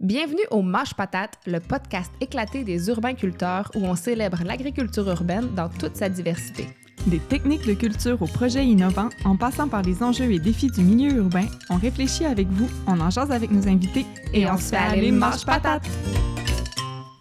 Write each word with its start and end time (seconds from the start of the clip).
Bienvenue 0.00 0.42
au 0.50 0.60
Mâche 0.60 0.92
Patate, 0.92 1.38
le 1.46 1.58
podcast 1.58 2.12
éclaté 2.20 2.64
des 2.64 2.88
urbains-culteurs 2.88 3.70
où 3.74 3.86
on 3.86 3.94
célèbre 3.94 4.44
l'agriculture 4.44 5.08
urbaine 5.08 5.54
dans 5.54 5.70
toute 5.70 5.96
sa 5.96 6.10
diversité. 6.10 6.68
Des 7.06 7.18
techniques 7.18 7.66
de 7.66 7.72
culture 7.72 8.20
aux 8.20 8.26
projets 8.26 8.66
innovants, 8.66 9.08
en 9.24 9.38
passant 9.38 9.68
par 9.68 9.80
les 9.80 10.02
enjeux 10.02 10.30
et 10.30 10.38
défis 10.38 10.70
du 10.70 10.82
milieu 10.82 11.16
urbain, 11.16 11.46
on 11.70 11.76
réfléchit 11.76 12.26
avec 12.26 12.46
vous, 12.48 12.68
on 12.86 13.00
en 13.00 13.08
jase 13.08 13.32
avec 13.32 13.50
nos 13.50 13.66
invités 13.66 14.04
et, 14.34 14.46
on 14.46 14.58
se 14.58 14.64
fait 14.64 14.76
aller 14.76 15.10
Mâche 15.10 15.46
Patate! 15.46 15.88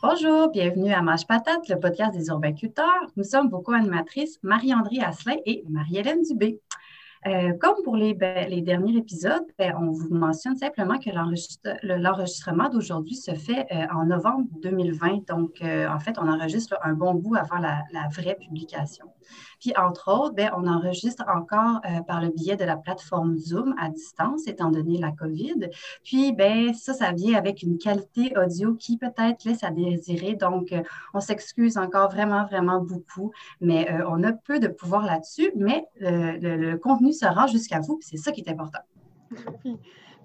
Bonjour, 0.04 0.50
bienvenue 0.52 0.92
à 0.92 1.02
Mâche 1.02 1.26
Patate, 1.26 1.70
le 1.70 1.80
podcast 1.80 2.14
des 2.14 2.28
urbains-culteurs. 2.28 3.08
Nous 3.16 3.24
sommes 3.24 3.48
vos 3.50 3.62
co-animatrices 3.62 4.38
Marie-André 4.44 5.00
Asselin 5.00 5.38
et 5.46 5.64
Marie-Hélène 5.70 6.24
Dubé. 6.30 6.60
Euh, 7.28 7.54
comme 7.60 7.82
pour 7.84 7.96
les, 7.96 8.14
derniers 8.14 8.98
épisodes, 8.98 9.46
ben, 9.58 9.74
on 9.80 9.92
vous 9.92 10.14
mentionne 10.14 10.56
simplement 10.56 11.00
que 11.00 11.10
l'enregistrement 11.84 12.70
d'aujourd'hui 12.70 13.16
se 13.16 13.34
fait 13.34 13.66
euh, 13.72 13.88
en 13.96 14.06
novembre 14.06 14.48
2020. 14.62 15.28
Donc, 15.28 15.60
euh, 15.62 15.88
en 15.88 16.00
fait, 16.00 16.20
on 16.20 16.28
enregistre 16.28 16.78
un 16.84 16.94
bon 16.94 17.16
bout 17.16 17.36
avant 17.36 17.58
la, 17.58 17.84
vraie 18.12 18.36
publication. 18.36 19.06
Puis, 19.60 19.74
entre 19.78 20.12
autres, 20.12 20.36
ben, 20.36 20.52
on 20.56 20.68
enregistre 20.68 21.24
encore 21.28 21.82
par 22.08 22.22
le 22.22 22.30
biais 22.30 22.56
de 22.56 22.66
la 22.66 22.78
plateforme 22.78 23.38
Zoom 23.38 23.76
à 23.80 23.90
distance, 23.90 24.48
étant 24.48 24.72
donné 24.72 24.98
la 24.98 25.12
COVID. 25.12 25.70
Puis, 26.04 26.34
ben, 26.34 26.74
ça, 26.74 26.94
ça 26.94 27.12
vient 27.12 27.38
avec 27.38 27.62
une 27.62 27.78
qualité 27.78 28.34
audio 28.38 28.74
qui 28.76 28.98
peut-être 28.98 29.44
laisse 29.44 29.64
à 29.64 29.72
désirer. 29.72 30.36
Donc, 30.36 30.74
on 31.14 31.20
s'excuse 31.20 31.78
encore 31.78 32.10
vraiment, 32.10 32.46
vraiment 32.46 32.82
beaucoup, 32.82 33.32
mais 33.62 33.90
on 34.08 34.24
a 34.24 34.34
peu 34.34 34.60
de 34.60 34.68
pouvoir 34.68 35.06
là-dessus. 35.06 35.52
Mais 35.56 35.86
le 36.00 36.76
contenu 36.78 37.14
se 37.14 37.26
rend 37.26 37.48
jusqu'à 37.48 37.80
vous, 37.80 38.00
c'est 38.02 38.18
ça 38.18 38.32
qui 38.32 38.42
est 38.42 38.50
important. 38.50 38.80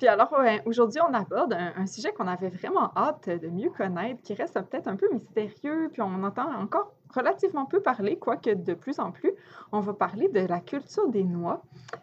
Puis, 0.01 0.09
alors, 0.09 0.35
aujourd'hui, 0.65 0.99
on 1.07 1.13
aborde 1.13 1.53
un, 1.53 1.87
sujet 1.87 2.11
qu'on 2.13 2.27
avait 2.27 2.49
vraiment 2.49 2.91
hâte 2.97 3.29
de 3.29 3.49
mieux 3.49 3.69
connaître, 3.69 4.23
qui 4.23 4.33
reste 4.33 4.55
peut-être 4.55 4.89
un 4.89 4.97
peu 4.97 5.07
mystérieux, 5.13 5.91
puis 5.93 6.01
on 6.01 6.23
entend 6.23 6.51
encore 6.55 6.95
relativement 7.15 7.67
peu 7.67 7.81
parler, 7.81 8.17
quoique 8.17 8.51
de 8.51 8.75
plus 8.75 8.99
en 8.99 9.11
plus. 9.13 9.33
On 9.73 9.81
va 9.81 9.93
parler 9.93 10.29
de 10.29 10.41
la 10.41 10.61
culture 10.61 11.09
des 11.09 11.25
noix. 11.25 11.63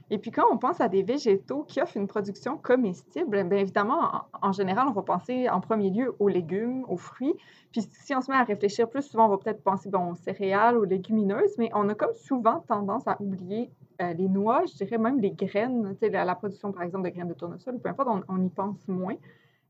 Et 0.09 0.17
puis, 0.17 0.31
quand 0.31 0.45
on 0.51 0.57
pense 0.57 0.81
à 0.81 0.87
des 0.87 1.03
végétaux 1.03 1.63
qui 1.63 1.81
offrent 1.81 1.97
une 1.97 2.07
production 2.07 2.57
comestible, 2.57 3.43
bien 3.43 3.57
évidemment, 3.57 4.25
en, 4.41 4.51
général, 4.51 4.87
on 4.87 4.91
va 4.91 5.01
penser 5.01 5.49
en 5.49 5.61
premier 5.61 5.89
lieu 5.89 6.15
aux 6.19 6.27
légumes, 6.27 6.85
aux 6.87 6.97
fruits. 6.97 7.35
Puis, 7.71 7.81
si 7.81 8.15
on 8.15 8.21
se 8.21 8.31
met 8.31 8.37
à 8.37 8.43
réfléchir 8.43 8.89
plus 8.89 9.03
souvent, 9.03 9.25
on 9.25 9.29
va 9.29 9.37
peut-être 9.37 9.63
penser 9.63 9.89
aux 9.93 10.15
céréales, 10.15 10.77
aux 10.77 10.85
légumineuses, 10.85 11.57
mais 11.57 11.69
on 11.73 11.87
a 11.89 11.95
comme 11.95 12.13
souvent 12.13 12.63
tendance 12.67 13.07
à 13.07 13.17
oublier 13.21 13.71
euh, 14.01 14.13
les 14.13 14.27
noix, 14.29 14.63
je 14.65 14.75
dirais 14.75 14.97
même 14.99 15.19
les 15.19 15.31
graines, 15.31 15.95
la, 16.01 16.23
la 16.23 16.35
production 16.35 16.71
par 16.71 16.83
exemple 16.83 17.05
de 17.05 17.09
graines 17.09 17.29
de 17.29 17.33
tournesol, 17.33 17.79
peu 17.79 17.89
importe, 17.89 18.09
on, 18.27 18.43
y 18.43 18.49
pense 18.49 18.87
moins. 18.87 19.15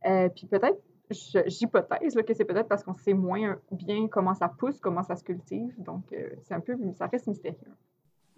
Euh, 0.06 0.28
puis 0.30 0.48
peut-être, 0.48 0.78
j'hypothèse 1.10 2.16
que 2.16 2.34
c'est 2.34 2.46
peut-être 2.46 2.68
parce 2.68 2.84
qu'on 2.84 2.96
sait 2.96 3.14
moins 3.14 3.58
bien 3.72 4.08
comment 4.08 4.34
ça 4.34 4.50
pousse, 4.50 4.80
comment 4.80 5.04
ça 5.04 5.16
se 5.16 5.24
cultive. 5.24 5.74
Donc, 5.78 6.12
euh, 6.14 6.30
c'est 6.44 6.54
un 6.54 6.60
peu, 6.60 6.76
ça 6.98 7.08
reste 7.08 7.28
mystérieux. 7.28 7.74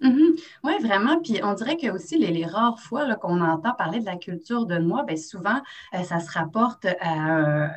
Mhm. 0.01 0.35
Oui, 0.63 0.73
vraiment. 0.81 1.19
Puis 1.21 1.41
on 1.43 1.53
dirait 1.53 1.75
que 1.75 1.91
aussi 1.91 2.17
les, 2.17 2.45
rares 2.45 2.79
fois 2.79 3.15
qu'on 3.15 3.41
entend 3.41 3.73
parler 3.73 3.99
de 3.99 4.05
la 4.05 4.15
culture 4.15 4.65
de 4.65 4.77
noix, 4.77 5.03
bien 5.03 5.17
souvent, 5.17 5.59
euh, 5.93 6.03
ça 6.03 6.21
se 6.21 6.31
rapporte 6.31 6.85
euh, 6.85 7.67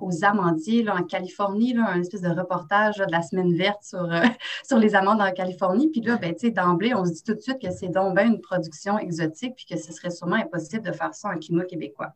aux 0.00 0.24
amandiers 0.24 0.88
en 0.88 1.02
Californie, 1.02 1.76
un 1.76 2.00
espèce 2.00 2.22
de 2.22 2.28
reportage 2.28 2.98
de 2.98 3.10
la 3.10 3.22
semaine 3.22 3.56
verte 3.56 3.82
sur, 3.82 4.08
sur 4.64 4.78
les 4.78 4.94
amandes 4.94 5.20
en 5.20 5.32
Californie. 5.32 5.90
Puis 5.90 6.00
là, 6.00 6.16
ben, 6.16 6.32
d'emblée, 6.54 6.94
on 6.94 7.04
se 7.04 7.12
dit 7.12 7.24
tout 7.24 7.34
de 7.34 7.40
suite 7.40 7.60
que 7.60 7.72
c'est 7.72 7.88
donc 7.88 8.14
bien 8.14 8.26
une 8.26 8.40
production 8.40 8.96
exotique, 8.96 9.56
puis 9.56 9.66
que 9.66 9.76
ce 9.76 9.92
serait 9.92 10.10
sûrement 10.10 10.36
impossible 10.36 10.82
de 10.82 10.92
faire 10.92 11.12
ça 11.12 11.28
en 11.28 11.38
climat 11.38 11.64
québécois. 11.64 12.14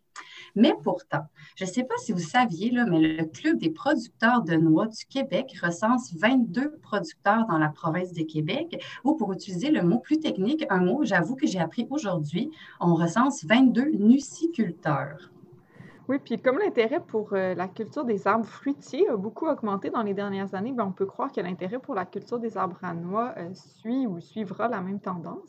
Mais 0.54 0.74
pourtant, 0.82 1.24
je 1.56 1.64
ne 1.64 1.70
sais 1.70 1.84
pas 1.84 1.96
si 1.98 2.12
vous 2.12 2.18
saviez, 2.18 2.70
là, 2.70 2.84
mais 2.84 3.00
le 3.00 3.24
Club 3.24 3.58
des 3.58 3.70
producteurs 3.70 4.42
de 4.42 4.54
noix 4.54 4.86
du 4.86 5.04
Québec 5.06 5.54
recense 5.62 6.14
22 6.14 6.78
producteurs 6.82 7.46
dans 7.46 7.58
la 7.58 7.68
province 7.68 8.12
de 8.12 8.22
Québec, 8.22 8.82
ou 9.04 9.14
pour 9.14 9.32
utiliser 9.32 9.70
le 9.70 9.82
mot 9.82 9.98
plus 9.98 10.18
technique, 10.18 10.66
un 10.68 10.80
mot, 10.80 11.04
j'avoue 11.04 11.36
que 11.36 11.46
j'ai 11.46 11.60
appris 11.60 11.86
aujourd'hui, 11.90 12.50
on 12.80 12.94
recense 12.94 13.44
22 13.44 13.92
nuciculteurs. 13.92 15.30
Oui, 16.08 16.18
puis 16.18 16.36
comme 16.38 16.58
l'intérêt 16.58 17.00
pour 17.00 17.32
euh, 17.32 17.54
la 17.54 17.68
culture 17.68 18.04
des 18.04 18.26
arbres 18.26 18.44
fruitiers 18.44 19.08
a 19.08 19.16
beaucoup 19.16 19.46
augmenté 19.46 19.88
dans 19.88 20.02
les 20.02 20.14
dernières 20.14 20.54
années, 20.54 20.72
bien, 20.72 20.84
on 20.84 20.92
peut 20.92 21.06
croire 21.06 21.30
que 21.30 21.40
l'intérêt 21.40 21.78
pour 21.78 21.94
la 21.94 22.04
culture 22.04 22.38
des 22.38 22.56
arbres 22.56 22.78
à 22.82 22.92
noix 22.92 23.32
euh, 23.38 23.54
suit 23.54 24.06
ou 24.06 24.20
suivra 24.20 24.68
la 24.68 24.80
même 24.80 25.00
tendance. 25.00 25.48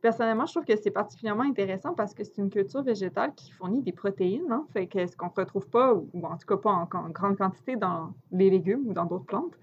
Personnellement, 0.00 0.46
je 0.46 0.52
trouve 0.52 0.64
que 0.64 0.76
c'est 0.76 0.90
particulièrement 0.90 1.42
intéressant 1.42 1.92
parce 1.94 2.14
que 2.14 2.24
c'est 2.24 2.38
une 2.38 2.48
culture 2.48 2.82
végétale 2.82 3.34
qui 3.34 3.50
fournit 3.52 3.82
des 3.82 3.92
protéines, 3.92 4.50
hein, 4.50 4.66
fait 4.72 4.86
que 4.86 5.06
ce 5.06 5.14
qu'on 5.14 5.26
ne 5.26 5.32
retrouve 5.36 5.68
pas, 5.68 5.92
ou 5.92 6.08
en 6.26 6.38
tout 6.38 6.46
cas 6.46 6.56
pas 6.56 6.70
en, 6.70 6.86
grande 7.10 7.36
quantité 7.36 7.76
dans 7.76 8.14
les 8.32 8.48
légumes 8.48 8.86
ou 8.86 8.94
dans 8.94 9.04
d'autres 9.04 9.26
plantes. 9.26 9.58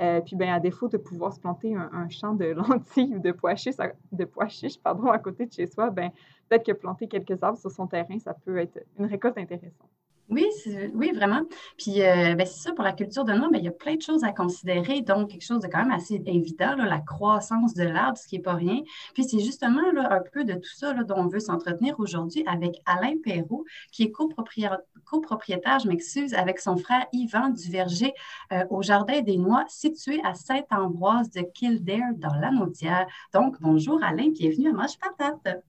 Euh, 0.00 0.20
puis, 0.20 0.36
ben, 0.36 0.50
à 0.50 0.60
défaut 0.60 0.88
de 0.88 0.96
pouvoir 0.96 1.32
se 1.32 1.40
planter 1.40 1.74
un, 1.74 2.08
champ 2.08 2.34
de 2.34 2.44
lentilles 2.52 3.16
ou 3.16 3.18
de 3.18 3.32
pois 3.32 3.56
chiches, 3.56 3.76
à, 3.78 5.18
côté 5.18 5.46
de 5.46 5.52
chez 5.52 5.66
soi, 5.66 5.90
ben, 5.90 6.10
peut-être 6.48 6.64
que 6.64 6.72
planter 6.72 7.08
quelques 7.08 7.42
arbres 7.42 7.58
sur 7.58 7.70
son 7.70 7.86
terrain, 7.86 8.18
ça 8.18 8.34
peut 8.34 8.58
être 8.58 8.78
une 8.98 9.06
récolte 9.06 9.38
intéressante. 9.38 9.90
Oui, 10.32 10.46
oui, 10.94 11.12
vraiment. 11.14 11.42
Puis, 11.76 12.02
euh, 12.02 12.34
ben, 12.34 12.46
c'est 12.46 12.62
ça, 12.62 12.72
pour 12.72 12.84
la 12.84 12.92
culture 12.92 13.24
de 13.24 13.34
noix, 13.34 13.48
mais 13.52 13.58
il 13.58 13.64
y 13.64 13.68
a 13.68 13.72
plein 13.72 13.96
de 13.96 14.00
choses 14.00 14.24
à 14.24 14.32
considérer. 14.32 15.02
Donc, 15.02 15.28
quelque 15.28 15.44
chose 15.44 15.60
de 15.60 15.66
quand 15.66 15.80
même 15.80 15.90
assez 15.90 16.22
évident, 16.24 16.74
la 16.76 17.00
croissance 17.00 17.74
de 17.74 17.84
l'arbre, 17.84 18.16
ce 18.16 18.26
qui 18.26 18.36
n'est 18.36 18.42
pas 18.42 18.54
rien. 18.54 18.80
Puis, 19.12 19.24
c'est 19.24 19.40
justement 19.40 19.82
un 19.94 20.20
peu 20.32 20.44
de 20.44 20.54
tout 20.54 20.74
ça 20.74 20.94
dont 20.94 21.16
on 21.18 21.26
veut 21.26 21.38
s'entretenir 21.38 22.00
aujourd'hui 22.00 22.44
avec 22.46 22.80
Alain 22.86 23.16
Perrault, 23.22 23.66
qui 23.90 24.04
est 24.04 24.10
copropriétaire, 24.10 25.78
je 25.80 25.88
m'excuse, 25.88 26.32
avec 26.32 26.60
son 26.60 26.78
frère 26.78 27.04
Yvan 27.12 27.50
Duverger 27.50 28.14
euh, 28.52 28.64
au 28.70 28.80
Jardin 28.80 29.20
des 29.20 29.36
Noix, 29.36 29.66
situé 29.68 30.18
à 30.24 30.32
Saint-Ambroise 30.32 31.30
de 31.30 31.42
Kildare, 31.42 32.14
dans 32.16 32.34
la 32.40 32.50
Naudière. 32.50 33.06
Donc, 33.34 33.60
bonjour 33.60 34.02
Alain, 34.02 34.30
bienvenue 34.30 34.70
à 34.70 34.72
Mange 34.72 34.98
Patate. 34.98 35.62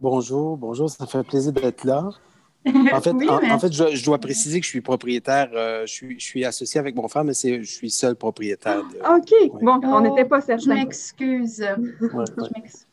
Bonjour, 0.00 0.56
bonjour, 0.56 0.88
ça 0.88 1.06
fait 1.06 1.22
plaisir 1.22 1.52
d'être 1.52 1.84
là. 1.84 2.08
En 2.66 3.00
fait, 3.00 3.10
en, 3.10 3.58
fait 3.58 3.72
je, 3.72 4.04
dois 4.04 4.18
préciser 4.18 4.58
que 4.58 4.64
je 4.64 4.70
suis 4.70 4.80
propriétaire, 4.80 5.50
euh, 5.52 5.84
je, 5.86 6.14
suis, 6.18 6.44
associé 6.44 6.80
avec 6.80 6.96
mon 6.96 7.08
frère, 7.08 7.24
mais 7.24 7.34
je 7.34 7.62
suis 7.62 7.90
seul 7.90 8.16
propriétaire. 8.16 8.82
OK, 9.06 9.60
bon, 9.60 9.80
on 9.84 10.00
n'était 10.00 10.24
pas 10.24 10.40
certain. 10.40 10.62
Je 10.64 10.68
m'excuse. 10.70 11.66
Je 12.00 12.54
m'excuse. 12.56 12.86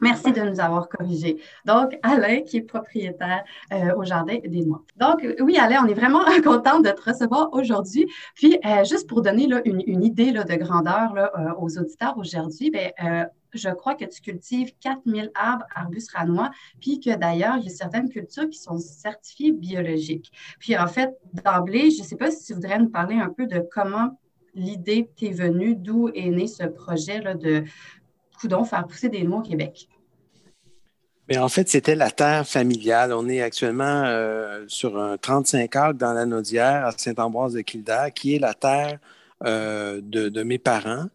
Merci 0.00 0.32
de 0.32 0.40
nous 0.42 0.60
avoir 0.60 0.88
corrigés. 0.88 1.40
Donc, 1.64 1.98
Alain, 2.02 2.42
qui 2.42 2.58
est 2.58 2.62
propriétaire 2.62 3.44
euh, 3.72 3.94
au 3.96 4.04
Jardin 4.04 4.36
des 4.44 4.64
Noix. 4.64 4.82
Donc, 4.96 5.26
oui, 5.40 5.58
Alain, 5.58 5.84
on 5.84 5.88
est 5.88 5.94
vraiment 5.94 6.24
content 6.44 6.80
de 6.80 6.90
te 6.90 7.10
recevoir 7.10 7.52
aujourd'hui. 7.52 8.06
Puis, 8.34 8.58
euh, 8.64 8.84
juste 8.84 9.08
pour 9.08 9.22
donner 9.22 9.48
une, 9.64 10.04
idée 10.04 10.32
de 10.32 10.56
grandeur 10.56 11.14
aux 11.58 11.78
auditeurs 11.78 12.16
aujourd'hui, 12.18 12.70
ben, 12.70 12.92
je 13.56 13.68
crois 13.70 13.94
que 13.94 14.04
tu 14.04 14.20
cultives 14.20 14.72
4000 14.80 15.30
arbres, 15.34 15.66
arbustes 15.74 16.12
ranois, 16.12 16.50
puis 16.80 17.00
que 17.00 17.16
d'ailleurs, 17.16 17.56
il 17.58 17.64
y 17.64 17.68
a 17.68 17.74
certaines 17.74 18.08
cultures 18.08 18.48
qui 18.48 18.58
sont 18.58 18.78
certifiées 18.78 19.52
biologiques. 19.52 20.30
Puis 20.60 20.76
en 20.76 20.86
fait, 20.86 21.16
d'emblée, 21.44 21.90
je 21.90 22.02
ne 22.02 22.06
sais 22.06 22.16
pas 22.16 22.30
si 22.30 22.44
tu 22.44 22.54
voudrais 22.54 22.78
nous 22.78 22.90
parler 22.90 23.16
un 23.16 23.30
peu 23.30 23.46
de 23.46 23.60
comment 23.72 24.18
l'idée 24.54 25.10
t'est 25.16 25.30
venue, 25.30 25.74
d'où 25.74 26.08
est 26.14 26.30
né 26.30 26.46
ce 26.46 26.64
projet 26.64 27.20
là, 27.20 27.34
de 27.34 27.64
Coudon, 28.38 28.64
faire 28.64 28.86
pousser 28.86 29.08
des 29.08 29.22
noix 29.22 29.38
au 29.38 29.42
Québec. 29.42 29.88
Mais 31.28 31.38
en 31.38 31.48
fait, 31.48 31.68
c'était 31.68 31.96
la 31.96 32.10
terre 32.10 32.46
familiale. 32.46 33.12
On 33.12 33.28
est 33.28 33.42
actuellement 33.42 34.04
euh, 34.04 34.64
sur 34.68 34.96
un 34.98 35.16
35 35.16 35.74
acres 35.76 35.94
dans 35.94 36.12
la 36.12 36.24
Naudière, 36.24 36.86
à 36.86 36.92
Saint-Ambroise 36.92 37.54
de 37.54 37.62
Kildare, 37.62 38.12
qui 38.12 38.36
est 38.36 38.38
la 38.38 38.54
terre 38.54 38.98
euh, 39.44 40.00
de, 40.02 40.42
mes 40.44 40.58
parents 40.58 41.06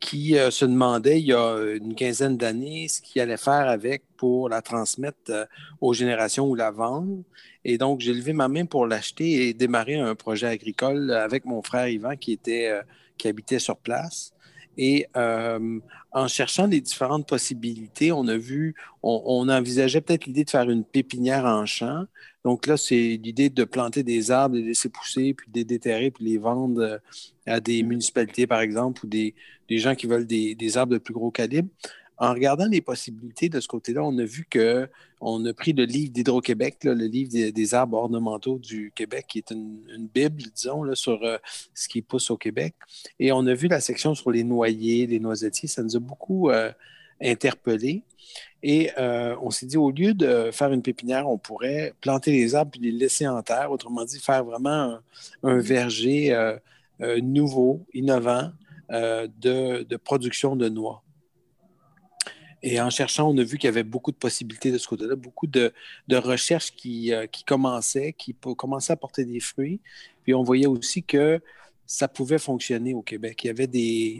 qui 0.00 0.38
euh, 0.38 0.50
se 0.50 0.64
demandaient 0.64 1.20
il 1.20 1.26
y 1.26 1.32
a 1.32 1.74
une 1.74 1.94
quinzaine 1.94 2.36
d'années 2.36 2.88
ce 2.88 3.02
qu'ils 3.02 3.20
allaient 3.20 3.36
faire 3.36 3.68
avec 3.68 4.02
pour 4.16 4.48
la 4.48 4.62
transmettre 4.62 5.48
aux 5.80 5.92
générations 5.92 6.48
ou 6.48 6.54
la 6.54 6.70
vendre. 6.70 7.22
Et 7.64 7.76
donc, 7.76 8.00
j'ai 8.00 8.14
levé 8.14 8.32
ma 8.32 8.48
main 8.48 8.64
pour 8.64 8.86
l'acheter 8.86 9.48
et 9.48 9.54
démarrer 9.54 9.96
un 9.96 10.14
projet 10.14 10.46
agricole 10.46 11.10
avec 11.10 11.44
mon 11.44 11.62
frère 11.62 11.88
Yvan 11.88 12.16
qui, 12.16 12.32
était, 12.32 12.72
qui 13.18 13.28
habitait 13.28 13.58
sur 13.58 13.76
place. 13.76 14.32
Et 14.78 15.06
en 16.12 16.28
cherchant 16.28 16.66
les 16.66 16.80
différentes 16.80 17.28
possibilités, 17.28 18.12
on 18.12 18.26
a 18.28 18.36
vu, 18.36 18.74
on, 19.02 19.48
envisageait 19.48 20.00
peut-être 20.00 20.26
l'idée 20.26 20.44
de 20.44 20.50
faire 20.50 20.70
une 20.70 20.84
pépinière 20.84 21.44
en 21.44 21.66
champ. 21.66 22.04
Donc 22.44 22.66
là, 22.66 22.76
c'est 22.76 23.20
l'idée 23.22 23.50
de 23.50 23.64
planter 23.64 24.02
des 24.02 24.30
arbres, 24.30 24.56
les 24.56 24.62
laisser 24.62 24.88
pousser, 24.88 25.34
puis 25.34 25.50
de 25.50 25.58
les 25.58 25.64
déterrer, 25.64 26.10
puis 26.10 26.24
les 26.24 26.38
vendre 26.38 26.80
euh, 26.80 26.98
à 27.46 27.60
des 27.60 27.82
municipalités, 27.82 28.46
par 28.46 28.60
exemple, 28.60 29.04
ou 29.04 29.08
des, 29.08 29.34
gens 29.68 29.94
qui 29.94 30.06
veulent 30.06 30.26
des, 30.26 30.76
arbres 30.76 30.92
de 30.92 30.98
plus 30.98 31.12
gros 31.12 31.30
calibre. 31.30 31.68
En 32.20 32.32
regardant 32.32 32.66
les 32.66 32.80
possibilités 32.80 33.48
de 33.48 33.60
ce 33.60 33.68
côté-là, 33.68 34.02
on 34.02 34.16
a 34.18 34.24
vu 34.24 34.44
que 34.48 34.88
on 35.20 35.44
a 35.46 35.52
pris 35.52 35.72
le 35.72 35.84
livre 35.84 36.12
d'Hydro-Québec, 36.12 36.78
le 36.82 36.92
livre 36.94 37.30
des, 37.30 37.74
arbres 37.74 37.96
ornementaux 37.96 38.58
du 38.58 38.92
Québec, 38.94 39.26
qui 39.28 39.38
est 39.38 39.50
une, 39.50 40.08
bible, 40.12 40.42
disons, 40.54 40.94
sur 40.94 41.22
euh, 41.22 41.38
ce 41.74 41.88
qui 41.88 42.02
pousse 42.02 42.30
au 42.30 42.36
Québec. 42.36 42.74
Et 43.20 43.30
on 43.30 43.46
a 43.46 43.54
vu 43.54 43.68
la 43.68 43.80
section 43.80 44.14
sur 44.14 44.32
les 44.32 44.42
noyers, 44.42 45.06
les 45.06 45.20
noisetiers. 45.20 45.68
Ça 45.68 45.82
nous 45.82 45.96
a 45.96 46.00
beaucoup 46.00 46.50
euh, 46.50 46.72
interpellé. 47.20 48.02
Et 48.62 48.90
on 48.98 49.50
s'est 49.50 49.66
dit, 49.66 49.76
au 49.76 49.92
lieu 49.92 50.14
de 50.14 50.50
faire 50.52 50.72
une 50.72 50.82
pépinière, 50.82 51.28
on 51.28 51.38
pourrait 51.38 51.94
planter 52.00 52.32
les 52.32 52.56
arbres 52.56 52.72
et 52.74 52.80
les 52.80 52.90
laisser 52.90 53.26
en 53.28 53.40
terre, 53.40 53.70
autrement 53.70 54.04
dit, 54.04 54.18
faire 54.18 54.44
vraiment 54.44 54.98
un, 55.44 55.58
verger 55.58 56.36
nouveau, 57.22 57.86
innovant 57.94 58.50
de, 58.90 59.96
production 59.96 60.56
de 60.56 60.68
noix. 60.68 61.04
Et 62.62 62.80
en 62.80 62.90
cherchant, 62.90 63.30
on 63.30 63.38
a 63.38 63.42
vu 63.42 63.58
qu'il 63.58 63.68
y 63.68 63.72
avait 63.72 63.84
beaucoup 63.84 64.10
de 64.10 64.16
possibilités 64.16 64.72
de 64.72 64.78
ce 64.78 64.88
côté-là, 64.88 65.14
beaucoup 65.14 65.46
de, 65.46 65.72
recherches 66.10 66.72
qui, 66.72 67.12
euh, 67.12 67.26
qui, 67.26 67.44
commençaient, 67.44 68.12
qui 68.12 68.34
commençaient 68.34 68.94
à 68.94 68.96
porter 68.96 69.24
des 69.24 69.40
fruits. 69.40 69.80
Puis 70.24 70.34
on 70.34 70.42
voyait 70.42 70.66
aussi 70.66 71.02
que 71.02 71.40
ça 71.86 72.06
pouvait 72.06 72.38
fonctionner 72.38 72.92
au 72.94 73.00
Québec. 73.00 73.44
Il 73.44 73.46
y 73.46 73.50
avait 73.50 73.68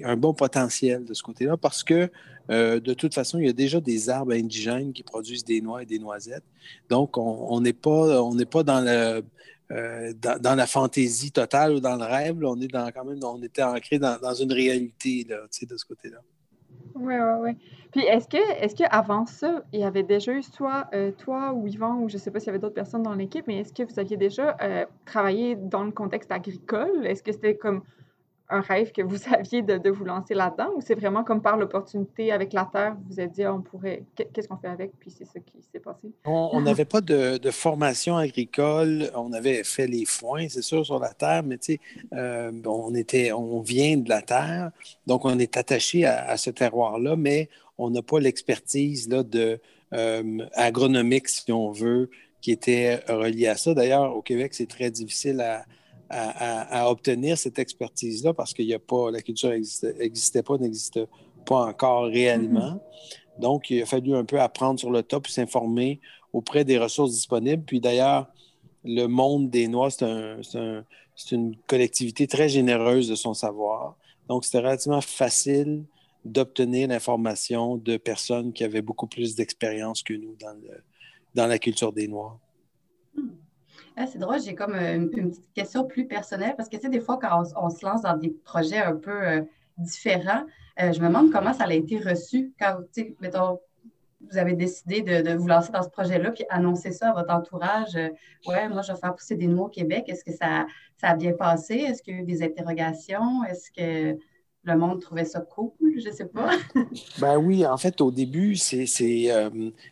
un 0.05 0.17
bon 0.17 0.33
potentiel 0.33 1.05
de 1.05 1.13
ce 1.13 1.23
côté-là 1.23 1.57
parce 1.57 1.85
que 1.85 2.11
euh, 2.51 2.81
de 2.81 2.95
toute 2.95 3.13
façon, 3.13 3.39
il 3.39 3.47
y 3.47 3.51
a 3.51 3.53
déjà 3.53 3.79
des 3.81 4.09
arbres 4.09 4.33
indigènes 4.33 4.93
qui 4.93 5.03
produisent 5.03 5.45
des 5.45 5.61
noix 5.61 5.83
et 5.83 5.87
des 5.87 5.99
noisettes. 5.99 6.45
Donc, 6.89 7.19
on 7.19 7.61
n'est 7.61 7.75
pas, 7.75 8.23
on 8.23 8.35
pas 8.45 8.65
euh, 9.71 10.13
dans, 10.15 10.55
la 10.55 10.67
fantaisie 10.67 11.31
totale 11.31 11.75
ou 11.75 11.81
dans 11.81 11.97
le 11.97 12.05
rêve. 12.05 12.39
On 12.43 12.59
est 12.59 12.69
quand 12.69 13.05
même, 13.05 13.19
on 13.23 13.43
était 13.43 13.63
ancré 13.63 13.99
dans, 13.99 14.35
une 14.35 14.53
réalité 14.53 15.25
de 15.25 15.77
ce 15.77 15.85
côté-là. 15.85 16.21
Oui, 16.95 17.15
oui, 17.15 17.35
oui. 17.41 17.57
Puis 17.93 18.03
est-ce 18.03 18.29
que 18.29 18.63
est-ce 18.63 18.75
qu'avant 18.75 19.27
ça, 19.27 19.63
il 19.73 19.81
y 19.81 19.85
avait 19.85 20.03
déjà 20.03 20.33
eu 20.33 20.43
soit 20.43 20.89
euh, 20.95 21.11
toi 21.13 21.53
ou 21.53 21.67
Yvan, 21.67 21.97
ou 21.97 22.09
je 22.09 22.15
ne 22.15 22.19
sais 22.21 22.31
pas 22.31 22.41
s'il 22.41 22.49
y 22.49 22.51
avait 22.51 22.59
d'autres 22.59 22.75
personnes 22.75 23.03
dans 23.03 23.15
l'équipe, 23.15 23.47
mais 23.47 23.59
est-ce 23.59 23.73
que 23.73 23.83
vous 23.83 23.99
aviez 23.99 24.17
déjà 24.17 24.57
euh, 24.61 24.85
travaillé 25.05 25.57
dans 25.57 25.85
le 25.85 25.93
contexte 25.93 26.31
agricole? 26.31 27.07
Est-ce 27.07 27.23
que 27.23 27.33
c'était 27.33 27.57
comme 27.57 27.83
un 28.51 28.61
rêve 28.61 28.93
que 28.93 29.03
vous 29.03 29.17
aviez 29.35 29.63
de, 29.63 29.91
vous 29.91 30.05
lancer 30.05 30.35
là-dedans 30.35 30.71
ou 30.77 30.81
c'est 30.81 30.95
vraiment 30.95 31.25
comme 31.25 31.41
par 31.41 31.57
l'opportunité 31.57 32.33
avec 32.33 32.53
la 32.53 32.69
terre, 32.71 32.95
vous 32.95 33.15
vous 33.15 33.21
êtes 33.21 33.33
dit, 33.33 33.45
ah, 33.45 33.55
on 33.55 33.61
pourrait, 33.61 34.05
qu'est-ce 34.15 34.49
qu'on 34.49 34.57
fait 34.57 34.69
avec, 34.69 34.93
puis 34.99 35.11
c'est 35.11 35.25
ça 35.25 35.41
qui 35.41 35.63
s'est 35.73 35.81
passé? 35.81 36.09
On 36.25 36.61
n'avait 36.61 36.85
pas 36.85 37.01
de, 37.01 37.39
formation 37.51 38.17
agricole, 38.17 39.11
on 39.15 39.33
avait 39.33 39.65
fait 39.65 39.87
les 39.87 40.05
foins, 40.05 40.49
c'est 40.49 40.63
sûr, 40.63 40.85
sur 40.85 40.99
la 40.99 41.13
terre, 41.13 41.43
mais 41.43 41.59
tu 41.59 41.75
sais, 41.75 41.81
euh, 42.13 42.53
on, 42.67 42.95
était, 42.95 43.33
on 43.33 43.61
vient 43.61 43.97
de 43.97 44.09
la 44.09 44.23
terre, 44.23 44.71
donc 45.07 45.25
on 45.25 45.39
est 45.39 45.57
attaché 45.57 46.05
à, 46.05 46.37
ce 46.37 46.51
terroir-là, 46.51 47.17
mais 47.17 47.49
on 47.79 47.91
n'a 47.91 48.03
pas 48.03 48.21
l'expertise 48.21 49.09
de 49.09 49.61
euh, 49.95 50.47
agronomique, 50.53 51.29
si 51.29 51.51
on 51.53 51.71
veut, 51.71 52.11
qui 52.41 52.51
était 52.51 52.97
reliée 53.09 53.47
à 53.47 53.57
ça. 53.57 53.75
D'ailleurs, 53.75 54.15
au 54.17 54.23
Québec, 54.23 54.53
c'est 54.55 54.69
très 54.69 54.91
difficile 54.91 55.41
à, 55.41 55.65
à, 56.11 56.91
obtenir 56.91 57.37
cette 57.37 57.59
expertise-là 57.59 58.33
parce 58.35 58.55
qu'il 58.55 58.67
n'y 58.67 58.75
a 58.75 58.79
pas, 58.79 59.11
la 59.11 59.21
culture 59.21 59.51
n'existait 59.51 60.43
pas, 60.43 60.57
n'existe 60.59 61.01
pas 61.45 61.67
encore 61.67 62.05
réellement. 62.05 62.75
Mm-hmm. 62.75 63.41
Donc, 63.41 63.71
il 63.71 63.83
a 63.83 63.87
fallu 63.87 64.15
un 64.15 64.25
peu 64.25 64.41
apprendre 64.41 64.81
sur 64.81 64.91
le 64.91 65.03
top 65.03 65.27
et 65.27 65.31
s'informer 65.31 66.01
auprès 66.33 66.65
des 66.65 66.79
ressources 66.79 67.13
disponibles. 67.13 67.63
Puis 67.65 67.81
d'ailleurs, 67.81 68.27
le 68.85 69.07
monde 69.07 69.51
des 69.51 69.69
noix, 69.69 69.91
c'est 69.91 71.33
une 71.33 71.57
collectivité 71.67 72.27
très 72.27 72.49
généreuse 72.49 73.09
de 73.09 73.15
son 73.15 73.35
savoir. 73.35 73.97
Donc, 74.29 74.45
c'était 74.45 74.59
relativement 74.59 75.01
facile 75.01 75.85
d'obtenir 76.25 76.89
l'information 76.89 77.77
de 77.77 77.97
personnes 77.97 78.53
qui 78.53 78.65
avaient 78.65 78.83
beaucoup 78.83 79.07
plus 79.07 79.35
d'expérience 79.35 80.03
que 80.03 80.15
nous 80.15 80.37
dans, 80.41 80.57
dans 81.35 81.47
la 81.47 81.59
culture 81.59 81.93
des 81.93 82.09
noix. 82.09 82.39
Ah, 84.01 84.07
c'est 84.07 84.21
drôle, 84.21 84.41
j'ai 84.41 84.55
comme 84.55 84.75
euh, 84.75 84.95
une, 84.95 85.11
petite 85.11 85.53
question 85.55 85.85
plus 85.85 86.07
personnelle 86.07 86.55
parce 86.57 86.69
que, 86.69 86.77
tu 86.77 86.83
sais, 86.83 86.89
des 86.89 87.01
fois, 87.01 87.19
quand 87.21 87.43
on, 87.57 87.69
se 87.69 87.85
lance 87.85 88.03
dans 88.03 88.17
des 88.17 88.31
projets 88.31 88.79
un 88.79 88.95
peu 88.95 89.11
euh, 89.11 89.43
différents, 89.77 90.45
euh, 90.81 90.93
je 90.93 91.01
me 91.01 91.09
demande 91.09 91.33
comment 91.33 91.53
ça 91.53 91.65
a 91.65 91.73
été 91.73 91.99
reçu 91.99 92.53
quand, 92.61 92.77
tu 92.95 93.03
sais, 93.03 93.17
mettons, 93.21 93.59
vous 94.31 94.39
avez 94.39 94.55
décidé 94.55 95.03
de, 95.03 95.35
vous 95.35 95.49
lancer 95.49 95.73
dans 95.73 95.83
ce 95.83 95.89
projet-là 95.89 96.31
puis 96.31 96.45
annoncer 96.49 96.93
ça 96.93 97.11
à 97.11 97.13
votre 97.13 97.35
entourage. 97.35 97.95
ouais, 98.47 98.69
moi, 98.69 98.83
je 98.83 98.93
vais 98.93 98.99
faire 98.99 99.15
pousser 99.17 99.35
des 99.35 99.49
noix 99.49 99.67
au 99.67 99.69
Québec. 99.69 100.05
Est-ce 100.07 100.25
que 100.25 100.33
ça, 100.33 100.67
ça 100.97 101.09
a 101.09 101.17
bien 101.17 101.33
passé? 101.33 101.75
Est-ce 101.75 102.01
qu'il 102.01 102.15
y 102.15 102.19
a 102.19 102.23
eu 102.23 102.25
des 102.25 102.43
interrogations? 102.43 103.43
Est-ce 103.45 103.71
que 103.71 104.19
le 104.69 104.79
monde 104.79 105.01
trouvait 105.01 105.25
ça 105.25 105.41
cool, 105.41 105.73
je 105.81 106.09
ne 106.09 106.15
sais 106.15 106.27
pas. 106.27 106.51
ben 107.21 107.37
oui, 107.37 107.67
en 107.67 107.77
fait, 107.77 108.01
au 108.01 108.11
début, 108.11 108.57
c'est 108.57 108.87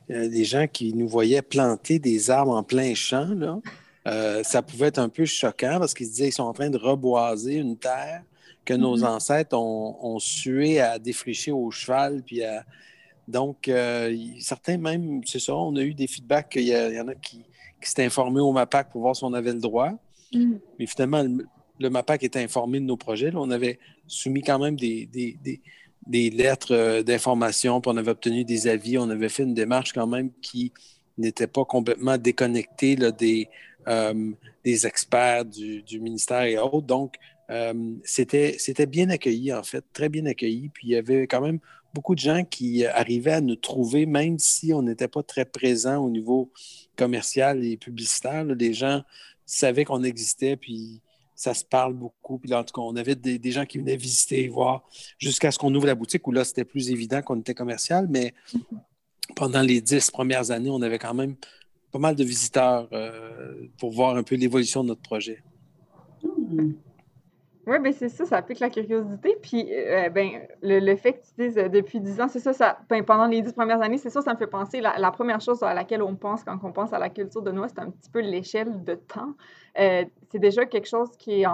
des 0.08 0.44
gens 0.44 0.66
qui 0.66 0.94
nous 0.94 1.08
voyaient 1.08 1.42
planter 1.42 1.98
des 1.98 2.30
arbres 2.30 2.54
en 2.54 2.62
plein 2.62 2.94
champ, 2.94 3.28
là. 3.34 3.58
Euh, 4.06 4.44
ça 4.44 4.62
pouvait 4.62 4.86
être 4.86 4.98
un 4.98 5.08
peu 5.08 5.24
choquant 5.24 5.78
parce 5.80 5.92
qu'ils 5.92 6.06
se 6.06 6.12
disaient 6.12 6.24
qu'ils 6.26 6.34
sont 6.34 6.44
en 6.44 6.52
train 6.52 6.70
de 6.70 6.78
reboiser 6.78 7.56
une 7.56 7.76
terre 7.76 8.22
que 8.64 8.74
nos 8.74 8.98
mm-hmm. 8.98 9.06
ancêtres 9.06 9.56
ont, 9.56 10.18
sué 10.20 10.80
à 10.80 10.98
défricher 10.98 11.50
au 11.52 11.70
cheval. 11.70 12.22
Puis 12.24 12.42
Donc, 13.26 13.68
euh, 13.68 14.16
certains 14.38 14.76
même, 14.76 15.22
c'est 15.24 15.40
ça, 15.40 15.54
on 15.54 15.74
a 15.76 15.82
eu 15.82 15.94
des 15.94 16.06
feedbacks 16.06 16.50
qu'il 16.50 16.68
y, 16.68 17.00
en 17.00 17.08
a 17.08 17.14
qui, 17.14 17.44
s'étaient 17.80 18.04
informés 18.04 18.40
au 18.40 18.52
MAPAC 18.52 18.90
pour 18.90 19.02
voir 19.02 19.14
si 19.14 19.24
on 19.24 19.32
avait 19.32 19.52
le 19.52 19.60
droit. 19.60 19.92
Mm. 20.32 20.54
Mais 20.78 20.86
finalement, 20.86 21.24
le, 21.78 21.90
MAPAC 21.90 22.22
était 22.22 22.42
informé 22.42 22.80
de 22.80 22.84
nos 22.84 22.96
projets. 22.96 23.30
on 23.34 23.50
avait 23.50 23.78
soumis 24.06 24.42
quand 24.42 24.58
même 24.58 24.76
des, 24.76 25.08
lettres 26.08 26.74
euh, 26.74 27.02
d'information, 27.02 27.80
puis 27.80 27.90
on 27.92 27.96
avait 27.96 28.10
obtenu 28.10 28.44
des 28.44 28.68
avis. 28.68 28.98
On 28.98 29.10
avait 29.10 29.28
fait 29.28 29.42
une 29.42 29.54
démarche 29.54 29.92
quand 29.92 30.06
même 30.06 30.30
qui 30.42 30.72
n'était 31.18 31.46
pas 31.46 31.64
complètement 31.64 32.18
déconnectée 32.18 32.96
euh, 33.88 34.32
des 34.64 34.86
experts 34.86 35.44
du, 35.44 36.00
ministère 36.00 36.42
et 36.42 36.58
autres. 36.58 36.86
Donc, 36.86 37.16
euh, 37.50 37.94
c'était 38.04 38.86
bien 38.86 39.10
accueilli, 39.10 39.52
en 39.52 39.62
fait, 39.62 39.84
très 39.92 40.08
bien 40.08 40.26
accueilli. 40.26 40.68
Puis 40.68 40.88
il 40.88 40.90
y 40.90 40.96
avait 40.96 41.26
quand 41.26 41.40
même 41.40 41.60
beaucoup 41.94 42.14
de 42.14 42.20
gens 42.20 42.44
qui 42.44 42.84
arrivaient 42.84 43.32
à 43.32 43.40
nous 43.40 43.56
trouver, 43.56 44.04
même 44.04 44.38
si 44.38 44.74
on 44.74 44.82
n'était 44.82 45.08
pas 45.08 45.22
très 45.22 45.46
présent 45.46 45.96
au 46.04 46.10
niveau 46.10 46.50
commercial 46.96 47.64
et 47.64 47.76
publicitaire. 47.76 48.44
les 48.44 48.74
gens 48.74 49.02
savaient 49.46 49.84
qu'on 49.84 50.02
existait, 50.02 50.56
puis 50.56 51.00
ça 51.36 51.54
se 51.54 51.64
parle 51.64 51.92
beaucoup. 51.94 52.38
Puis 52.38 52.50
là, 52.50 52.60
en 52.60 52.64
tout 52.64 52.72
cas, 52.72 52.80
on 52.80 52.96
avait 52.96 53.14
des, 53.14 53.52
gens 53.52 53.66
qui 53.66 53.78
venaient 53.78 53.96
visiter 53.96 54.44
et 54.44 54.48
voir 54.48 54.88
jusqu'à 55.18 55.52
ce 55.52 55.58
qu'on 55.58 55.72
ouvre 55.74 55.86
la 55.86 55.94
boutique, 55.94 56.26
où 56.26 56.32
là, 56.32 56.44
c'était 56.44 56.64
plus 56.64 56.90
évident 56.90 57.22
qu'on 57.22 57.38
était 57.38 57.54
commercial. 57.54 58.08
Mais 58.10 58.34
pendant 59.36 59.60
les 59.60 59.80
dix 59.80 60.10
premières 60.10 60.50
années, 60.50 60.70
on 60.70 60.82
avait 60.82 60.98
quand 60.98 61.14
même 61.14 61.36
pas 61.92 61.98
mal 61.98 62.16
de 62.16 62.24
visiteurs 62.24 62.88
euh, 62.92 63.68
pour 63.78 63.92
voir 63.92 64.16
un 64.16 64.22
peu 64.22 64.34
l'évolution 64.34 64.82
de 64.82 64.88
notre 64.88 65.02
projet. 65.02 65.42
Hmm. 66.22 66.72
Oui, 67.66 67.80
bien 67.80 67.92
c'est 67.92 68.08
ça, 68.08 68.24
ça 68.24 68.42
pique 68.42 68.60
la 68.60 68.70
curiosité. 68.70 69.36
Puis, 69.42 69.66
euh, 69.72 70.08
ben, 70.08 70.46
le, 70.62 70.96
fait 70.96 71.14
que 71.14 71.26
tu 71.26 71.32
dises 71.38 71.58
euh, 71.58 71.68
depuis 71.68 72.00
10 72.00 72.20
ans, 72.20 72.28
c'est 72.28 72.38
ça, 72.38 72.52
ça 72.52 72.78
ben, 72.88 73.04
pendant 73.04 73.26
les 73.26 73.42
10 73.42 73.52
premières 73.54 73.82
années, 73.82 73.98
c'est 73.98 74.10
ça, 74.10 74.22
ça 74.22 74.32
me 74.32 74.38
fait 74.38 74.46
penser. 74.46 74.80
La, 74.80 75.10
première 75.10 75.40
chose 75.40 75.62
à 75.62 75.74
laquelle 75.74 76.02
on 76.02 76.14
pense 76.14 76.44
quand 76.44 76.58
on 76.62 76.72
pense 76.72 76.92
à 76.92 76.98
la 76.98 77.10
culture 77.10 77.42
de 77.42 77.50
noix, 77.50 77.68
c'est 77.68 77.80
un 77.80 77.90
petit 77.90 78.10
peu 78.10 78.20
l'échelle 78.20 78.84
de 78.84 78.94
temps. 78.94 79.34
c'est 79.74 80.38
déjà 80.38 80.64
quelque 80.66 80.86
chose 80.86 81.10
qui 81.18 81.42
est, 81.42 81.46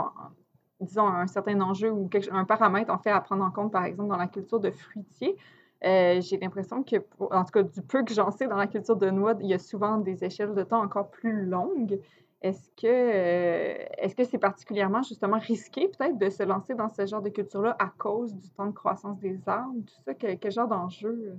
disons, 0.81 1.07
un 1.07 1.27
certain 1.27 1.61
enjeu 1.61 1.91
ou 1.91 2.11
un 2.31 2.45
paramètre 2.45 2.93
en 2.93 2.99
fait 2.99 3.11
à 3.11 3.21
prendre 3.21 3.45
en 3.45 3.51
compte, 3.51 3.73
par 3.73 3.85
exemple, 3.85 4.11
dans 4.11 4.19
la 4.19 4.29
culture 4.29 4.61
de 4.61 4.71
fruitier. 4.71 5.37
Euh, 5.85 6.21
j'ai 6.21 6.39
l'impression 6.39 6.85
que, 6.85 6.97
en 7.19 7.45
tout 7.45 7.51
cas, 7.53 7.63
du 7.63 7.83
peu 7.83 8.05
que 8.05 8.15
j'en 8.15 8.31
sais 8.31 8.47
dans 8.47 8.57
la 8.57 8.69
culture 8.69 8.97
de 8.97 9.11
noix, 9.11 9.35
il 9.41 9.47
y 9.47 9.55
a 9.55 9.59
souvent 9.59 9.99
des 9.99 10.25
échelles 10.25 10.55
de 10.55 10.63
temps 10.63 10.83
encore 10.83 11.11
plus 11.11 11.45
longues. 11.45 11.99
Est-ce 12.43 12.69
que 12.77 12.87
euh, 12.87 13.85
est-ce 13.99 14.17
que 14.17 14.25
c'est 14.25 14.39
particulièrement 14.39 15.03
justement 15.03 15.39
risqué 15.39 15.89
peut-être 15.89 16.19
de 16.19 16.29
se 16.29 16.43
lancer 16.43 16.75
dans 16.75 16.89
ce 16.89 17.07
genre 17.07 17.23
de 17.23 17.29
culture-là 17.29 17.77
à 17.79 17.93
cause 17.97 18.35
du 18.35 18.49
temps 18.51 18.67
de 18.67 18.73
croissance 18.73 19.19
des 19.21 19.39
arbres, 19.47 19.81
tout 19.87 19.95
ça? 20.05 20.15
Quel, 20.15 20.51
genre 20.51 20.69
d'enjeu? 20.69 21.09
Euh? 21.09 21.35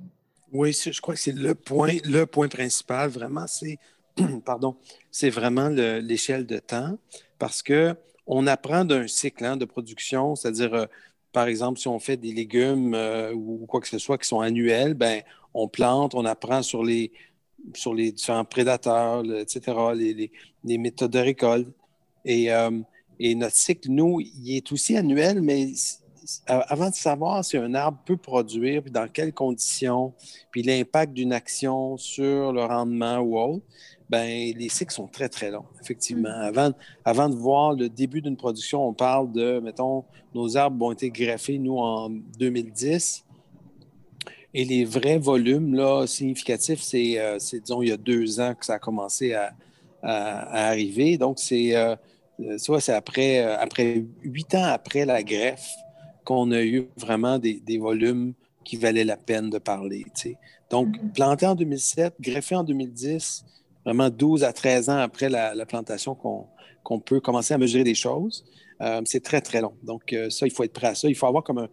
Oui, 0.54 0.72
je 0.72 1.02
crois 1.02 1.16
que 1.16 1.20
c'est 1.20 1.36
le 1.36 1.56
point, 1.56 2.48
principal, 2.48 3.10
vraiment, 3.10 3.48
c'est 3.48 3.78
pardon, 4.46 4.78
c'est 5.12 5.30
vraiment 5.30 5.70
l'échelle 5.70 6.46
de 6.46 6.60
temps 6.60 6.98
parce 7.38 7.62
que 7.62 7.96
on 8.26 8.48
apprend 8.48 8.86
d'un 8.86 9.08
cycle 9.08 9.44
hein, 9.44 9.58
de 9.58 9.66
production, 9.66 10.36
c'est-à-dire 10.36 10.88
par 11.34 11.48
exemple, 11.48 11.80
si 11.80 11.88
on 11.88 12.00
fait 12.00 12.16
des 12.16 12.32
légumes 12.32 12.94
euh, 12.94 13.34
ou 13.34 13.66
quoi 13.68 13.82
que 13.82 13.88
ce 13.88 13.98
soit 13.98 14.18
qui 14.18 14.28
sont 14.28 14.40
annuels, 14.40 14.94
ben, 14.94 15.24
on 15.54 15.68
plante, 15.68 16.14
on 16.14 16.26
apprend 16.26 16.62
sur 16.62 16.84
les, 16.84 17.12
sur 17.74 17.94
les 17.94 18.12
différents 18.12 18.46
prédateurs, 18.46 19.24
etc., 19.40 19.78
les, 20.64 20.78
méthodes 20.78 21.12
de 21.12 21.20
récolte. 21.20 21.68
Euh, 22.28 22.82
et, 23.20 23.36
notre 23.36 23.56
cycle, 23.56 23.90
nous, 23.90 24.20
il 24.20 24.58
est 24.58 24.72
aussi 24.72 24.96
annuel, 24.98 25.42
mais 25.42 25.72
avant 26.48 26.90
de 26.90 26.96
savoir 26.96 27.44
si 27.44 27.58
un 27.58 27.74
arbre 27.74 28.00
peut 28.06 28.18
produire, 28.18 28.82
puis 28.82 28.92
dans 28.92 29.08
quelles 29.08 29.34
conditions, 29.34 30.14
puis 30.52 30.64
l'impact 30.64 31.14
d'une 31.14 31.34
action 31.34 31.98
sur 31.98 32.54
le 32.54 32.64
rendement 32.64 33.18
ou 33.20 33.38
autre, 33.38 33.66
ben, 34.10 34.54
les 34.56 34.70
cycles 34.70 34.94
sont 34.94 35.08
très, 35.08 35.30
très 35.30 35.50
longs, 35.50 35.66
effectivement. 35.82 36.30
Mm. 36.30 36.42
Avant, 36.42 36.72
avant 37.04 37.30
de 37.30 37.36
voir 37.36 37.74
le 37.74 37.90
début 37.90 38.22
d'une 38.22 38.38
production, 38.38 38.88
on 38.88 38.94
parle 38.94 39.32
de, 39.32 39.60
mettons, 39.60 40.06
nos 40.36 40.56
arbres 40.58 40.86
ont 40.86 40.92
été 40.92 41.10
greffés, 41.10 41.58
nous, 41.58 41.78
en 41.78 42.10
2010. 42.10 43.23
Et 44.54 44.66
les 44.66 44.86
vrais 44.86 45.18
volumes 45.18 45.74
là, 45.74 46.06
significatifs, 46.06 46.82
c'est, 46.82 47.20
euh, 47.20 47.38
disons, 47.38 47.82
il 47.82 47.90
y 47.90 47.92
a 47.92 47.98
deux 47.98 48.40
ans 48.40 48.54
que 48.54 48.66
ça 48.66 48.76
a 48.76 48.80
commencé 48.80 49.34
à, 49.34 49.54
arriver. 50.04 51.18
Donc, 51.18 51.40
c'est, 51.40 51.76
euh, 51.76 51.96
soit 52.58 52.82
c'est 52.82 52.94
après, 52.94 53.40
euh, 53.40 53.58
après 53.58 54.04
huit 54.22 54.54
ans 54.54 54.66
après 54.66 55.06
la 55.06 55.24
greffe 55.24 55.70
qu'on 56.26 56.52
a 56.52 56.62
eu 56.62 56.88
vraiment 56.98 57.40
des, 57.40 57.78
volumes 57.78 58.34
qui 58.66 58.76
valait 58.76 59.06
la 59.06 59.16
peine 59.16 59.50
de 59.50 59.60
parler. 59.60 60.06
Donc, 60.70 60.90
mm-hmm. 60.90 61.14
planté 61.14 61.46
en 61.46 61.56
2007, 61.56 62.16
greffé 62.20 62.56
en 62.56 62.64
2010, 62.64 63.46
vraiment 63.86 64.10
12 64.10 64.44
à 64.44 64.54
13 64.54 64.90
ans 64.90 64.98
après 64.98 65.30
la, 65.30 65.66
plantation 65.66 66.16
qu'on 66.16 67.00
peut 67.00 67.20
commencer 67.20 67.54
à 67.54 67.58
mesurer 67.58 67.84
des 67.84 67.96
choses. 67.96 68.46
Euh, 68.82 69.02
c'est 69.06 69.24
très, 69.24 69.42
très 69.42 69.62
long. 69.62 69.74
Donc, 69.84 70.14
euh, 70.14 70.30
ça, 70.30 70.46
il 70.46 70.52
faut 70.52 70.64
être 70.64 70.74
prêt 70.74 70.88
à 70.88 70.96
ça. 70.96 71.08
Il 71.08 71.16
faut 71.16 71.28
avoir 71.28 71.44
comme 71.44 71.68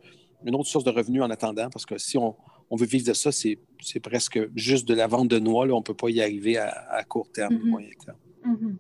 une 0.45 0.55
autre 0.55 0.69
source 0.69 0.85
de 0.85 0.91
revenus 0.91 1.23
en 1.23 1.31
attendant, 1.31 1.69
parce 1.71 1.87
que 1.87 1.99
si 1.99 2.19
on, 2.19 2.35
veut 2.77 2.87
vivre 2.87 3.07
de 3.07 3.13
ça, 3.13 3.31
c'est 3.33 3.59
presque 4.03 4.39
juste 4.55 4.87
de 4.87 4.95
la 4.95 5.07
vente 5.07 5.29
de 5.29 5.39
noix. 5.39 5.67
Là. 5.67 5.75
On 5.75 5.79
ne 5.79 5.85
peut 5.85 5.95
pas 5.95 6.11
y 6.11 6.21
arriver 6.21 6.57
à, 6.59 7.03
court 7.09 7.31
terme, 7.33 7.55
mm-hmm. 7.55 7.69
moyen 7.69 7.91
terme. 8.05 8.19
Mm-hmm. 8.47 8.77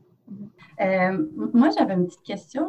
Euh, 0.80 1.26
moi, 1.52 1.70
j'avais 1.76 1.94
une 1.94 2.06
petite 2.06 2.23
question. 2.23 2.68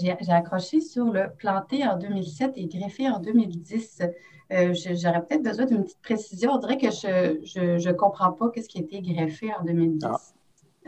J'ai 0.00 0.32
accroché 0.32 0.80
sur 0.80 1.06
le 1.06 1.28
planté 1.36 1.86
en 1.86 1.96
2007 1.98 2.52
et 2.56 2.66
greffé 2.66 3.08
en 3.08 3.20
2010. 3.20 4.02
J'aurais 4.50 5.24
peut-être 5.24 5.42
besoin 5.42 5.66
d'une 5.66 5.84
petite 5.84 6.02
précision. 6.02 6.52
On 6.52 6.58
dirait 6.58 6.78
que 6.78 6.90
je 6.90 7.88
ne 7.88 7.92
comprends 7.92 8.32
pas 8.32 8.50
ce 8.56 8.68
qui 8.68 8.78
a 8.78 8.82
été 8.82 9.00
greffé 9.00 9.50
en 9.58 9.64
2010. 9.64 10.34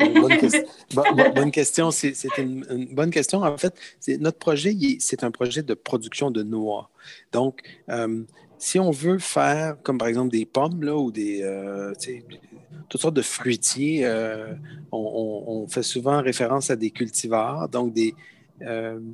Bonne, 0.95 1.50
question. 1.50 1.91
C'est 1.91 2.15
une, 2.39 2.89
bonne 2.93 3.11
question. 3.11 3.43
En 3.43 3.57
fait, 3.59 3.75
notre 4.19 4.39
projet, 4.39 4.75
c'est 4.99 5.25
un 5.25 5.31
projet 5.31 5.62
de 5.62 5.75
production 5.75 6.31
de 6.31 6.43
noix. 6.43 6.91
Donc, 7.33 7.62
euh, 7.91 8.23
si 8.61 8.79
on 8.79 8.90
veut 8.90 9.19
faire, 9.19 9.76
comme 9.83 9.99
par 9.99 10.07
exemple 10.07 10.31
des 10.31 10.45
pommes 10.45 10.85
là, 10.85 10.97
ou 10.97 11.11
des, 11.11 11.40
euh, 11.43 11.93
toutes 12.88 13.00
sortes 13.00 13.14
de 13.14 13.23
fruitiers, 13.23 14.05
euh, 14.05 14.52
on, 14.93 15.67
fait 15.69 15.83
souvent 15.83 16.23
référence 16.23 16.71
à 16.71 16.76
des 16.76 16.90
cultivars, 16.90 17.69
donc 17.69 17.93
des, 17.93 18.14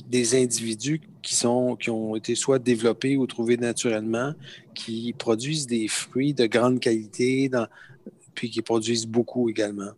des 0.08 0.42
individus 0.42 1.00
qui, 1.22 1.34
sont, 1.34 1.76
qui 1.76 1.90
ont 1.90 2.16
été 2.16 2.34
soit 2.34 2.58
développés 2.58 3.16
ou 3.16 3.26
trouvés 3.26 3.56
naturellement, 3.56 4.32
qui 4.74 5.14
produisent 5.16 5.66
des 5.66 5.86
fruits 5.86 6.34
de 6.34 6.46
grande 6.46 6.80
qualité 6.80 7.50
puis 8.34 8.50
qui 8.50 8.62
produisent 8.62 9.06
beaucoup 9.06 9.48
également. 9.48 9.90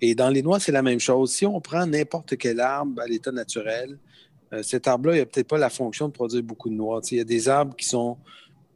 Et 0.00 0.14
dans 0.14 0.30
les 0.30 0.42
noix, 0.42 0.60
c'est 0.60 0.72
la 0.72 0.82
même 0.82 1.00
chose. 1.00 1.32
Si 1.32 1.44
on 1.44 1.60
prend 1.60 1.86
n'importe 1.86 2.36
quel 2.38 2.60
arbre 2.60 3.02
à 3.02 3.06
l'état 3.06 3.32
naturel, 3.32 3.98
euh, 4.52 4.62
cet 4.62 4.88
arbre-là, 4.88 5.16
il 5.16 5.18
n'a 5.18 5.26
peut-être 5.26 5.48
pas 5.48 5.58
la 5.58 5.70
fonction 5.70 6.08
de 6.08 6.12
produire 6.12 6.42
beaucoup 6.42 6.70
de 6.70 6.74
noix. 6.74 7.00
il 7.10 7.18
y 7.18 7.20
a 7.20 7.24
des 7.24 7.48
arbres 7.48 7.76
qui 7.76 7.86
sont, 7.86 8.16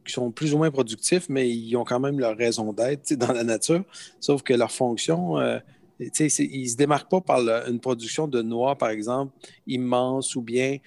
qui 0.05 0.13
sont 0.13 0.31
plus 0.31 0.53
ou 0.53 0.57
moins 0.57 0.71
productifs, 0.71 1.27
mais 1.29 1.49
ils 1.49 1.75
ont 1.75 1.83
quand 1.83 1.99
même 1.99 2.19
leur 2.19 2.37
raison 2.37 2.71
d'être 2.73 3.13
dans 3.13 3.31
la 3.31 3.43
nature, 3.43 3.83
sauf 4.19 4.41
que 4.43 4.53
leur 4.53 4.71
fonction, 4.71 5.37
euh, 5.39 5.59
ils 5.99 6.11
ne 6.19 6.29
se 6.67 6.75
démarquent 6.75 7.09
pas 7.09 7.21
par 7.21 7.39
une 7.67 7.79
production 7.79 8.27
de 8.27 8.41
noix, 8.41 8.77
par 8.77 8.89
exemple, 8.89 9.33
immense, 9.67 10.35
ou 10.35 10.41
bien 10.41 10.77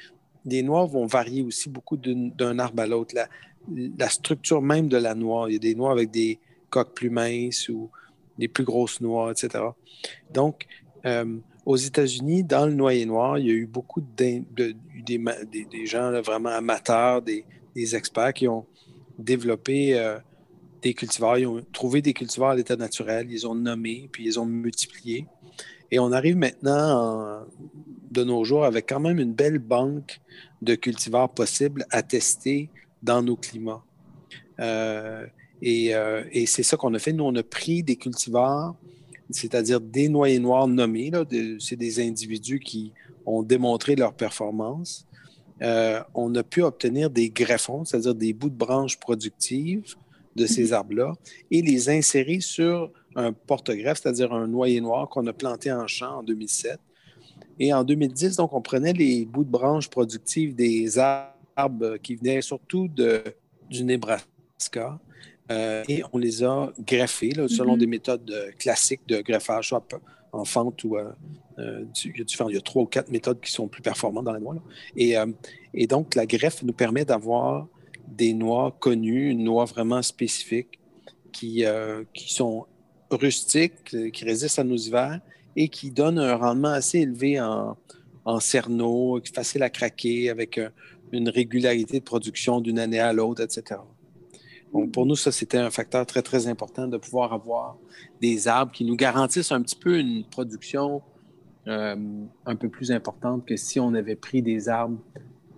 des 0.44 0.62
noix 0.62 0.84
vont 0.86 1.06
varier 1.06 1.42
aussi 1.42 1.68
beaucoup 1.68 1.96
d'un 1.96 2.58
arbre 2.58 2.82
à 2.82 2.86
l'autre. 2.86 3.14
La, 3.98 4.08
structure 4.08 4.62
même 4.62 4.88
de 4.88 4.96
la 4.96 5.14
noix, 5.14 5.46
il 5.48 5.54
y 5.54 5.56
a 5.56 5.58
des 5.58 5.74
noix 5.74 5.92
avec 5.92 6.10
des 6.10 6.38
coques 6.70 6.94
plus 6.94 7.10
minces 7.10 7.68
ou 7.68 7.90
les 8.38 8.48
plus 8.48 8.64
grosses 8.64 9.00
noix, 9.00 9.32
etc. 9.32 9.64
Donc, 10.32 10.66
euh, 11.04 11.38
aux 11.66 11.76
États-Unis, 11.76 12.44
dans 12.44 12.66
le 12.66 12.72
noyer 12.72 13.04
noir, 13.04 13.38
il 13.38 13.46
y 13.46 13.50
a 13.50 13.52
eu 13.52 13.66
beaucoup 13.66 14.00
de, 14.00 14.42
des, 15.04 15.86
gens 15.86 16.10
vraiment 16.22 16.48
amateurs, 16.48 17.20
des, 17.20 17.44
experts 17.94 18.32
qui 18.32 18.48
ont 18.48 18.66
développé 19.18 19.98
euh, 19.98 20.18
des 20.82 20.94
cultivars. 20.94 21.38
Ils 21.38 21.46
ont 21.46 21.64
trouvé 21.72 22.02
des 22.02 22.12
cultivars 22.12 22.50
à 22.50 22.56
l'état 22.56 22.76
naturel, 22.76 23.28
ils 23.30 23.46
ont 23.46 23.54
nommés, 23.54 24.08
puis 24.12 24.24
ils 24.24 24.38
ont 24.38 24.46
multipliés. 24.46 25.26
Et 25.90 25.98
on 25.98 26.12
arrive 26.12 26.36
maintenant, 26.36 27.46
de 28.10 28.24
nos 28.24 28.44
jours, 28.44 28.64
avec 28.64 28.88
quand 28.88 29.00
même 29.00 29.18
une 29.18 29.32
belle 29.32 29.58
banque 29.58 30.20
de 30.62 30.74
cultivars 30.74 31.28
possibles 31.28 31.86
à 31.90 32.02
tester 32.02 32.68
dans 33.02 33.22
nos 33.22 33.36
climats. 33.36 33.82
Euh, 34.60 35.26
euh, 35.64 36.24
et, 36.32 36.46
c'est 36.46 36.62
ça 36.62 36.76
qu'on 36.76 36.94
a 36.94 36.98
fait. 36.98 37.12
Nous, 37.12 37.24
on 37.24 37.34
a 37.34 37.42
pris 37.42 37.82
des 37.82 37.96
cultivars, 37.96 38.74
c'est-à-dire 39.30 39.80
des 39.80 40.08
noyers 40.08 40.38
noirs 40.38 40.68
nommés. 40.68 41.10
c'est 41.60 41.76
des 41.76 42.00
individus 42.00 42.60
qui 42.60 42.92
ont 43.26 43.42
démontré 43.42 43.96
leur 43.96 44.14
performance. 44.14 45.06
Euh, 45.62 46.02
on 46.14 46.34
a 46.34 46.42
pu 46.42 46.62
obtenir 46.62 47.10
des 47.10 47.30
greffons, 47.30 47.84
c'est-à-dire 47.84 48.14
des 48.14 48.32
bouts 48.32 48.50
de 48.50 48.56
branches 48.56 48.98
productives 48.98 49.94
de 50.36 50.46
ces 50.46 50.66
mhm. 50.68 50.72
arbres-là, 50.72 51.12
et 51.50 51.62
les 51.62 51.90
insérer 51.90 52.40
sur 52.40 52.92
un 53.16 53.32
porte-greffe, 53.32 54.00
c'est-à-dire 54.02 54.32
un 54.32 54.46
noyer 54.46 54.80
noir 54.80 55.08
qu'on 55.08 55.26
a 55.26 55.32
planté 55.32 55.72
en 55.72 55.86
champ 55.86 56.18
en 56.18 56.22
2007. 56.22 56.78
Et 57.58 57.72
en 57.72 57.82
2010, 57.82 58.36
donc, 58.36 58.52
on 58.52 58.60
prenait 58.60 58.92
les 58.92 59.24
bouts 59.24 59.44
de 59.44 59.50
branches 59.50 59.90
productives 59.90 60.54
des 60.54 60.98
arbres 60.98 61.96
qui 61.96 62.14
venaient 62.14 62.40
surtout 62.40 62.86
de, 62.86 63.22
du 63.68 63.82
Nebraska 63.82 65.00
euh, 65.50 65.82
et 65.88 66.02
on 66.12 66.18
les 66.18 66.44
a 66.44 66.72
greffés 66.78 67.32
selon 67.48 67.74
mm-hmm. 67.74 67.78
des 67.78 67.86
méthodes 67.86 68.30
euh, 68.30 68.50
classiques 68.58 69.06
de 69.08 69.20
greffage, 69.20 69.68
soit 69.68 69.84
en 70.32 70.44
fente 70.44 70.84
ou 70.84 70.96
euh, 70.96 71.10
y 71.58 71.62
a 71.62 71.84
il, 72.04 72.54
y 72.54 72.56
a 72.56 72.60
trois 72.60 72.82
ou 72.82 72.86
quatre 72.86 73.10
méthodes 73.10 73.40
qui 73.40 73.50
sont 73.50 73.68
plus 73.68 73.82
performantes 73.82 74.24
dans 74.24 74.32
la 74.32 74.40
noix. 74.40 74.56
Et, 74.96 75.14
et, 75.74 75.86
donc, 75.86 76.14
la 76.14 76.26
greffe 76.26 76.62
nous 76.62 76.72
permet 76.72 77.04
d'avoir 77.04 77.66
des 78.06 78.32
noix 78.32 78.76
connues, 78.78 79.30
une 79.30 79.44
noix 79.44 79.64
vraiment 79.64 80.02
spécifique 80.02 80.78
qui, 81.32 81.64
qui 82.14 82.32
sont 82.32 82.66
rustiques, 83.10 84.12
qui 84.12 84.24
résistent 84.24 84.60
à 84.60 84.64
nos 84.64 84.76
hivers 84.76 85.20
et 85.56 85.68
qui 85.68 85.90
donnent 85.90 86.20
un 86.20 86.36
rendement 86.36 86.68
assez 86.68 87.00
élevé 87.00 87.40
en, 87.40 87.76
en 88.24 88.40
cerneau, 88.40 89.20
facile 89.34 89.62
à 89.62 89.70
craquer, 89.70 90.30
avec 90.30 90.60
une 91.12 91.28
régularité 91.28 91.98
de 91.98 92.04
production 92.04 92.60
d'une 92.60 92.78
année 92.78 93.00
à 93.00 93.12
l'autre, 93.12 93.42
etc. 93.42 93.80
Donc, 94.72 94.92
pour 94.92 95.06
nous, 95.06 95.16
ça, 95.16 95.32
c'était 95.32 95.58
un 95.58 95.70
facteur 95.70 96.04
très, 96.06 96.22
très 96.22 96.46
important 96.46 96.86
de 96.86 96.96
pouvoir 96.98 97.32
avoir 97.32 97.76
des 98.20 98.48
arbres 98.48 98.72
qui 98.72 98.84
nous 98.84 98.96
garantissent 98.96 99.52
un 99.52 99.62
petit 99.62 99.76
peu 99.76 99.98
une 99.98 100.24
production 100.24 101.02
euh, 101.66 101.96
un 102.46 102.56
peu 102.56 102.68
plus 102.68 102.92
importante 102.92 103.46
que 103.46 103.56
si 103.56 103.80
on 103.80 103.94
avait 103.94 104.16
pris 104.16 104.42
des 104.42 104.68
arbres 104.68 104.98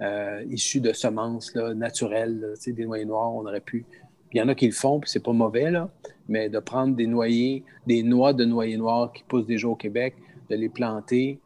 euh, 0.00 0.44
issus 0.50 0.80
de 0.80 0.92
semences 0.92 1.54
naturelles, 1.54 2.54
des 2.66 2.84
noyers 2.84 3.04
noirs, 3.04 3.34
on 3.34 3.46
aurait 3.46 3.60
pu. 3.60 3.84
Il 4.32 4.38
y 4.38 4.42
en 4.42 4.48
a 4.48 4.54
qui 4.54 4.66
le 4.66 4.72
font, 4.72 5.00
puis 5.00 5.10
c'est 5.10 5.22
pas 5.22 5.32
mauvais, 5.32 5.70
là, 5.70 5.90
mais 6.28 6.48
de 6.48 6.58
prendre 6.60 6.94
des 6.94 7.06
noyers, 7.06 7.64
des 7.86 8.02
noix 8.02 8.32
de 8.32 8.44
noyers 8.44 8.76
noirs 8.76 9.12
qui 9.12 9.24
poussent 9.24 9.46
déjà 9.46 9.68
au 9.68 9.74
Québec, 9.74 10.14
de 10.48 10.56
les 10.56 10.68
planter 10.68 11.40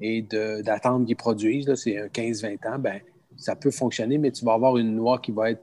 et 0.00 0.22
d'attendre 0.22 1.04
qu'ils 1.04 1.16
produisent, 1.16 1.72
c'est 1.74 1.96
15-20 2.12 2.68
ans, 2.68 2.78
ben 2.78 3.00
ça 3.36 3.56
peut 3.56 3.70
fonctionner, 3.70 4.18
mais 4.18 4.30
tu 4.30 4.44
vas 4.44 4.52
avoir 4.52 4.76
une 4.78 4.94
noix 4.94 5.18
qui 5.18 5.32
va 5.32 5.50
être 5.50 5.62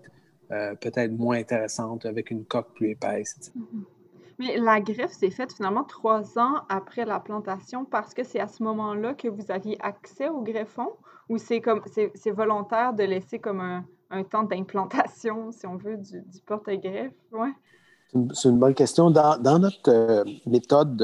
euh, 0.51 0.75
peut-être 0.75 1.11
moins 1.11 1.37
intéressante 1.37 2.05
avec 2.05 2.31
une 2.31 2.45
coque 2.45 2.73
plus 2.73 2.91
épaisse. 2.91 3.51
Mm-hmm. 3.57 3.83
Mais 4.37 4.57
la 4.57 4.81
greffe 4.81 5.11
s'est 5.11 5.29
faite 5.29 5.53
finalement 5.53 5.83
trois 5.83 6.37
ans 6.37 6.61
après 6.69 7.05
la 7.05 7.19
plantation 7.19 7.85
parce 7.85 8.13
que 8.13 8.23
c'est 8.23 8.39
à 8.39 8.47
ce 8.47 8.63
moment-là 8.63 9.13
que 9.13 9.27
vous 9.27 9.49
aviez 9.49 9.77
accès 9.81 10.27
au 10.27 10.41
greffon 10.41 10.89
ou 11.29 11.37
c'est 11.37 11.61
comme 11.61 11.81
c'est 11.85 12.31
volontaire 12.31 12.93
de 12.93 13.03
laisser 13.03 13.39
comme 13.39 13.61
un, 13.61 13.85
un 14.09 14.23
temps 14.23 14.43
d'implantation, 14.43 15.51
si 15.51 15.65
on 15.65 15.77
veut, 15.77 15.97
du, 15.97 16.21
du 16.21 16.39
porte-greffe? 16.45 17.13
Ouais. 17.31 17.53
C'est 18.33 18.49
une 18.49 18.59
bonne 18.59 18.73
question. 18.73 19.09
Dans, 19.09 19.37
dans 19.37 19.59
notre 19.59 19.89
euh, 19.89 20.23
méthode 20.45 20.95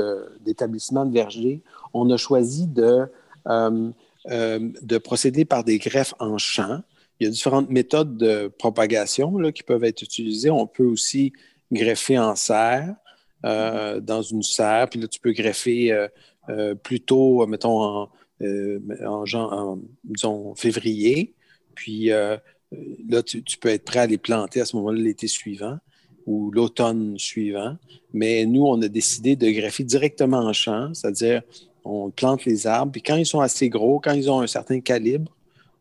d'établissement 0.41 1.05
de, 1.05 1.13
verger, 1.13 1.62
on 1.93 2.10
a 2.10 2.17
choisi 2.17 2.67
de, 2.67 3.05
euh, 3.48 3.91
de 4.27 4.98
procéder 4.98 5.43
par 5.43 5.63
des 5.63 5.77
greffes 5.77 6.13
en 6.19 6.38
champ 6.38 6.81
il 7.21 7.25
y 7.25 7.27
a 7.27 7.29
différentes 7.29 7.69
méthodes 7.69 8.17
de 8.17 8.47
propagation 8.47 9.31
qui 9.51 9.61
peuvent 9.61 9.83
être 9.83 10.01
utilisées. 10.01 10.49
On 10.49 10.65
peut 10.65 10.85
aussi 10.85 11.33
greffer 11.71 12.17
en 12.17 12.35
serre, 12.35 12.95
euh, 13.45 13.99
dans 13.99 14.23
une 14.23 14.41
serre, 14.41 14.89
puis 14.89 14.99
là, 14.99 15.07
tu 15.07 15.19
peux 15.19 15.31
greffer 15.31 15.91
euh, 15.91 16.07
euh, 16.49 16.73
plutôt, 16.73 17.45
mettons, 17.45 17.79
en, 17.79 18.09
en, 20.23 20.55
février. 20.55 21.35
Puis 21.75 22.05
là, 22.07 23.21
tu, 23.23 23.43
peux 23.61 23.69
être 23.69 23.85
prêt 23.85 23.99
à 23.99 24.07
les 24.07 24.17
planter 24.17 24.59
à 24.59 24.65
ce 24.65 24.75
moment-là 24.77 24.99
l'été 24.99 25.27
suivant 25.27 25.77
ou 26.25 26.49
l'automne 26.49 27.19
suivant. 27.19 27.77
Mais 28.13 28.47
nous, 28.47 28.65
on 28.65 28.81
a 28.81 28.87
décidé 28.87 29.35
de 29.35 29.47
greffer 29.51 29.83
directement 29.83 30.39
en 30.39 30.53
champ, 30.53 30.91
c'est-à-dire 30.95 31.43
on 31.85 32.09
plante 32.09 32.45
les 32.45 32.65
arbres, 32.65 32.91
puis 32.91 33.03
quand 33.03 33.15
ils 33.15 33.27
sont 33.27 33.41
assez 33.41 33.69
gros, 33.69 33.99
quand 33.99 34.13
ils 34.13 34.31
ont 34.31 34.41
un 34.41 34.47
certain 34.47 34.79
calibre, 34.79 35.31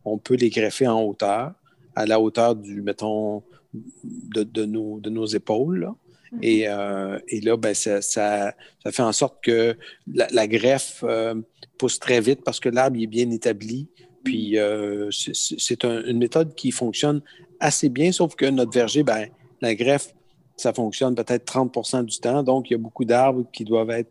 on 0.05 0.19
peut 0.19 0.35
les 0.35 0.51
greffer 0.51 0.87
en 0.87 1.03
hauteur, 1.03 1.53
à 1.95 2.07
la 2.07 2.21
hauteur 2.21 2.57
du, 2.57 2.83
mettons, 2.83 3.43
de, 3.75 4.65
nos, 4.65 5.01
de 5.01 5.11
nos, 5.11 5.27
épaules. 5.27 5.93
Mhm. 6.33 6.41
Euh, 6.45 7.19
et, 7.29 7.41
là, 7.41 7.57
ben, 7.57 7.75
ça, 7.75 8.03
ça, 8.03 8.55
fait 8.91 9.03
en 9.03 9.13
sorte 9.13 9.43
que 9.43 9.77
la, 10.07 10.47
greffe 10.47 11.05
euh, 11.07 11.35
pousse 11.79 11.99
très 11.99 12.21
vite 12.21 12.43
parce 12.45 12.61
que 12.61 12.69
l'arbre 12.69 13.01
est 13.01 13.07
bien 13.07 13.31
établi. 13.31 13.89
Puis 14.25 14.59
euh, 14.59 15.09
c'est 15.11 15.85
une 15.85 16.19
méthode 16.19 16.55
qui 16.55 16.73
fonctionne 16.73 17.23
assez 17.59 17.89
bien, 17.89 18.13
sauf 18.13 18.35
que 18.35 18.47
notre 18.47 18.73
verger, 18.73 19.03
ben, 19.03 19.29
la 19.61 19.75
greffe, 19.75 20.15
ça 20.57 20.73
fonctionne 20.73 21.15
peut-être 21.15 21.51
30% 21.51 22.05
du 22.05 22.19
temps. 22.19 22.43
Donc, 22.43 22.71
il 22.71 22.75
y 22.75 22.77
a 22.77 22.79
beaucoup 22.79 23.05
d'arbres 23.05 23.47
qui 23.53 23.65
doivent 23.65 23.91
être 23.91 24.11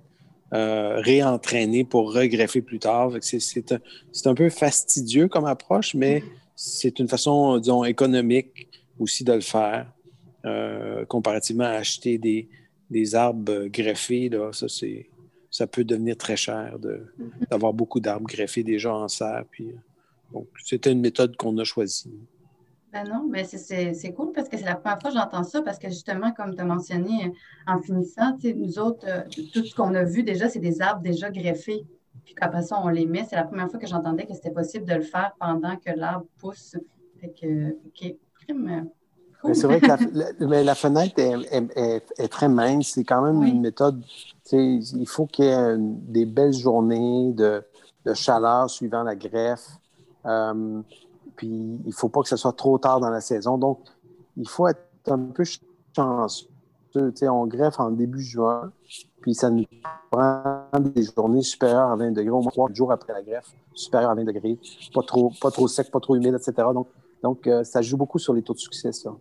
euh, 0.53 0.99
réentraîner 0.99 1.83
pour 1.83 2.13
regreffer 2.13 2.61
plus 2.61 2.79
tard. 2.79 3.11
C'est 3.21 3.71
un, 3.71 3.79
un, 4.25 4.35
peu 4.35 4.49
fastidieux 4.49 5.27
comme 5.27 5.45
approche, 5.45 5.93
mais 5.95 6.23
c'est 6.55 6.99
une 6.99 7.07
façon, 7.07 7.57
disons, 7.57 7.83
économique 7.83 8.67
aussi 8.99 9.23
de 9.23 9.33
le 9.33 9.41
faire. 9.41 9.91
comparativement 11.07 11.65
à 11.65 11.77
acheter 11.83 12.17
des, 12.17 12.49
des 12.89 13.15
arbres 13.15 13.67
greffés, 13.67 14.29
là, 14.29 14.51
ça, 14.51 14.67
ça 15.51 15.67
peut 15.67 15.83
devenir 15.83 16.17
très 16.17 16.35
cher 16.35 16.77
mm-hmm. 16.77 17.49
d'avoir 17.49 17.73
beaucoup 17.73 17.99
d'arbres 17.99 18.27
greffés 18.27 18.63
déjà 18.63 18.93
en 18.93 19.07
serre. 19.07 19.45
Puis, 19.51 19.71
donc, 20.33 20.47
c'était 20.63 20.91
une 20.91 21.01
méthode 21.01 21.35
qu'on 21.35 21.57
a 21.57 21.63
choisie. 21.63 22.11
Ben 22.91 23.03
non, 23.07 23.27
mais 23.29 23.43
c'est 23.43 24.13
cool 24.13 24.31
parce 24.31 24.49
que 24.49 24.57
c'est 24.57 24.65
la 24.65 24.75
première 24.75 24.99
fois 24.99 25.11
que 25.11 25.17
j'entends 25.17 25.43
ça 25.43 25.61
parce 25.61 25.77
que 25.77 25.89
justement, 25.89 26.31
comme 26.31 26.55
tu 26.55 26.61
as 26.61 26.65
mentionné 26.65 27.31
en 27.67 27.79
finissant, 27.79 28.35
nous 28.55 28.79
autres, 28.79 29.05
euh, 29.07 29.21
tout 29.53 29.63
ce 29.63 29.75
qu'on 29.75 29.93
a 29.93 30.03
vu 30.03 30.23
déjà, 30.23 30.49
c'est 30.49 30.59
des 30.59 30.81
arbres 30.81 31.03
déjà 31.03 31.29
greffés. 31.29 31.85
Puis 32.25 32.33
qu'après 32.33 32.63
ça, 32.63 32.79
on 32.83 32.89
les 32.89 33.05
met. 33.05 33.25
C'est 33.29 33.35
la 33.35 33.43
première 33.43 33.69
fois 33.69 33.79
que 33.79 33.85
j'entendais 33.85 34.25
que 34.25 34.33
c'était 34.33 34.49
possible 34.49 34.85
de 34.85 34.95
le 34.95 35.03
faire 35.03 35.33
pendant 35.39 35.75
que 35.75 35.91
l'arbre 35.95 36.25
pousse. 36.39 36.75
Fait 37.21 37.29
que, 37.39 37.75
OK, 37.85 38.15
C'est 39.53 39.67
vrai 39.67 39.79
que 39.79 39.87
la, 39.87 40.25
mais 40.47 40.63
la 40.63 40.75
fenêtre 40.75 41.13
est, 41.19 42.27
très 42.29 42.49
mince. 42.49 42.93
C'est 42.95 43.03
quand 43.03 43.21
même 43.21 43.43
une 43.43 43.61
méthode. 43.61 44.03
Il 44.51 45.07
faut 45.07 45.27
qu'il 45.27 45.45
y 45.45 45.49
ait 45.49 45.75
des 45.77 46.25
belles 46.25 46.53
journées 46.53 47.33
de, 47.33 47.63
chaleur 48.15 48.67
suivant 48.67 49.03
la 49.03 49.15
greffe. 49.15 49.67
Euh, 50.25 50.81
puis 51.39 51.47
il 51.47 51.87
ne 51.87 51.93
faut 51.93 52.09
pas 52.09 52.21
que 52.21 52.27
ce 52.27 52.35
soit 52.35 52.51
trop 52.51 52.77
tard 52.77 52.99
dans 52.99 53.09
la 53.09 53.21
saison. 53.21 53.57
Donc, 53.57 53.79
il 54.35 54.47
faut 54.47 54.67
être 54.67 54.81
un 55.07 55.17
peu 55.19 55.45
chanceux. 55.95 56.49
on 57.21 57.47
greffe 57.47 57.79
en 57.79 57.91
début 57.91 58.21
juin, 58.21 58.73
puis 59.21 59.33
ça 59.33 59.49
nous 59.49 59.63
prend 60.11 60.65
des 60.77 61.03
journées 61.03 61.41
supérieures 61.41 61.91
à 61.91 61.95
20 61.95 62.11
degrés, 62.11 62.29
au 62.29 62.41
moins 62.41 62.51
trois 62.51 62.69
jours 62.73 62.91
après 62.91 63.13
la 63.13 63.23
greffe, 63.23 63.55
supérieures 63.73 64.11
à 64.11 64.15
20 64.15 64.25
degrés, 64.25 64.59
pas 64.93 65.01
trop, 65.01 65.31
pas 65.41 65.49
trop 65.49 65.69
sec, 65.69 65.89
pas 65.89 66.01
trop 66.01 66.17
humide, 66.17 66.35
etc. 66.35 66.67
Donc, 66.73 66.89
donc 67.23 67.47
euh, 67.47 67.63
ça 67.63 67.81
joue 67.81 67.95
beaucoup 67.95 68.19
sur 68.19 68.33
les 68.33 68.41
taux 68.41 68.53
de 68.53 68.59
succès, 68.59 68.91
ça. 68.91 69.15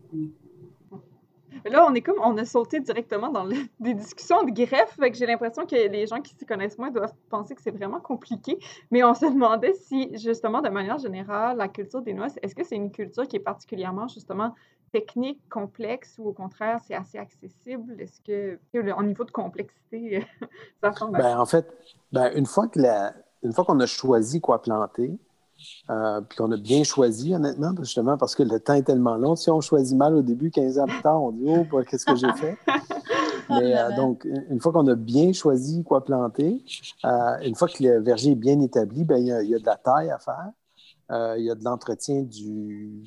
Là, 1.68 1.86
on 1.88 1.94
est 1.94 2.00
comme, 2.00 2.18
on 2.22 2.36
a 2.38 2.44
sauté 2.44 2.80
directement 2.80 3.30
dans 3.30 3.46
des 3.80 3.94
discussions 3.94 4.42
de 4.42 4.50
greffe, 4.50 4.96
fait 4.98 5.10
que 5.10 5.16
j'ai 5.16 5.26
l'impression 5.26 5.66
que 5.66 5.74
les 5.74 6.06
gens 6.06 6.20
qui 6.20 6.34
s'y 6.34 6.46
connaissent 6.46 6.78
moins 6.78 6.90
doivent 6.90 7.14
penser 7.30 7.54
que 7.54 7.62
c'est 7.62 7.70
vraiment 7.70 8.00
compliqué. 8.00 8.58
Mais 8.90 9.04
on 9.04 9.14
se 9.14 9.26
demandait 9.26 9.74
si, 9.74 10.16
justement, 10.18 10.60
de 10.60 10.68
manière 10.68 10.98
générale, 10.98 11.56
la 11.56 11.68
culture 11.68 12.02
des 12.02 12.14
noix, 12.14 12.28
est-ce 12.42 12.54
que 12.54 12.64
c'est 12.64 12.76
une 12.76 12.90
culture 12.90 13.26
qui 13.26 13.36
est 13.36 13.40
particulièrement, 13.40 14.08
justement, 14.08 14.54
technique, 14.92 15.40
complexe, 15.48 16.16
ou 16.18 16.28
au 16.28 16.32
contraire, 16.32 16.80
c'est 16.86 16.94
assez 16.94 17.18
accessible? 17.18 18.00
Est-ce 18.00 18.20
que, 18.22 18.58
au 18.74 19.02
niveau 19.02 19.24
de 19.24 19.30
complexité, 19.30 20.26
ça 20.82 20.90
ressemble 20.90 21.18
ben, 21.18 21.38
En 21.38 21.46
fait, 21.46 21.66
ben, 22.12 22.30
une 22.34 22.46
fois 22.46 22.68
que 22.68 22.80
la, 22.80 23.14
une 23.42 23.52
fois 23.52 23.64
qu'on 23.64 23.78
a 23.80 23.86
choisi 23.86 24.40
quoi 24.40 24.62
planter, 24.62 25.18
euh, 25.90 26.20
puis 26.20 26.36
qu'on 26.36 26.52
a 26.52 26.56
bien 26.56 26.84
choisi, 26.84 27.34
honnêtement, 27.34 27.72
justement, 27.80 28.16
parce 28.16 28.34
que 28.34 28.42
le 28.42 28.60
temps 28.60 28.74
est 28.74 28.82
tellement 28.82 29.16
long. 29.16 29.36
Si 29.36 29.50
on 29.50 29.60
choisit 29.60 29.96
mal 29.96 30.14
au 30.14 30.22
début, 30.22 30.50
15 30.50 30.78
ans 30.78 30.86
plus 30.86 31.02
tard, 31.02 31.22
on 31.22 31.32
dit 31.32 31.44
Oh, 31.46 31.66
bah, 31.70 31.84
qu'est-ce 31.84 32.04
que 32.04 32.16
j'ai 32.16 32.32
fait? 32.34 32.58
Mais 33.50 33.76
euh, 33.76 33.96
donc, 33.96 34.26
une 34.50 34.60
fois 34.60 34.72
qu'on 34.72 34.86
a 34.88 34.94
bien 34.94 35.32
choisi 35.32 35.82
quoi 35.82 36.04
planter, 36.04 36.62
euh, 37.04 37.38
une 37.42 37.54
fois 37.54 37.66
que 37.68 37.82
le 37.82 38.00
verger 38.00 38.32
est 38.32 38.36
bien 38.36 38.60
établi, 38.60 39.04
ben, 39.04 39.16
il, 39.16 39.26
y 39.26 39.54
a, 39.54 39.58
de 39.58 39.66
la 39.66 39.76
taille 39.76 40.10
à 40.10 40.18
faire. 40.18 41.36
il 41.38 41.44
y 41.44 41.50
a 41.50 41.54
de 41.54 41.64
l'entretien 41.64 42.22
du, 42.22 43.02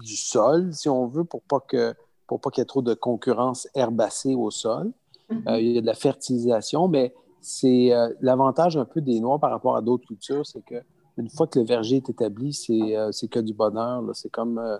du, 0.00 0.16
sol, 0.16 0.72
si 0.72 0.88
on 0.88 1.08
veut, 1.08 1.24
pour 1.24 1.42
pas 1.42 1.60
que 1.60 1.94
pour 2.28 2.40
pas 2.40 2.50
qu'il 2.50 2.60
y 2.60 2.62
ait 2.62 2.66
trop 2.66 2.82
de 2.82 2.94
concurrence 2.94 3.66
herbacée 3.74 4.36
au 4.36 4.52
sol. 4.52 4.92
Mm-hmm. 5.28 5.60
il 5.60 5.72
y 5.72 5.78
a 5.78 5.80
de 5.80 5.86
la 5.86 5.94
fertilisation, 5.94 6.86
mais 6.86 7.12
c'est 7.40 7.90
l'avantage 8.20 8.76
un 8.76 8.84
peu 8.84 9.00
des 9.00 9.18
noix 9.18 9.40
par 9.40 9.50
rapport 9.50 9.74
à 9.74 9.82
d'autres 9.82 10.06
cultures, 10.06 10.46
c'est 10.46 10.64
que 10.64 10.76
une 11.16 11.28
fois 11.28 11.46
que 11.46 11.58
le 11.58 11.64
verger 11.64 11.96
est 11.96 12.08
établi, 12.08 12.52
c'est 12.52 12.96
euh, 12.96 13.10
que 13.30 13.40
du 13.40 13.52
bonheur. 13.54 14.04
C'est 14.14 14.30
comme, 14.30 14.58
euh, 14.58 14.78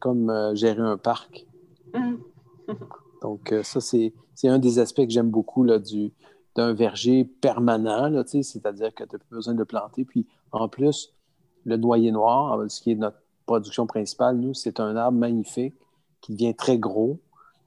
comme 0.00 0.30
euh, 0.30 0.54
gérer 0.54 0.80
un 0.80 0.96
parc. 0.96 1.46
Mm. 1.94 2.16
Donc, 3.22 3.52
ça, 3.64 3.80
c'est 3.80 4.12
un 4.44 4.58
des 4.60 4.78
aspects 4.78 5.04
que 5.04 5.10
j'aime 5.10 5.30
beaucoup 5.30 5.66
d'un 5.66 6.72
verger 6.72 7.24
permanent, 7.24 8.22
c'est-à-dire 8.24 8.94
que 8.94 9.02
tu 9.02 9.10
n'as 9.12 9.18
plus 9.18 9.34
besoin 9.34 9.54
de 9.54 9.64
planter. 9.64 10.04
Puis, 10.04 10.24
en 10.52 10.68
plus, 10.68 11.12
le 11.64 11.76
noyer 11.76 12.12
noir, 12.12 12.62
ce 12.70 12.80
qui 12.80 12.92
est 12.92 12.94
notre 12.94 13.18
production 13.44 13.88
principale, 13.88 14.36
nous, 14.36 14.54
c'est 14.54 14.78
un 14.78 14.94
arbre 14.94 15.18
magnifique 15.18 15.74
qui 16.20 16.32
devient 16.34 16.54
très 16.54 16.78
gros. 16.78 17.18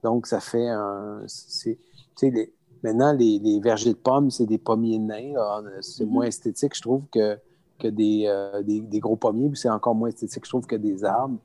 Donc, 0.03 0.25
ça 0.25 0.39
fait 0.39 0.69
un. 0.69 1.25
maintenant, 2.81 3.11
les, 3.11 3.59
vergers 3.61 3.91
de 3.91 3.97
pommes, 3.97 4.31
c'est 4.31 4.45
des 4.45 4.57
pommiers 4.57 4.99
nains. 4.99 5.33
C'est 5.81 6.05
mm-hmm. 6.05 6.07
moins 6.07 6.25
esthétique, 6.27 6.77
je 6.77 6.81
trouve, 6.81 7.03
que, 7.11 7.37
que 7.81 7.87
euh, 7.87 8.61
des, 8.61 8.79
des, 8.81 8.99
gros 8.99 9.15
pommiers, 9.15 9.49
puis 9.49 9.57
c'est 9.57 9.69
encore 9.69 9.95
moins 9.95 10.09
esthétique, 10.09 10.45
je 10.45 10.49
trouve, 10.49 10.67
que 10.67 10.75
des 10.75 11.03
arbres. 11.03 11.37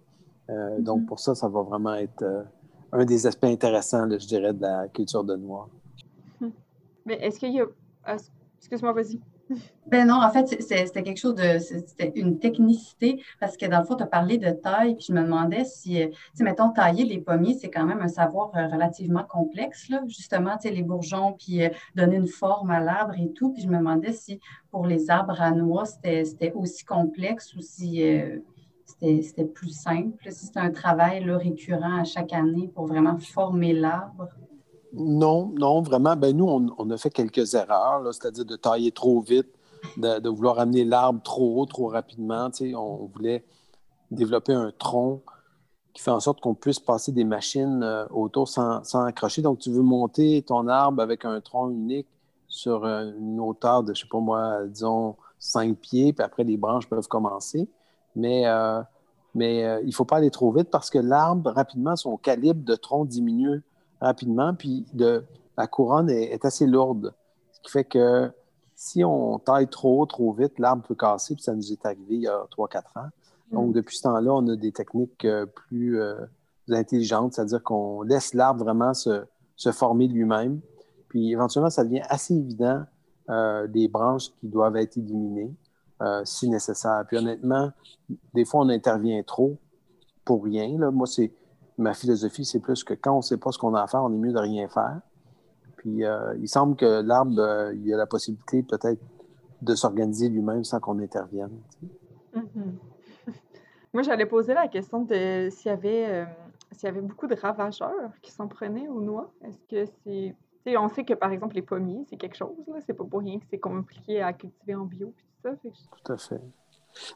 Euh, 0.50 0.78
donc, 0.80 1.02
mm-hmm. 1.02 1.06
pour 1.06 1.20
ça, 1.20 1.34
ça 1.34 1.48
va 1.48 1.62
vraiment 1.62 1.94
être 1.94 2.22
euh, 2.22 2.42
un 2.92 3.04
des 3.04 3.26
aspects 3.26 3.44
intéressants, 3.44 4.08
je 4.10 4.26
dirais, 4.26 4.52
de 4.52 4.62
la 4.62 4.88
culture 4.88 5.24
de 5.24 5.36
noix. 5.36 5.68
Mais 7.04 7.14
est-ce 7.14 7.38
qu'il 7.38 7.52
y 7.52 7.60
a. 7.60 7.66
Excuse-moi, 8.58 8.92
vas-y. 8.92 9.20
Ben 9.86 10.08
non, 10.08 10.16
en 10.16 10.30
fait, 10.30 10.60
c'était 10.60 11.02
quelque 11.02 11.18
chose 11.18 11.36
de. 11.36 11.58
C'était 11.58 12.12
une 12.16 12.38
technicité 12.38 13.22
parce 13.38 13.56
que 13.56 13.66
dans 13.66 13.78
le 13.78 13.84
fond, 13.84 13.94
tu 13.94 14.02
as 14.02 14.06
parlé 14.06 14.38
de 14.38 14.50
taille, 14.50 14.96
puis 14.96 15.06
je 15.08 15.12
me 15.12 15.22
demandais 15.22 15.64
si, 15.64 16.02
euh, 16.02 16.08
tu 16.08 16.16
sais, 16.34 16.44
mettons, 16.44 16.70
tailler 16.72 17.04
des 17.04 17.18
pommiers, 17.18 17.54
c'est 17.54 17.70
quand 17.70 17.84
même 17.84 18.00
un 18.00 18.08
savoir 18.08 18.50
euh, 18.56 18.66
relativement 18.66 19.22
complexe, 19.22 19.88
là. 19.88 20.02
Justement, 20.08 20.56
tu 20.56 20.68
sais, 20.68 20.74
les 20.74 20.82
bourgeons, 20.82 21.34
puis 21.34 21.62
euh, 21.62 21.68
donner 21.94 22.16
une 22.16 22.26
forme 22.26 22.70
à 22.70 22.80
l'arbre 22.80 23.14
et 23.18 23.30
tout. 23.32 23.52
Puis 23.52 23.62
je 23.62 23.68
me 23.68 23.78
demandais 23.78 24.12
si 24.12 24.40
pour 24.72 24.86
les 24.86 25.08
arbres 25.10 25.40
à 25.40 25.52
noix, 25.52 25.84
c'était 25.84 26.52
aussi 26.54 26.84
complexe 26.84 27.54
ou 27.54 27.60
si 27.60 28.02
c'était 29.00 29.44
plus 29.44 29.70
simple, 29.70 30.30
si 30.30 30.46
c'était 30.46 30.60
un 30.60 30.70
travail 30.70 31.24
là, 31.24 31.38
récurrent 31.38 32.00
à 32.00 32.04
chaque 32.04 32.32
année 32.32 32.68
pour 32.74 32.86
vraiment 32.86 33.18
former 33.18 33.72
l'arbre. 33.72 34.28
Non, 34.96 35.52
non, 35.58 35.82
vraiment. 35.82 36.16
Ben, 36.16 36.36
nous, 36.36 36.46
on, 36.46 36.90
a 36.90 36.96
fait 36.96 37.10
quelques 37.10 37.54
erreurs, 37.54 38.02
c'est-à-dire 38.14 38.44
de 38.44 38.56
tailler 38.56 38.92
trop 38.92 39.20
vite, 39.20 39.48
de, 39.96 40.28
vouloir 40.28 40.58
amener 40.58 40.84
l'arbre 40.84 41.22
trop 41.22 41.60
haut, 41.60 41.66
trop 41.66 41.88
rapidement. 41.88 42.50
On 42.74 43.06
voulait 43.06 43.44
développer 44.10 44.54
un 44.54 44.72
tronc 44.76 45.22
qui 45.92 46.02
fait 46.02 46.10
en 46.10 46.20
sorte 46.20 46.40
qu'on 46.40 46.54
puisse 46.54 46.78
passer 46.78 47.12
des 47.12 47.24
machines 47.24 47.82
euh, 47.82 48.06
autour 48.10 48.48
sans, 48.48 48.82
accrocher. 49.06 49.42
Donc, 49.42 49.58
tu 49.58 49.70
veux 49.70 49.82
monter 49.82 50.42
ton 50.42 50.68
arbre 50.68 51.02
avec 51.02 51.24
un 51.24 51.40
tronc 51.40 51.70
unique 51.70 52.06
sur 52.48 52.86
une 52.86 53.40
hauteur 53.40 53.82
de, 53.82 53.94
je 53.94 54.02
sais 54.02 54.08
pas 54.08 54.20
moi, 54.20 54.66
disons, 54.66 55.16
5 55.38 55.76
pieds, 55.76 56.12
puis 56.12 56.24
après, 56.24 56.44
les 56.44 56.56
branches 56.56 56.88
peuvent 56.88 57.08
commencer. 57.08 57.68
Mais, 58.14 58.46
euh, 58.46 58.82
mais 59.34 59.64
euh, 59.64 59.80
il 59.82 59.88
ne 59.88 59.92
faut 59.92 60.04
pas 60.04 60.16
aller 60.16 60.30
trop 60.30 60.52
vite 60.52 60.70
parce 60.70 60.90
que 60.90 60.98
l'arbre, 60.98 61.50
rapidement, 61.50 61.96
son 61.96 62.16
calibre 62.16 62.64
de 62.64 62.74
tronc 62.74 63.04
diminue 63.04 63.62
rapidement, 64.00 64.54
puis 64.54 64.84
la 65.56 65.66
couronne 65.66 66.10
est, 66.10 66.44
assez 66.44 66.66
lourde. 66.66 67.14
Ce 67.52 67.60
qui 67.60 67.70
fait 67.70 67.84
que 67.84 68.30
si 68.74 69.04
on 69.04 69.38
taille 69.38 69.68
trop 69.68 70.02
haut, 70.02 70.06
trop 70.06 70.32
vite, 70.32 70.58
l'arbre 70.58 70.82
peut 70.86 70.94
casser, 70.94 71.34
puis 71.34 71.42
ça 71.42 71.54
nous 71.54 71.72
est 71.72 71.84
arrivé 71.86 72.16
il 72.16 72.22
y 72.22 72.28
a 72.28 72.46
3-4 72.56 72.78
ans. 72.96 73.08
Donc, 73.52 73.70
mm. 73.70 73.72
depuis 73.72 73.96
ce 73.96 74.02
temps-là, 74.02 74.34
on 74.34 74.46
a 74.48 74.56
des 74.56 74.72
techniques 74.72 75.24
euh, 75.24 75.46
plus 75.46 76.00
euh, 76.00 76.26
intelligentes, 76.68 77.34
c'est-à-dire 77.34 77.62
qu'on 77.62 78.02
laisse 78.02 78.34
l'arbre 78.34 78.64
vraiment 78.64 78.92
se, 78.92 79.24
former 79.72 80.08
lui-même. 80.08 80.60
Puis 81.08 81.32
éventuellement, 81.32 81.70
ça 81.70 81.84
devient 81.84 82.02
assez 82.08 82.34
évident 82.34 82.82
euh, 83.30 83.66
des 83.66 83.88
branches 83.88 84.30
qui 84.40 84.48
doivent 84.48 84.76
être 84.76 84.96
éliminées 84.96 85.54
si 86.24 86.50
nécessaire. 86.50 87.04
Puis 87.08 87.16
honnêtement, 87.16 87.70
des 88.34 88.44
fois, 88.44 88.60
on 88.60 88.68
intervient 88.68 89.22
trop 89.22 89.56
pour 90.26 90.44
rien. 90.44 90.78
Là. 90.78 90.90
Moi, 90.90 91.06
c'est 91.06 91.32
ma 91.78 91.94
philosophie, 91.94 92.44
c'est 92.44 92.60
plus 92.60 92.84
que 92.84 92.94
quand 92.94 93.12
on 93.12 93.18
ne 93.18 93.22
sait 93.22 93.36
pas 93.36 93.52
ce 93.52 93.58
qu'on 93.58 93.74
a 93.74 93.82
à 93.82 93.86
faire, 93.86 94.02
on 94.02 94.12
est 94.12 94.18
mieux 94.18 94.32
de 94.32 94.38
rien 94.38 94.68
faire. 94.68 95.00
Puis 95.76 96.04
euh, 96.04 96.34
il 96.38 96.48
semble 96.48 96.76
que 96.76 97.02
l'arbre, 97.02 97.38
euh, 97.38 97.74
il 97.74 97.86
y 97.86 97.94
a 97.94 97.96
la 97.96 98.06
possibilité 98.06 98.62
peut-être 98.62 99.00
de 99.62 99.74
s'organiser 99.74 100.28
lui-même 100.28 100.64
sans 100.64 100.80
qu'on 100.80 100.98
intervienne. 100.98 101.58
Mm-hmm. 102.34 102.72
Moi, 103.92 104.02
j'allais 104.02 104.26
poser 104.26 104.54
la 104.54 104.68
question 104.68 105.02
de 105.02 105.48
s'il 105.50 105.70
y 105.70 105.72
avait 105.72 106.06
euh, 106.10 106.24
s'il 106.72 106.86
y 106.86 106.88
avait 106.88 107.00
beaucoup 107.00 107.26
de 107.26 107.36
ravageurs 107.36 108.10
qui 108.22 108.32
s'en 108.32 108.48
prenaient 108.48 108.88
aux 108.88 109.00
noix. 109.00 109.30
Est-ce 109.44 109.66
que 109.68 109.90
c'est. 110.04 110.34
On 110.76 110.88
sait 110.88 111.04
que 111.04 111.14
par 111.14 111.30
exemple 111.30 111.54
les 111.54 111.62
pommiers, 111.62 112.04
c'est 112.10 112.16
quelque 112.16 112.36
chose, 112.36 112.56
là. 112.66 112.74
C'est 112.84 112.92
pas 112.92 113.04
pour 113.04 113.20
rien 113.20 113.38
que 113.38 113.44
c'est 113.48 113.60
compliqué 113.60 114.20
à 114.20 114.32
cultiver 114.32 114.74
en 114.74 114.84
bio 114.84 115.06
tout 115.06 115.26
ça. 115.42 115.50
Tout 115.62 116.12
à 116.12 116.18
fait. 116.18 116.40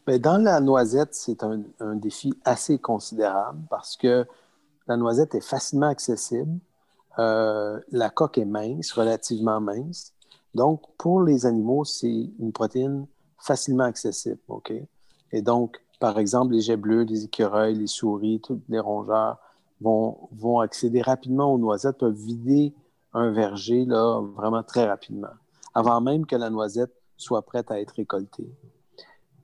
Bien, 0.06 0.18
dans 0.20 0.42
la 0.42 0.60
noisette, 0.60 1.14
c'est 1.14 1.42
un, 1.42 1.62
un, 1.80 1.96
défi 1.96 2.32
assez 2.44 2.78
considérable 2.78 3.58
parce 3.68 3.96
que 3.96 4.24
la 4.90 4.96
noisette 4.96 5.36
est 5.36 5.40
facilement 5.40 5.86
accessible. 5.86 6.58
Euh, 7.20 7.78
la 7.92 8.10
coque 8.10 8.38
est 8.38 8.44
mince, 8.44 8.90
relativement 8.90 9.60
mince. 9.60 10.12
Donc, 10.52 10.82
pour 10.98 11.22
les 11.22 11.46
animaux, 11.46 11.84
c'est 11.84 12.30
une 12.40 12.50
protéine 12.52 13.06
facilement 13.38 13.84
accessible. 13.84 14.40
Et 15.30 15.42
donc, 15.42 15.80
par 16.00 16.18
exemple, 16.18 16.54
les 16.54 16.60
jets 16.60 16.76
bleus, 16.76 17.04
les 17.04 17.24
écureuils, 17.24 17.76
les 17.76 17.86
souris, 17.86 18.40
tous 18.40 18.60
les 18.68 18.80
rongeurs 18.80 19.38
vont, 19.80 20.28
vont 20.32 20.58
accéder 20.58 21.02
rapidement 21.02 21.54
aux 21.54 21.58
noisettes, 21.58 21.98
peuvent 21.98 22.12
vider 22.12 22.74
un 23.12 23.30
verger 23.30 23.84
là, 23.84 24.20
vraiment 24.34 24.64
très 24.64 24.86
rapidement, 24.86 25.34
avant 25.72 26.00
même 26.00 26.26
que 26.26 26.34
la 26.34 26.50
noisette 26.50 26.92
soit 27.16 27.42
prête 27.42 27.70
à 27.70 27.80
être 27.80 27.92
récoltée. 27.92 28.50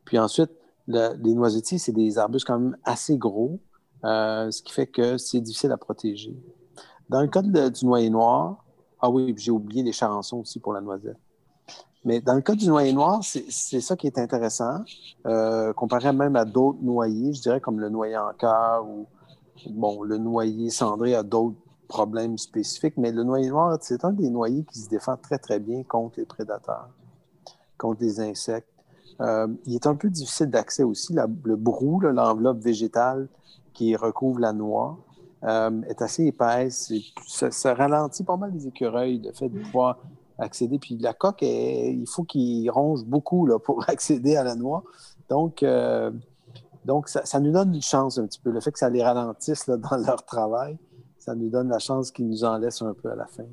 Puis 0.05 0.19
ensuite, 0.19 0.51
les 0.89 1.35
noisetiers, 1.35 1.79
c'est 1.79 1.93
des 1.93 2.19
arbustes 2.19 2.49
quand 2.49 2.59
même 2.59 2.77
assez 2.85 3.17
gros 3.17 3.61
ce 4.03 4.63
qui 4.63 4.73
fait 4.73 4.87
que 4.87 5.19
c'est 5.19 5.41
difficile 5.41 5.73
à 5.73 5.77
protéger. 5.77 6.37
Dans 7.09 7.21
le 7.21 7.29
cas 7.29 7.43
du 7.43 7.85
noyer 7.85 8.11
noir, 8.11 8.65
ah 9.01 9.11
oui, 9.11 9.35
j'ai 9.37 9.51
oublié 9.51 9.83
les 9.83 9.93
charançons 9.93 10.39
aussi 10.39 10.59
pour 10.59 10.73
la 10.73 10.81
noisette. 10.81 11.19
Mais 12.05 12.21
dans 12.21 12.35
le 12.35 12.41
cas 12.41 12.55
du 12.55 12.69
noyer 12.69 12.93
noir, 12.93 13.21
c'est 13.23 13.81
ça 13.81 13.97
qui 13.97 14.07
est 14.07 14.19
intéressant, 14.19 14.85
comparé 15.75 16.13
même 16.13 16.37
à 16.37 16.45
d'autres 16.45 16.79
noyers, 16.83 17.33
je 17.33 17.43
dirais 17.43 17.61
comme 17.61 17.81
le 17.81 17.89
noyer 17.89 18.17
en 18.17 18.33
cœur 18.33 18.87
ou 18.87 19.07
bon, 19.71 20.03
le 20.03 20.19
noyer 20.19 20.71
cendré 20.71 21.15
a 21.15 21.23
d'autres 21.23 21.57
problèmes 21.89 22.39
spécifiques, 22.39 22.97
mais 22.97 23.13
le 23.13 23.23
noyer 23.23 23.49
noir, 23.49 23.79
c'est 23.81 24.05
un 24.05 24.13
des 24.13 24.31
noyers 24.31 24.65
qui 24.65 24.81
se 24.81 24.89
défend 24.89 25.17
très, 25.17 25.39
très 25.39 25.59
bien 25.59 25.83
contre 25.85 26.19
les 26.19 26.27
prédateurs, 26.27 26.89
contre 27.79 28.03
les 28.03 28.21
insectes. 28.21 28.69
Euh, 29.21 29.49
il 29.65 29.75
est 29.75 29.87
un 29.87 29.95
peu 29.95 30.11
difficile 30.11 30.51
d'accès 30.51 30.83
aussi. 30.83 31.15
le 31.15 31.57
brou, 31.57 32.01
l'enveloppe 32.01 32.59
végétale 32.59 33.29
qui 33.77 33.95
recouvre 33.95 34.41
la 34.41 34.55
noix, 34.55 34.99
euh, 35.45 35.83
est 35.83 36.01
assez 36.01 36.25
épaisse. 36.25 36.91
Ça, 37.27 37.75
ralentit 37.75 38.25
pas 38.25 38.39
mal 38.39 38.53
les 38.55 38.67
écureuils, 38.67 39.21
le 39.23 39.33
fait 39.33 39.51
de 39.51 39.61
pouvoir 39.61 39.99
accéder. 40.39 40.79
Puis 40.79 40.97
la 40.97 41.13
coque, 41.13 41.43
il 41.43 42.07
faut 42.09 42.25
qu'il 42.25 42.71
ronge 42.71 43.05
beaucoup 43.05 43.47
là, 43.47 43.59
pour 43.59 43.85
accéder 43.89 44.37
à 44.37 44.45
la 44.45 44.55
noix. 44.55 44.83
Donc, 45.29 45.63
euh, 45.63 46.11
donc 46.87 47.09
ça, 47.09 47.41
nous 47.41 47.53
donne 47.53 47.75
une 47.75 47.83
chance 47.83 48.19
un 48.19 48.27
petit 48.27 48.41
peu. 48.41 48.51
Le 48.51 48.61
fait 48.61 48.73
que 48.73 48.79
ça 48.79 48.89
les 48.89 49.03
ralentisse 49.03 49.69
dans 49.69 49.97
leur 49.99 50.25
travail, 50.25 50.79
ça 51.19 51.35
nous 51.35 51.51
donne 51.51 51.69
la 51.69 51.79
chance 51.79 52.11
qu'ils 52.11 52.29
nous 52.29 52.45
en 52.45 52.57
laissent 52.57 52.83
un 52.83 52.95
peu 52.95 53.11
à 53.11 53.17
la 53.17 53.27
fin. 53.27 53.45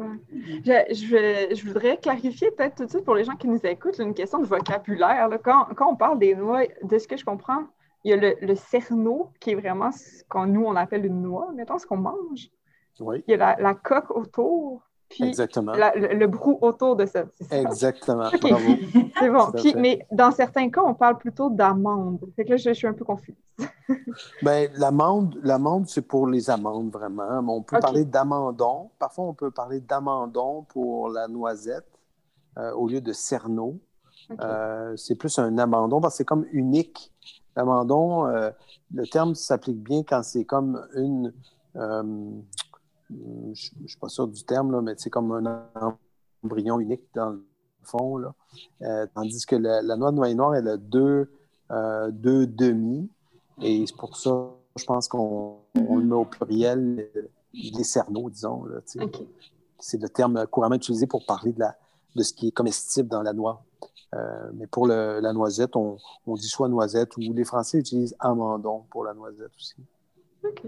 Je, 0.00 1.66
voudrais 1.66 1.96
clarifier 1.96 2.50
peut-être 2.50 2.76
tout 2.76 2.84
de 2.86 2.90
suite 2.90 3.04
pour 3.04 3.14
les 3.14 3.24
gens 3.24 3.36
qui 3.36 3.48
nous 3.48 3.60
écoutent 3.64 3.98
une 3.98 4.14
question 4.14 4.40
de 4.40 4.46
vocabulaire. 4.46 5.28
Quand, 5.44 5.68
on 5.80 5.96
parle 5.96 6.18
des 6.18 6.34
noix, 6.34 6.62
de 6.82 6.98
ce 6.98 7.06
que 7.06 7.16
je 7.16 7.24
comprends, 7.24 7.64
il 8.04 8.10
y 8.10 8.14
a 8.14 8.16
le, 8.16 8.54
cerneau 8.54 9.30
qui 9.40 9.50
est 9.50 9.54
vraiment 9.54 9.90
ce 9.92 10.24
qu'on 10.28 10.46
nous 10.46 10.64
on 10.64 10.76
appelle 10.76 11.04
une 11.04 11.22
noix, 11.22 11.50
mettons 11.54 11.78
ce 11.78 11.86
qu'on 11.86 11.96
mange. 11.96 12.50
Oui. 13.00 13.22
Il 13.26 13.32
y 13.32 13.34
a 13.34 13.56
la 13.60 13.74
coque 13.74 14.10
autour, 14.10 14.88
Exactement. 15.20 15.72
le, 15.72 16.26
brou 16.26 16.58
autour 16.60 16.96
de 16.96 17.06
ça. 17.06 17.24
Exactement. 17.50 18.30
Bravo. 18.40 18.72
C'est 19.18 19.30
bon. 19.30 19.80
mais 19.80 20.06
dans 20.12 20.30
certains 20.30 20.68
cas, 20.70 20.82
on 20.84 20.94
parle 20.94 21.18
plutôt 21.18 21.50
d'amande. 21.50 22.20
Fait 22.36 22.44
que 22.44 22.50
là, 22.50 22.56
je, 22.56 22.72
suis 22.72 22.86
un 22.86 22.92
peu 22.92 23.04
confuse. 23.04 23.34
Bien, 24.42 24.68
l'amande, 24.74 25.38
l'amande, 25.42 25.88
c'est 25.88 26.02
pour 26.02 26.26
les 26.26 26.50
amandes, 26.50 26.92
vraiment. 26.92 27.40
On 27.48 27.62
peut 27.62 27.80
parler 27.80 28.04
d'amandon. 28.04 28.90
Parfois, 28.98 29.24
on 29.24 29.34
peut 29.34 29.50
parler 29.50 29.80
d'amandon 29.80 30.64
pour 30.68 31.08
la 31.08 31.26
noisette 31.26 31.88
euh, 32.58 32.72
au 32.72 32.88
lieu 32.88 33.00
de 33.00 33.12
cerneau. 33.12 33.80
Euh, 34.40 34.94
c'est 34.96 35.14
plus 35.14 35.38
un 35.38 35.56
amandon 35.58 36.00
parce 36.00 36.14
que 36.14 36.18
c'est 36.18 36.24
comme 36.24 36.46
unique. 36.52 37.12
L'amandon, 37.56 38.26
euh, 38.26 38.50
le 38.94 39.06
terme 39.06 39.34
s'applique 39.34 39.82
bien 39.82 40.02
quand 40.02 40.22
c'est 40.22 40.44
comme 40.44 40.86
une 40.94 41.32
je 43.10 43.70
ne 43.80 43.86
suis 43.86 43.98
pas 43.98 44.08
sûr 44.08 44.28
du 44.28 44.42
terme, 44.44 44.72
là, 44.72 44.80
mais 44.80 44.94
c'est 44.96 45.10
comme 45.10 45.32
un 45.32 45.66
embryon 46.42 46.80
unique 46.80 47.02
dans 47.14 47.30
le 47.30 47.44
fond. 47.82 48.18
Là. 48.18 48.34
Euh, 48.82 49.06
tandis 49.14 49.46
que 49.46 49.56
la, 49.56 49.82
noix 49.96 50.10
de 50.10 50.16
noyer 50.16 50.34
noir, 50.34 50.54
elle 50.54 50.68
a 50.68 50.76
deux, 50.76 51.30
euh, 51.70 52.10
deux 52.10 52.46
demi. 52.46 53.10
Et 53.62 53.84
c'est 53.86 53.96
pour 53.96 54.16
ça, 54.16 54.50
je 54.76 54.84
pense 54.84 55.08
qu'on 55.08 55.58
le 55.74 56.04
met 56.04 56.14
au 56.14 56.24
pluriel, 56.24 57.08
les 57.52 57.84
cerneaux, 57.84 58.30
disons. 58.30 58.64
C'est 59.80 60.00
le 60.00 60.08
terme 60.08 60.46
couramment 60.46 60.76
utilisé 60.76 61.06
pour 61.06 61.24
parler 61.24 61.52
de, 61.52 61.60
la, 61.60 61.76
de 62.14 62.22
ce 62.22 62.32
qui 62.32 62.48
est 62.48 62.52
comestible 62.52 63.08
dans 63.08 63.22
la 63.22 63.32
noix. 63.32 63.64
Euh, 64.14 64.50
mais 64.54 64.66
pour 64.66 64.86
la 64.86 65.32
noisette, 65.32 65.76
on, 65.76 65.98
on, 66.26 66.34
dit 66.34 66.48
soit 66.48 66.68
noisette 66.68 67.16
ou 67.16 67.20
les 67.20 67.44
Français 67.44 67.78
utilisent 67.78 68.16
amandon 68.18 68.84
pour 68.90 69.04
la 69.04 69.12
noisette 69.12 69.50
aussi. 69.56 69.76
OK. 70.44 70.62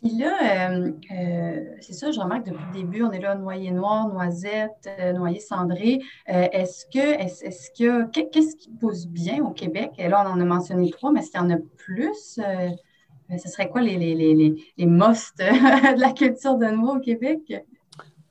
Puis 0.00 0.18
là, 0.18 0.68
euh, 0.68 0.92
euh, 1.12 1.64
c'est 1.80 1.94
ça, 1.94 2.10
je 2.10 2.20
remarque 2.20 2.44
depuis 2.44 2.64
le 2.66 2.72
début, 2.72 3.02
on 3.02 3.10
est 3.10 3.20
là, 3.20 3.34
noyer 3.34 3.70
noir, 3.70 4.06
noisette, 4.08 4.88
noyer 5.14 5.40
cendré. 5.40 6.00
est-ce 6.26 6.84
que, 6.86 6.98
est-ce, 6.98 7.70
que, 7.70 8.04
qu'est-ce 8.10 8.54
qui 8.54 8.68
pousse 8.68 9.06
bien 9.06 9.42
au 9.42 9.50
Québec? 9.50 9.92
Et 9.96 10.08
là, 10.08 10.24
on 10.26 10.32
en 10.32 10.40
a 10.40 10.44
mentionné 10.44 10.90
trois, 10.90 11.10
mais 11.10 11.22
s'il 11.22 11.36
y 11.36 11.38
en 11.38 11.50
a 11.50 11.56
plus, 11.78 12.38
ce 12.38 13.48
serait 13.48 13.70
quoi 13.70 13.80
les, 13.80 13.96
les, 13.96 14.14
les, 14.14 14.34
les 14.34 14.86
de 14.86 16.00
la 16.00 16.12
culture 16.12 16.58
de 16.58 16.66
noix 16.66 16.96
au 16.96 17.00
Québec? 17.00 17.64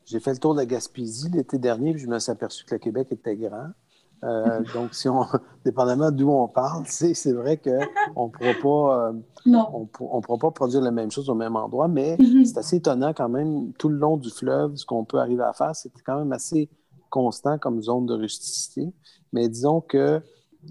J'ai 0.06 0.19
fait 0.19 0.34
le 0.34 0.38
tour 0.38 0.54
de 0.54 0.60
la 0.60 0.67
Gaspésie 0.67 1.32
l'été 1.32 1.58
dernier, 1.58 1.93
puis 1.93 2.04
je 2.04 2.08
me 2.08 2.19
suis 2.19 2.32
aperçu 2.32 2.65
que 2.65 2.76
le 2.76 2.80
Québec 2.80 3.08
était 3.10 3.36
grand. 3.36 3.69
Euh, 4.24 4.62
donc, 4.74 4.94
si 4.94 5.10
on, 5.10 5.26
dépendamment 5.66 6.12
d'où 6.12 6.30
on 6.30 6.48
parle, 6.48 6.86
c'est 6.88 7.34
vrai 7.34 7.58
qu'on 7.58 8.28
ne 8.28 8.32
pourra, 8.32 8.54
pas, 8.62 9.08
euh, 9.08 9.14
on, 10.00 10.22
pourra 10.22 10.38
pas 10.38 10.52
produire 10.52 10.82
la 10.82 10.92
même 10.92 11.12
chose 11.12 11.30
au 11.30 11.36
même 11.36 11.56
endroit, 11.56 11.88
mais 11.88 12.16
mm-hmm. 12.16 12.46
c'est 12.46 12.58
assez 12.58 12.76
étonnant 12.78 13.14
quand 13.14 13.30
même, 13.30 13.74
tout 13.74 13.90
le 13.90 13.98
long 13.98 14.18
du 14.18 14.30
fleuve, 14.30 14.76
ce 14.76 14.86
qu'on 14.86 15.04
peut 15.04 15.20
arriver 15.20 15.44
à 15.44 15.54
faire, 15.54 15.76
c'est 15.76 15.92
quand 16.06 16.18
même 16.18 16.32
assez 16.32 16.70
constant 17.10 17.58
comme 17.58 17.82
zone 17.82 18.06
de 18.06 18.14
rusticité. 18.14 18.92
Mais 19.34 19.50
disons 19.50 19.82
que 19.82 20.22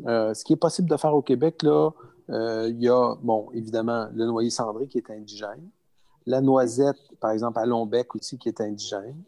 euh, 0.07 0.35
ce 0.35 0.45
qui 0.45 0.55
est 0.55 0.57
possible 0.57 0.89
de 0.89 0.97
faire 0.97 1.15
au 1.15 1.23
Québec, 1.23 1.63
là, 1.63 1.91
il 2.29 2.81
y 2.81 2.89
a, 2.89 3.15
bon, 3.23 3.49
évidemment, 3.53 4.07
le 4.15 4.25
noyer 4.25 4.49
cendré 4.49 4.87
qui 4.87 4.97
est 4.97 5.11
indigène, 5.11 5.69
la 6.25 6.41
noisette, 6.41 6.97
par 7.21 7.33
exemple, 7.33 7.59
à 7.59 7.67
Lombec 7.67 8.15
aussi, 8.15 8.39
qui 8.39 8.49
est 8.49 8.61
indigène. 8.61 9.23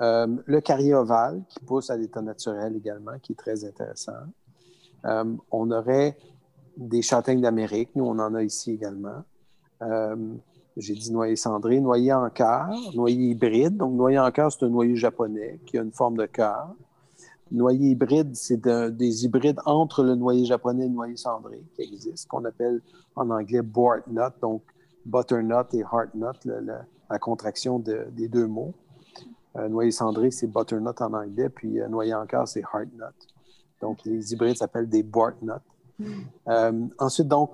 Euh, 0.00 0.26
le 0.44 0.60
carrier 0.60 0.94
ovale 0.94 1.42
qui 1.48 1.60
pousse 1.60 1.90
à 1.90 1.96
l'état 1.96 2.20
naturel 2.20 2.76
également, 2.76 3.18
qui 3.22 3.32
est 3.32 3.36
très 3.36 3.64
intéressant. 3.64 4.12
Euh, 5.04 5.24
on 5.50 5.70
aurait 5.70 6.16
des 6.76 7.02
châtaignes 7.02 7.40
d'Amérique, 7.40 7.90
nous 7.94 8.04
on 8.04 8.18
en 8.18 8.34
a 8.34 8.42
ici 8.42 8.72
également. 8.72 9.22
Euh, 9.82 10.34
j'ai 10.76 10.94
dit 10.94 11.10
noyer 11.10 11.36
cendré, 11.36 11.80
noyer 11.80 12.12
en 12.12 12.28
cœur, 12.28 12.68
noyer 12.94 13.30
hybride. 13.30 13.78
Donc, 13.78 13.94
noyer 13.94 14.18
en 14.18 14.30
cœur, 14.30 14.52
c'est 14.52 14.64
un 14.66 14.68
noyer 14.68 14.96
japonais 14.96 15.58
qui 15.64 15.78
a 15.78 15.82
une 15.82 15.92
forme 15.92 16.18
de 16.18 16.26
cœur. 16.26 16.74
Noyer 17.50 17.90
hybride, 17.90 18.34
c'est 18.34 18.60
des 18.60 19.24
hybrides 19.24 19.60
entre 19.64 20.02
le 20.02 20.16
noyer 20.16 20.44
japonais 20.44 20.84
et 20.84 20.88
le 20.88 20.94
noyer 20.94 21.16
cendré 21.16 21.64
qui 21.74 21.82
existent, 21.82 22.28
qu'on 22.28 22.44
appelle 22.44 22.82
en 23.14 23.30
anglais 23.30 23.62
nut, 23.62 24.20
donc 24.42 24.62
butternut 25.06 25.72
et 25.72 25.80
heartnut, 25.80 26.44
la 27.08 27.18
contraction 27.18 27.78
des 27.78 28.28
deux 28.28 28.46
mots. 28.46 28.74
Euh, 29.58 29.68
noyer 29.68 29.90
cendré, 29.90 30.30
c'est 30.30 30.46
butternut 30.46 31.00
en 31.00 31.12
anglais, 31.14 31.48
puis 31.48 31.80
euh, 31.80 31.88
noyer 31.88 32.14
en 32.14 32.26
cœur, 32.26 32.46
c'est 32.46 32.60
heartnut. 32.60 33.14
Donc, 33.80 34.04
les 34.04 34.32
hybrides 34.32 34.56
s'appellent 34.56 34.88
des 34.88 35.02
bartnut. 35.02 35.62
Mm. 35.98 36.12
Euh, 36.48 36.86
ensuite, 36.98 37.28
donc, 37.28 37.52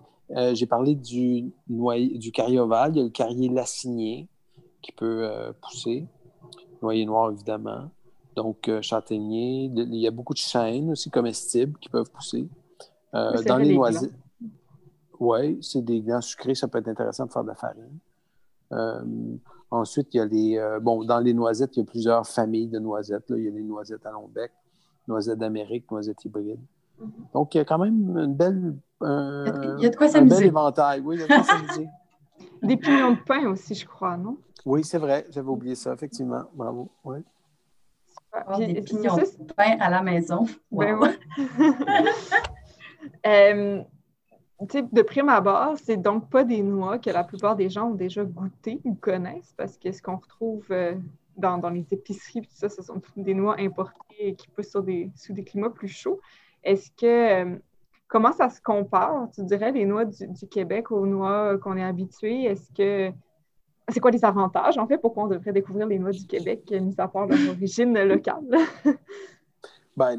j'ai 0.55 0.67
parlé 0.67 0.95
du, 0.95 1.53
noyer, 1.69 2.17
du 2.17 2.33
carrier 2.33 2.59
ovale. 2.59 2.93
Il 2.95 2.99
y 2.99 3.01
a 3.01 3.05
le 3.05 3.11
carrier 3.11 3.51
lacinier 3.51 4.29
qui 4.81 4.91
peut 4.91 5.31
pousser. 5.61 6.07
Noyer 6.81 7.05
noir, 7.05 7.33
évidemment. 7.33 7.91
Donc, 8.35 8.71
châtaignier. 8.81 9.65
Il 9.65 9.95
y 9.95 10.07
a 10.07 10.11
beaucoup 10.11 10.33
de 10.33 10.38
chênes 10.38 10.93
aussi 10.93 11.11
comestibles 11.11 11.79
qui 11.79 11.91
peuvent 11.91 12.11
pousser. 12.11 12.49
dans 13.12 13.59
les 13.59 13.75
noisettes. 13.75 14.15
Oui, 15.21 15.59
c'est 15.61 15.85
des 15.85 16.01
glands 16.01 16.23
sucrés. 16.23 16.55
Ça 16.55 16.67
peut 16.67 16.79
être 16.79 16.88
intéressant 16.88 17.27
de 17.27 17.31
faire 17.31 17.43
de 17.43 17.49
la 17.49 17.55
farine. 17.55 17.99
Ensuite, 19.73 20.09
il 20.13 20.19
y 20.19 20.21
a 20.21 20.27
les. 20.27 20.59
Euh, 20.59 20.81
bon, 20.81 21.03
dans 21.03 21.19
les 21.19 21.33
noisettes, 21.33 21.77
il 21.77 21.81
y 21.81 21.83
a 21.83 21.87
plusieurs 21.87 22.27
familles 22.27 22.69
de 22.69 22.79
noisettes. 22.79 23.25
Il 23.31 23.43
y 23.43 23.49
a 23.49 23.51
les 23.51 23.63
noisettes 23.63 24.05
à 24.05 24.11
long 24.11 24.29
bec, 24.29 24.53
noisettes 25.09 25.39
d'Amérique, 25.39 25.91
noisettes 25.91 26.23
hybrides. 26.27 26.61
Mm-hmm. 27.01 27.33
Donc, 27.33 27.55
il 27.55 27.59
y 27.59 27.61
a 27.63 27.65
quand 27.65 27.79
même 27.79 28.19
une 28.19 28.35
belle. 28.35 28.77
il 29.01 29.77
y 29.81 29.87
a 29.87 29.89
de 29.89 29.97
quoi 29.97 30.09
s'amuser. 30.09 30.37
Un 30.37 30.39
bel 30.39 30.47
éventail, 30.49 31.01
oui, 31.01 31.17
il 31.17 31.21
y 31.21 31.25
a 31.25 31.27
de 31.27 31.33
quoi 31.33 31.43
s'amuser. 31.43 31.89
Des 32.63 32.77
pignons 32.77 33.13
de 33.13 33.25
pain 33.27 33.47
aussi, 33.49 33.75
je 33.75 33.87
crois, 33.87 34.17
non? 34.19 34.37
Oui, 34.67 34.85
c'est 34.85 34.99
vrai, 34.99 35.27
j'avais 35.31 35.49
oublié 35.49 35.75
ça, 35.75 35.95
effectivement. 35.95 36.45
Bravo. 36.55 36.91
Oui. 37.03 37.19
des 38.59 38.83
pignons 38.83 39.17
de 39.17 39.53
pain 39.57 39.79
à 39.81 39.89
la 39.89 40.03
maison. 40.03 40.47
Ben 40.71 40.97
oui. 41.01 41.09
euh, 43.27 43.83
de 44.66 45.03
prime 45.03 45.29
abord, 45.29 45.77
c'est 45.83 45.96
donc 45.96 46.29
pas 46.31 46.44
des 46.44 46.62
noix 46.62 46.98
que 46.98 47.11
la 47.11 47.25
plupart 47.25 47.57
des 47.57 47.68
gens 47.68 47.90
ont 47.90 47.94
déjà 47.94 48.25
goûté 48.25 48.81
ou 48.85 48.94
connaissent, 48.94 49.55
parce 49.57 49.77
que 49.77 49.90
ce 49.92 50.01
qu'on 50.01 50.16
retrouve 50.16 50.66
euh, 50.70 50.94
dans, 51.37 51.59
les 51.70 51.87
épiceries, 51.90 52.42
tout 52.42 52.51
ça, 52.53 52.68
ce 52.68 52.83
sont 52.83 53.01
des 53.16 53.35
noix 53.35 53.57
importées 53.59 54.35
qui 54.37 54.48
poussent 54.48 54.70
sur 54.70 54.83
des, 54.83 55.11
sous 55.16 55.33
des 55.33 55.44
climats 55.44 55.70
plus 55.70 55.88
chauds. 55.88 56.20
Est-ce 56.62 56.90
que 56.92 57.07
euh, 57.44 57.57
comment 58.09 58.33
ça 58.33 58.51
se 58.51 58.61
compare, 58.61 59.29
tu 59.35 59.42
dirais, 59.44 59.72
les 59.72 59.85
noix 59.85 60.05
du, 60.05 60.48
Québec 60.48 60.90
aux 60.90 61.07
noix 61.07 61.59
qu'on 61.59 61.77
est 61.77 61.85
habitué? 61.85 62.44
Est-ce 62.44 62.70
que 62.72 63.12
c'est 63.88 64.01
quoi 64.01 64.12
les 64.12 64.25
avantages, 64.25 64.79
en 64.79 64.87
fait, 64.87 64.98
pourquoi 64.98 65.25
on 65.25 65.29
devrait 65.29 65.53
découvrir 65.53 65.87
les 65.87 65.98
noix 65.98 66.12
du 66.12 66.27
Québec, 66.27 66.70
mis 66.70 66.94
à 66.98 67.09
part 67.09 67.27
leur 67.27 67.38
origine 67.51 67.98
locale? 68.05 68.44
Ben, 69.94 70.18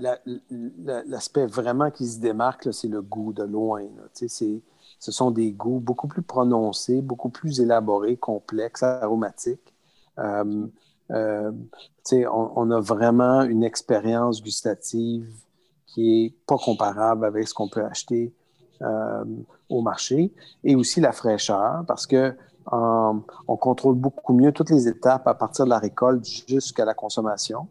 l'aspect 1.07 1.47
vraiment 1.47 1.89
qui 1.89 2.07
se 2.07 2.19
démarque, 2.19 2.71
c'est 2.71 2.87
le 2.87 3.01
goût 3.01 3.33
de 3.33 3.43
loin. 3.43 3.81
ce 4.13 5.11
sont 5.11 5.31
des 5.31 5.51
goûts 5.51 5.79
beaucoup 5.79 6.07
plus 6.07 6.21
prononcés, 6.21 7.01
beaucoup 7.01 7.29
plus 7.29 7.59
élaborés, 7.59 8.17
complexes, 8.17 8.83
aromatiques. 8.83 9.73
Euh, 10.19 10.67
euh, 11.11 11.51
on, 12.31 12.69
a 12.69 12.79
vraiment 12.79 13.41
une 13.41 13.63
expérience 13.63 14.43
gustative 14.43 15.27
qui 15.87 16.25
n'est 16.25 16.33
pas 16.45 16.57
comparable 16.57 17.25
avec 17.25 17.47
ce 17.47 17.53
qu'on 17.55 17.67
peut 17.67 17.83
acheter 17.83 18.31
au 19.69 19.81
marché, 19.81 20.33
et 20.63 20.75
aussi 20.75 20.99
la 20.99 21.13
fraîcheur, 21.13 21.83
parce 21.87 22.05
que 22.05 22.35
on 22.67 23.57
contrôle 23.57 23.95
beaucoup 23.95 24.33
mieux 24.33 24.51
toutes 24.51 24.69
les 24.69 24.87
étapes 24.87 25.27
à 25.27 25.33
partir 25.33 25.65
de 25.65 25.69
la 25.69 25.79
récolte 25.79 26.25
jusqu'à 26.47 26.85
la 26.85 26.93
consommation. 26.93 27.67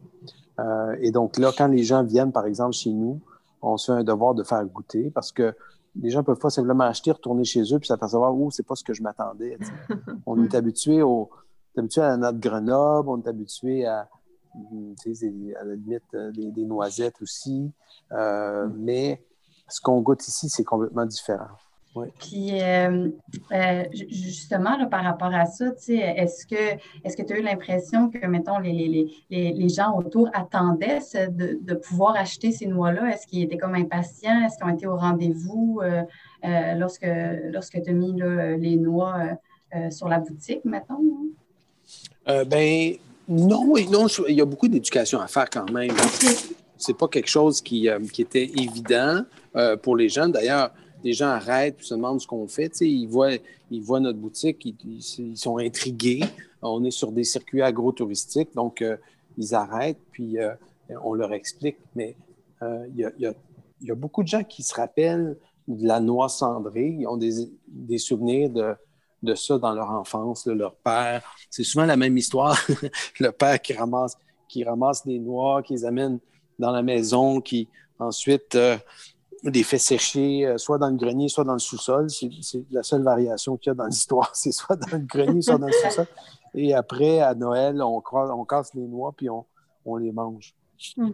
Et 0.99 1.11
donc 1.11 1.37
là, 1.37 1.51
quand 1.57 1.67
les 1.67 1.83
gens 1.83 2.03
viennent, 2.03 2.31
par 2.31 2.45
exemple, 2.45 2.73
chez 2.73 2.91
nous, 2.91 3.19
on 3.61 3.77
se 3.77 3.91
fait 3.91 3.99
un 3.99 4.03
devoir 4.03 4.35
de 4.35 4.43
faire 4.43 4.63
goûter 4.65 5.09
parce 5.09 5.31
que 5.31 5.55
les 5.95 6.09
gens 6.09 6.23
peuvent 6.23 6.39
pas 6.39 6.49
simplement 6.49 6.83
acheter, 6.83 7.11
retourner 7.11 7.43
chez 7.43 7.61
eux 7.73 7.79
puis 7.79 7.87
s'apercevoir, 7.87 8.35
oh, 8.35 8.49
c'est 8.51 8.65
pas 8.65 8.75
ce 8.75 8.83
que 8.83 8.93
je 8.93 9.03
m'attendais. 9.03 9.57
on 10.25 10.43
est 10.43 10.55
habitué 10.55 11.01
au, 11.01 11.29
habitué 11.77 12.01
à 12.01 12.17
notre 12.17 12.39
Grenoble, 12.39 13.09
on 13.09 13.21
est 13.21 13.27
habitué 13.27 13.85
à, 13.85 14.09
à 14.55 15.63
la 15.63 15.75
limite 15.75 16.03
euh, 16.13 16.31
des, 16.31 16.65
noisettes 16.65 17.21
aussi. 17.21 17.71
Euh, 18.11 18.67
mais 18.75 19.23
ce 19.67 19.81
qu'on 19.81 20.01
goûte 20.01 20.27
ici, 20.27 20.49
c'est 20.49 20.63
complètement 20.63 21.05
différent. 21.05 21.47
Puis, 22.19 22.61
euh, 22.61 23.09
euh, 23.51 23.83
justement, 23.91 24.77
là, 24.77 24.87
par 24.87 25.03
rapport 25.03 25.33
à 25.33 25.45
ça, 25.45 25.65
est-ce 25.87 26.45
que 26.47 26.79
est-ce 27.03 27.15
que 27.15 27.21
tu 27.21 27.33
as 27.33 27.39
eu 27.39 27.43
l'impression 27.43 28.09
que, 28.09 28.25
mettons, 28.25 28.57
les, 28.57 28.71
les, 28.71 29.11
les, 29.29 29.53
les, 29.53 29.69
gens 29.69 29.95
autour 29.95 30.29
attendaient 30.33 30.99
de, 31.13 31.59
de 31.61 31.73
pouvoir 31.75 32.15
acheter 32.15 32.51
ces 32.51 32.65
noix-là? 32.65 33.13
Est-ce 33.13 33.27
qu'ils 33.27 33.43
étaient 33.43 33.57
comme 33.57 33.75
impatients? 33.75 34.43
Est-ce 34.45 34.57
qu'ils 34.57 34.65
ont 34.65 34.75
été 34.75 34.87
au 34.87 34.97
rendez-vous 34.97 35.81
euh, 35.83 36.73
lorsque, 36.75 37.07
lorsque 37.51 37.81
tu 37.81 37.89
as 37.89 37.93
mis 37.93 38.13
les 38.59 38.75
noix 38.75 39.15
sur 39.91 40.07
la 40.07 40.19
boutique, 40.19 40.65
mettons? 40.65 40.99
ben 42.25 42.95
non, 43.27 43.75
non, 43.89 44.07
il 44.27 44.35
y 44.35 44.41
a 44.41 44.45
beaucoup 44.45 44.67
d'éducation 44.67 45.19
à 45.19 45.27
faire 45.27 45.49
quand 45.49 45.69
même. 45.71 45.91
C'est 46.77 46.97
pas 46.97 47.07
quelque 47.07 47.29
chose 47.29 47.61
qui, 47.61 47.87
qui 48.11 48.21
était 48.23 48.45
évident 48.45 49.21
pour 49.83 49.95
les 49.95 50.09
jeunes. 50.09 50.31
D'ailleurs, 50.31 50.71
les 51.03 51.13
gens 51.13 51.27
arrêtent 51.27 51.79
et 51.79 51.83
se 51.83 51.93
demandent 51.93 52.21
ce 52.21 52.27
qu'on 52.27 52.47
fait. 52.47 52.71
ils, 52.81 53.07
voient, 53.07 53.33
ils 53.69 53.81
voient 53.81 53.99
notre 53.99 54.19
boutique, 54.19 54.65
ils, 54.65 55.37
sont 55.37 55.57
intrigués. 55.57 56.23
On 56.61 56.83
est 56.83 56.91
sur 56.91 57.11
des 57.11 57.23
circuits 57.23 57.61
agro-touristiques, 57.61 58.53
donc 58.55 58.81
euh, 58.81 58.95
ils 59.37 59.53
arrêtent, 59.53 59.99
puis 60.11 60.39
euh, 60.39 60.53
on 61.03 61.13
leur 61.13 61.33
explique. 61.33 61.77
Mais 61.95 62.15
euh, 62.61 62.87
il 62.95 63.11
y, 63.19 63.25
a, 63.91 63.95
beaucoup 63.95 64.23
de 64.23 64.29
gens 64.29 64.43
qui 64.43 64.63
se 64.63 64.73
rappellent 64.73 65.37
de 65.67 65.85
la 65.85 65.99
noix 65.99 66.29
cendrée. 66.29 66.95
Ils 66.99 67.07
ont 67.07 67.17
des, 67.17 67.97
souvenirs 67.97 68.49
de, 68.49 69.35
ça 69.35 69.57
dans 69.57 69.73
leur 69.73 69.91
enfance, 69.91 70.45
de 70.45 70.53
leur 70.53 70.75
père. 70.75 71.23
C'est 71.49 71.63
souvent 71.63 71.85
la 71.85 71.97
même 71.97 72.17
histoire. 72.17 72.57
le 73.19 73.31
père 73.31 73.61
qui 73.61 73.73
ramasse 73.73 75.05
des 75.05 75.19
noix, 75.19 75.61
qui 75.63 75.73
les 75.73 75.85
amène 75.85 76.19
dans 76.59 76.71
la 76.71 76.81
maison, 76.81 77.41
qui 77.41 77.67
ensuite 77.99 78.57
les 79.43 79.63
fait 79.63 79.77
sécher 79.77 80.45
euh, 80.45 80.57
soit 80.57 80.77
dans 80.77 80.89
le 80.89 80.95
grenier, 80.95 81.27
soit 81.27 81.43
dans 81.43 81.53
le 81.53 81.59
sous-sol. 81.59 82.09
C'est 82.09 82.29
la 82.71 82.83
seule 82.83 83.03
variation 83.03 83.57
qu'il 83.57 83.69
y 83.69 83.71
a 83.71 83.75
dans 83.75 83.85
l'histoire. 83.85 84.29
C'est 84.33 84.51
soit 84.51 84.75
dans 84.75 84.97
le 84.97 85.03
grenier, 85.05 85.41
soit 85.41 85.57
dans 85.57 85.67
le 85.67 85.73
sous-sol. 85.73 86.07
Et 86.53 86.73
après, 86.73 87.19
à 87.19 87.33
Noël, 87.33 87.81
on, 87.81 88.01
on 88.13 88.45
casse 88.45 88.73
les 88.73 88.87
noix 88.87 89.13
puis 89.15 89.27
on, 89.29 89.45
les 89.97 90.11
mange. 90.11 90.53
Mm-hmm. 90.97 91.13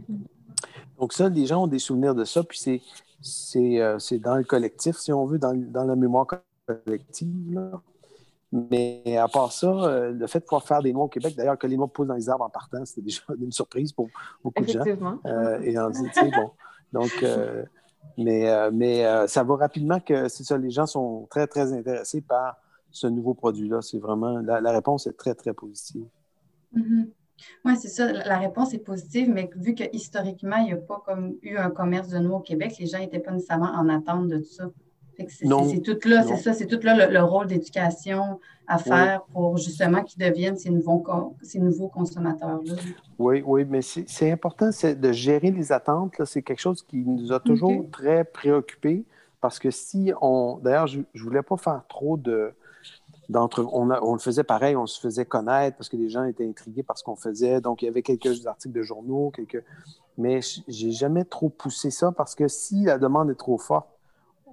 Donc 1.00 1.14
ça, 1.14 1.30
les 1.30 1.46
gens 1.46 1.64
ont 1.64 1.68
des 1.68 1.80
souvenirs 1.80 2.14
de 2.14 2.24
ça. 2.24 2.44
Puis 2.44 2.82
c'est 3.22 3.82
euh, 3.82 3.98
dans 4.20 4.36
le 4.36 4.44
collectif, 4.44 4.98
si 4.98 5.12
on 5.12 5.26
veut, 5.26 5.40
dans, 5.40 5.54
la 5.74 5.96
mémoire 5.96 6.28
collective. 6.68 7.80
Mais 8.52 9.18
à 9.18 9.28
part 9.28 9.52
ça, 9.52 9.68
euh, 9.68 10.12
le 10.12 10.28
fait 10.28 10.40
de 10.40 10.44
pouvoir 10.44 10.64
faire 10.64 10.82
des 10.82 10.92
noix 10.92 11.06
au 11.06 11.08
Québec, 11.08 11.36
d'ailleurs, 11.36 11.58
que 11.58 11.68
les 11.68 11.78
noix 11.78 11.88
poussent 11.88 12.08
dans 12.08 12.16
les 12.16 12.30
arbres 12.30 12.46
en 12.46 12.50
partant, 12.50 12.84
c'était 12.84 13.02
déjà 13.02 13.22
une 13.40 13.52
surprise 13.52 13.94
pour 13.94 14.10
beaucoup 14.44 14.64
de 14.64 14.70
gens. 14.70 14.84
et 15.64 15.80
on 15.80 15.90
dit, 15.90 16.10
bon. 16.36 16.52
Donc, 16.92 17.24
mais, 18.18 18.50
euh, 18.50 18.70
mais 18.74 19.06
euh, 19.06 19.28
ça 19.28 19.44
va 19.44 19.56
rapidement 19.56 20.00
que 20.00 20.28
c'est 20.28 20.44
ça, 20.44 20.58
les 20.58 20.72
gens 20.72 20.86
sont 20.86 21.28
très, 21.30 21.48
très 21.48 21.74
intéressés 21.74 22.22
par 22.22 22.58
ce 22.92 23.08
nouveau 23.08 23.34
produit-là. 23.34 23.82
C'est 23.82 24.00
vraiment, 24.00 24.40
la, 24.40 24.72
réponse 24.72 25.08
est 25.08 25.18
très, 25.18 25.36
très 25.36 25.54
positive. 25.54 26.06
Mm-hmm. 26.76 27.08
Oui, 27.66 27.74
c'est 27.78 27.88
ça. 27.88 28.12
La 28.12 28.38
réponse 28.38 28.74
est 28.74 28.80
positive, 28.80 29.30
mais 29.30 29.50
vu 29.56 29.74
que 29.74 29.84
historiquement, 29.94 30.58
il 30.58 30.66
n'y 30.66 30.74
a 30.74 30.78
pas 30.78 31.02
comme 31.06 31.38
eu 31.42 31.56
un 31.58 31.70
commerce 31.70 32.10
de 32.10 32.20
noix 32.20 32.40
au 32.40 32.42
Québec, 32.42 32.76
les 32.80 32.88
gens 32.88 33.00
n'étaient 33.00 33.20
pas 33.20 33.32
nécessairement 33.32 33.72
en 33.72 33.88
attente 33.88 34.28
de 34.28 34.40
tout 34.40 34.44
ça. 34.44 34.70
C'est 35.28 35.82
tout 35.82 36.08
là, 36.08 36.24
c'est 36.24 36.38
ça, 36.38 36.54
c'est 36.54 36.68
tout 36.68 36.80
là 36.84 37.08
le, 37.08 37.22
rôle 37.22 37.48
d'éducation 37.48 38.40
à 38.68 38.78
faire 38.78 39.24
pour 39.34 39.58
justement 39.58 40.04
qu'ils 40.04 40.24
deviennent 40.24 40.58
ces 40.58 40.70
nouveaux, 40.70 41.04
ces 41.42 41.60
nouveaux 41.60 41.88
consommateurs-là. 41.88 42.76
Oui, 43.18 43.44
oui, 43.46 43.66
mais 43.66 43.82
c'est 43.82 44.32
important 44.32 44.70
de 44.70 45.12
gérer 45.12 45.52
les 45.52 45.72
attentes. 45.72 46.14
C'est 46.26 46.44
quelque 46.44 46.62
chose 46.62 46.84
qui 46.84 46.98
nous 46.98 47.32
a 47.34 47.40
toujours 47.40 47.86
très 47.92 48.24
préoccupés 48.24 49.06
parce 49.42 49.60
que 49.60 49.72
si 49.72 50.12
on. 50.22 50.60
D'ailleurs, 50.62 50.88
je 50.88 51.00
ne 51.00 51.22
voulais 51.22 51.42
pas 51.42 51.58
faire 51.58 51.82
trop 51.88 52.18
de. 52.18 52.54
D'entre, 53.28 53.64
on, 53.72 53.92
on, 53.92 54.14
le 54.14 54.20
faisait 54.20 54.44
pareil, 54.44 54.76
on 54.76 54.88
se 54.88 55.00
faisait 55.00 55.24
connaître 55.24 55.78
parce 55.78 55.88
que 55.88 55.98
les 55.98 56.10
gens 56.10 56.24
étaient 56.24 56.48
intrigués 56.48 56.82
par 56.82 56.98
ce 56.98 57.04
qu'on 57.04 57.16
faisait. 57.16 57.62
Donc, 57.62 57.84
il 57.84 57.86
y 57.86 57.88
avait 57.88 58.02
quelques 58.02 58.48
articles 58.48 58.74
de 58.74 58.82
journaux, 58.82 59.30
quelques... 59.30 59.64
mais 60.18 60.40
j'ai 60.68 60.90
jamais 60.90 61.26
trop 61.26 61.50
poussé 61.50 61.92
ça 61.92 62.12
parce 62.12 62.34
que 62.34 62.48
si 62.48 62.86
la 62.86 62.98
demande 62.98 63.30
est 63.30 63.36
trop 63.36 63.60
forte, 63.60 63.88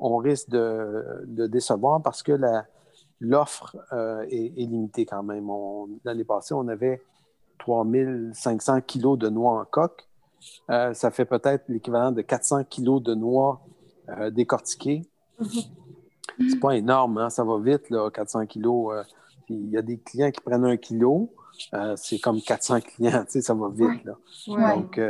on 0.00 0.16
risque 0.16 0.50
de, 0.50 1.46
décevoir 1.46 2.02
parce 2.02 2.22
que 2.22 2.38
l'offre 3.20 3.76
euh, 3.92 4.24
est, 4.30 4.52
limitée 4.56 5.06
quand 5.06 5.22
même. 5.22 5.48
L'année 6.04 6.24
passée, 6.24 6.54
on 6.54 6.68
avait 6.68 7.02
3500 7.58 8.82
kilos 8.82 9.18
de 9.18 9.28
noix 9.28 9.60
en 9.60 9.64
coque. 9.64 10.06
Euh, 10.70 10.92
ça 10.94 11.10
fait 11.10 11.24
peut-être 11.24 11.64
l'équivalent 11.68 12.12
de 12.12 12.22
400 12.22 12.64
kilos 12.64 13.02
de 13.02 13.14
noix 13.14 13.60
euh, 14.08 14.30
décortiquées. 14.30 15.02
Mm-hmm. 15.40 15.66
C'est 16.50 16.60
pas 16.60 16.76
énorme, 16.76 17.18
hein? 17.18 17.30
ça 17.30 17.44
va 17.44 17.58
vite, 17.58 17.88
là, 17.90 18.10
400 18.10 18.46
kilos. 18.46 18.94
Il 19.48 19.70
y 19.70 19.78
a 19.78 19.82
des 19.82 19.98
clients 19.98 20.30
qui 20.30 20.40
prennent 20.40 20.66
un 20.66 20.76
kilo. 20.76 21.32
c'est 21.96 22.18
comme 22.18 22.42
400 22.42 22.80
clients, 22.80 23.24
ça 23.28 23.54
va 23.54 23.68
vite. 23.70 24.06
Donc, 24.46 25.00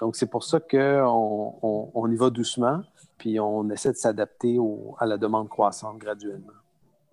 donc 0.00 0.16
c'est 0.16 0.30
pour 0.30 0.44
ça 0.44 0.58
qu'on 0.60 1.58
on 1.62 2.10
y 2.10 2.16
va 2.16 2.30
doucement 2.30 2.80
puis 3.18 3.40
on 3.40 3.68
essaie 3.70 3.92
de 3.92 3.96
s'adapter 3.96 4.58
à 4.98 5.06
la 5.06 5.16
demande 5.16 5.48
croissante 5.48 5.98
graduellement. 5.98 6.52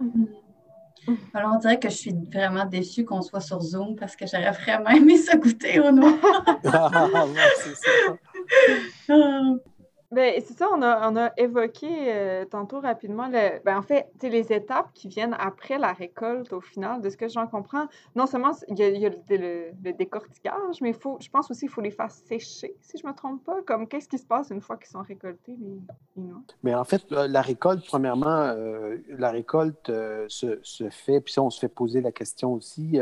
Mm-hmm. 0.02 0.28
Alors, 1.34 1.54
on 1.56 1.60
dirait 1.60 1.80
que 1.80 1.90
je 1.90 1.96
suis 1.96 2.14
vraiment 2.32 2.66
déçue 2.66 3.04
qu'on 3.04 3.22
soit 3.22 3.42
sur 3.42 3.60
Zoom 3.62 3.96
parce 3.96 4.16
que 4.16 4.26
j'aurais 4.26 4.52
vraiment 4.52 4.90
aimé 4.90 5.18
se 5.18 5.36
goûter 5.36 5.80
au 5.80 5.92
noir. 5.92 6.14
ah, 6.66 7.10
c'est 7.58 7.76
ça. 7.76 9.14
Ben, 10.14 10.36
c'est 10.46 10.56
ça, 10.56 10.68
on 10.72 10.84
a, 10.84 11.10
on 11.10 11.16
a 11.16 11.32
évoqué 11.38 11.88
euh, 11.90 12.46
tantôt 12.46 12.80
rapidement, 12.80 13.28
le, 13.28 13.60
ben, 13.66 13.80
en 13.80 13.82
fait, 13.82 14.12
les 14.22 14.54
étapes 14.54 14.92
qui 14.94 15.08
viennent 15.08 15.36
après 15.40 15.80
la 15.80 15.92
récolte, 15.92 16.54
au 16.54 16.62
final, 16.62 17.02
de 17.02 17.10
ce 17.10 17.18
que 17.18 17.28
j'en 17.28 17.48
comprends. 17.48 17.88
Non 18.16 18.28
seulement 18.28 18.52
il 18.68 18.78
y 18.78 19.06
a, 19.08 19.10
le, 19.10 19.92
décortiquage, 19.94 20.82
mais 20.82 20.94
faut, 20.94 21.18
je 21.20 21.30
pense 21.30 21.50
aussi 21.50 21.62
qu'il 21.62 21.70
faut 21.70 21.82
les 21.82 21.90
faire 21.90 22.12
sécher, 22.12 22.76
si 22.80 23.00
je 23.00 23.04
ne 23.08 23.12
me 23.12 23.16
trompe 23.16 23.44
pas. 23.44 23.64
Comme 23.64 23.88
qu'est-ce 23.88 24.08
qui 24.08 24.20
se 24.20 24.26
passe 24.28 24.52
une 24.52 24.62
fois 24.62 24.78
qu'ils 24.78 24.90
sont 24.90 25.02
récoltés, 25.02 25.58
les, 25.60 26.24
Mais 26.62 26.76
en 26.76 26.84
fait, 26.84 27.12
euh, 27.12 27.28
la 27.28 27.42
récolte, 27.42 27.84
premièrement, 27.88 28.28
euh, 28.28 28.98
la 29.10 29.32
récolte 29.32 29.88
se, 30.28 30.60
se, 30.62 30.90
fait, 30.92 31.22
puis 31.22 31.34
ça, 31.34 31.42
on 31.42 31.50
se 31.50 31.60
fait 31.60 31.70
poser 31.70 32.02
la 32.02 32.12
question 32.12 32.54
aussi, 32.54 33.00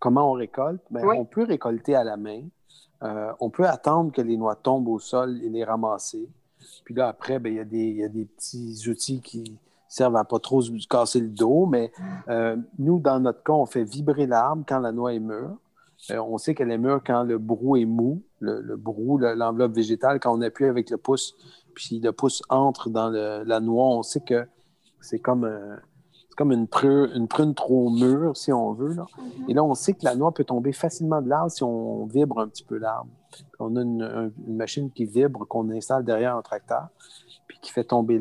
comment 0.00 0.32
on 0.32 0.34
récolte? 0.34 0.82
Ben, 0.90 1.06
On 1.06 1.24
peut 1.24 1.44
récolter 1.44 1.94
à 1.94 2.02
la 2.02 2.16
main. 2.16 2.42
on 3.38 3.50
peut 3.50 3.68
attendre 3.68 4.12
que 4.12 4.20
les 4.20 4.36
noix 4.36 4.56
tombent 4.56 4.88
au 4.88 4.98
sol 4.98 5.40
et 5.44 5.48
les 5.48 5.62
ramasser. 5.62 6.28
Puis 6.84 6.94
là, 6.94 7.08
après, 7.08 7.38
ben, 7.38 7.52
il 7.52 7.96
y, 7.96 8.04
a 8.04 8.08
des 8.08 8.24
petits 8.24 8.88
outils 8.88 9.20
qui 9.20 9.58
servent 9.88 10.16
à 10.16 10.24
pas 10.24 10.38
trop 10.38 10.62
se 10.62 10.70
casser 10.88 11.20
le 11.20 11.28
dos, 11.28 11.66
mais 11.66 11.92
euh, 12.28 12.56
nous, 12.78 13.00
dans 13.00 13.20
notre 13.20 13.42
cas, 13.42 13.52
on 13.52 13.66
fait 13.66 13.84
vibrer 13.84 14.26
l'arbre 14.26 14.64
quand 14.66 14.78
la 14.78 14.92
noix 14.92 15.12
est 15.12 15.20
mûre. 15.20 15.56
Euh, 16.10 16.18
on 16.18 16.38
sait 16.38 16.54
qu'elle 16.54 16.70
est 16.70 16.78
mûre 16.78 17.00
quand 17.04 17.24
le 17.24 17.38
brou 17.38 17.76
est 17.76 17.84
mou, 17.84 18.22
le, 18.38 18.60
le 18.60 18.76
brou, 18.76 19.18
l'enveloppe 19.18 19.72
végétale, 19.72 20.20
quand 20.20 20.34
on 20.34 20.40
appuie 20.40 20.66
avec 20.66 20.90
le 20.90 20.96
pouce, 20.96 21.34
puis 21.74 22.00
le 22.00 22.12
pouce 22.12 22.42
entre 22.48 22.88
dans 22.88 23.10
la 23.10 23.60
noix, 23.60 23.86
on 23.86 24.02
sait 24.02 24.20
que 24.20 24.46
c'est 25.00 25.18
comme, 25.18 25.44
euh, 25.44 25.76
comme 26.36 26.52
une, 26.52 26.68
prune, 26.68 27.10
une 27.14 27.28
prune 27.28 27.54
trop 27.54 27.90
mûre, 27.90 28.36
si 28.36 28.52
on 28.52 28.72
veut. 28.72 28.94
Là. 28.94 29.04
Mm-hmm. 29.04 29.50
Et 29.50 29.54
là, 29.54 29.64
on 29.64 29.74
sait 29.74 29.92
que 29.92 30.04
la 30.04 30.14
noix 30.14 30.32
peut 30.32 30.44
tomber 30.44 30.72
facilement 30.72 31.20
de 31.20 31.28
l'arbre 31.28 31.50
si 31.50 31.62
on 31.62 32.06
vibre 32.06 32.38
un 32.38 32.48
petit 32.48 32.64
peu 32.64 32.78
l'arbre. 32.78 33.10
On 33.58 33.76
a 33.76 33.82
une, 33.82 34.32
machine 34.46 34.90
qui 34.90 35.04
vibre 35.04 35.46
qu'on 35.46 35.70
installe 35.70 36.04
derrière 36.04 36.36
un 36.36 36.42
tracteur, 36.42 36.88
puis 37.46 37.58
qui 37.60 37.70
fait 37.72 37.84
tomber 37.84 38.20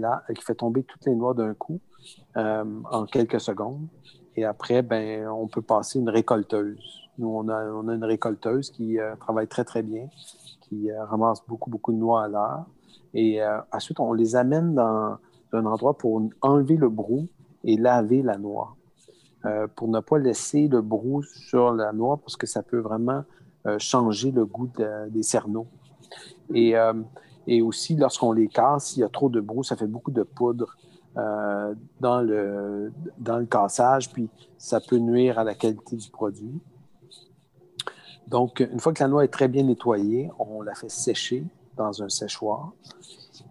tomber 0.57 0.83
toutes 0.83 1.05
les 1.05 1.15
noix 1.15 1.33
d'un 1.33 1.53
coup 1.53 1.79
euh, 2.37 2.65
en 2.91 3.05
quelques 3.05 3.39
secondes. 3.39 3.87
Et 4.35 4.45
après, 4.45 4.81
ben, 4.81 5.27
on 5.27 5.47
peut 5.47 5.61
passer 5.61 5.99
une 5.99 6.09
récolteuse. 6.09 7.09
Nous, 7.17 7.27
on 7.27 7.49
a, 7.49 7.61
une 7.93 8.03
récolteuse 8.03 8.69
qui 8.69 8.99
euh, 8.99 9.15
travaille 9.17 9.47
très, 9.47 9.65
très 9.65 9.83
bien, 9.83 10.07
qui 10.61 10.91
euh, 10.91 11.03
ramasse 11.05 11.43
beaucoup, 11.47 11.69
beaucoup 11.69 11.91
de 11.91 11.97
noix 11.97 12.23
à 12.23 12.27
l'heure. 12.27 12.65
Et 13.15 13.39
ensuite, 13.71 13.99
on 13.99 14.13
les 14.13 14.35
amène 14.35 14.75
dans 14.75 15.17
un 15.51 15.65
endroit 15.65 15.97
pour 15.97 16.21
enlever 16.41 16.77
le 16.77 16.89
brou 16.89 17.27
et 17.63 17.75
laver 17.75 18.21
la 18.21 18.37
noix. 18.37 18.75
pour 19.75 19.87
ne 19.87 19.99
pas 19.99 20.19
laisser 20.19 20.67
le 20.67 20.81
brou 20.81 21.23
sur 21.23 21.73
la 21.73 21.91
noix 21.91 22.17
parce 22.17 22.37
que 22.37 22.45
ça 22.45 22.61
peut 22.61 22.77
vraiment 22.77 23.23
euh, 23.23 23.48
changer 23.77 24.31
le 24.31 24.45
goût 24.45 24.69
des 25.09 25.23
cerneaux. 25.23 25.67
Et, 26.53 26.75
euh, 26.75 26.93
Et 27.47 27.61
aussi, 27.61 27.95
lorsqu'on 27.95 28.31
les 28.31 28.47
casse, 28.47 28.87
s'il 28.87 29.01
y 29.01 29.03
a 29.03 29.09
trop 29.09 29.29
de 29.29 29.41
brou, 29.41 29.63
ça 29.63 29.75
fait 29.75 29.87
beaucoup 29.87 30.11
de 30.11 30.21
poudre 30.21 30.75
euh, 31.17 31.73
dans, 31.99 32.21
le, 32.21 32.91
dans 33.17 33.37
le 33.37 33.47
cassage, 33.47 34.11
puis 34.11 34.29
ça 34.57 34.79
peut 34.79 34.97
nuire 34.97 35.39
à 35.39 35.43
la 35.43 35.55
qualité 35.55 35.95
du 35.95 36.09
produit. 36.11 36.61
Donc, 38.27 38.59
une 38.59 38.79
fois 38.79 38.93
que 38.93 39.01
la 39.01 39.09
noix 39.09 39.23
est 39.23 39.33
très 39.33 39.47
bien 39.47 39.63
nettoyée, 39.63 40.29
on 40.37 40.61
la 40.61 40.75
fait 40.75 40.91
sécher 40.91 41.43
dans 41.75 42.03
un 42.03 42.09
séchoir. 42.09 42.73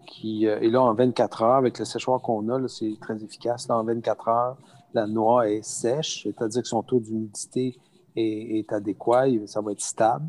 Qui, 0.06 0.46
euh, 0.46 0.60
et 0.60 0.70
là, 0.70 0.82
en 0.82 0.94
24 0.94 1.42
heures, 1.42 1.56
avec 1.56 1.78
le 1.80 1.84
séchoir 1.84 2.20
qu'on 2.20 2.48
a, 2.50 2.68
c'est 2.68 2.96
très 3.00 3.20
efficace. 3.24 3.66
Là, 3.66 3.78
en 3.78 3.84
24 3.84 4.28
heures, 4.28 4.56
la 4.94 5.08
noix 5.08 5.50
est 5.50 5.62
sèche, 5.62 6.22
c'est-à-dire 6.22 6.62
que 6.62 6.68
son 6.68 6.82
taux 6.84 7.00
d'humidité 7.00 7.76
est, 8.18 8.72
adéquat, 8.72 9.26
ça 9.46 9.60
va 9.60 9.72
être 9.72 9.80
stable. 9.80 10.26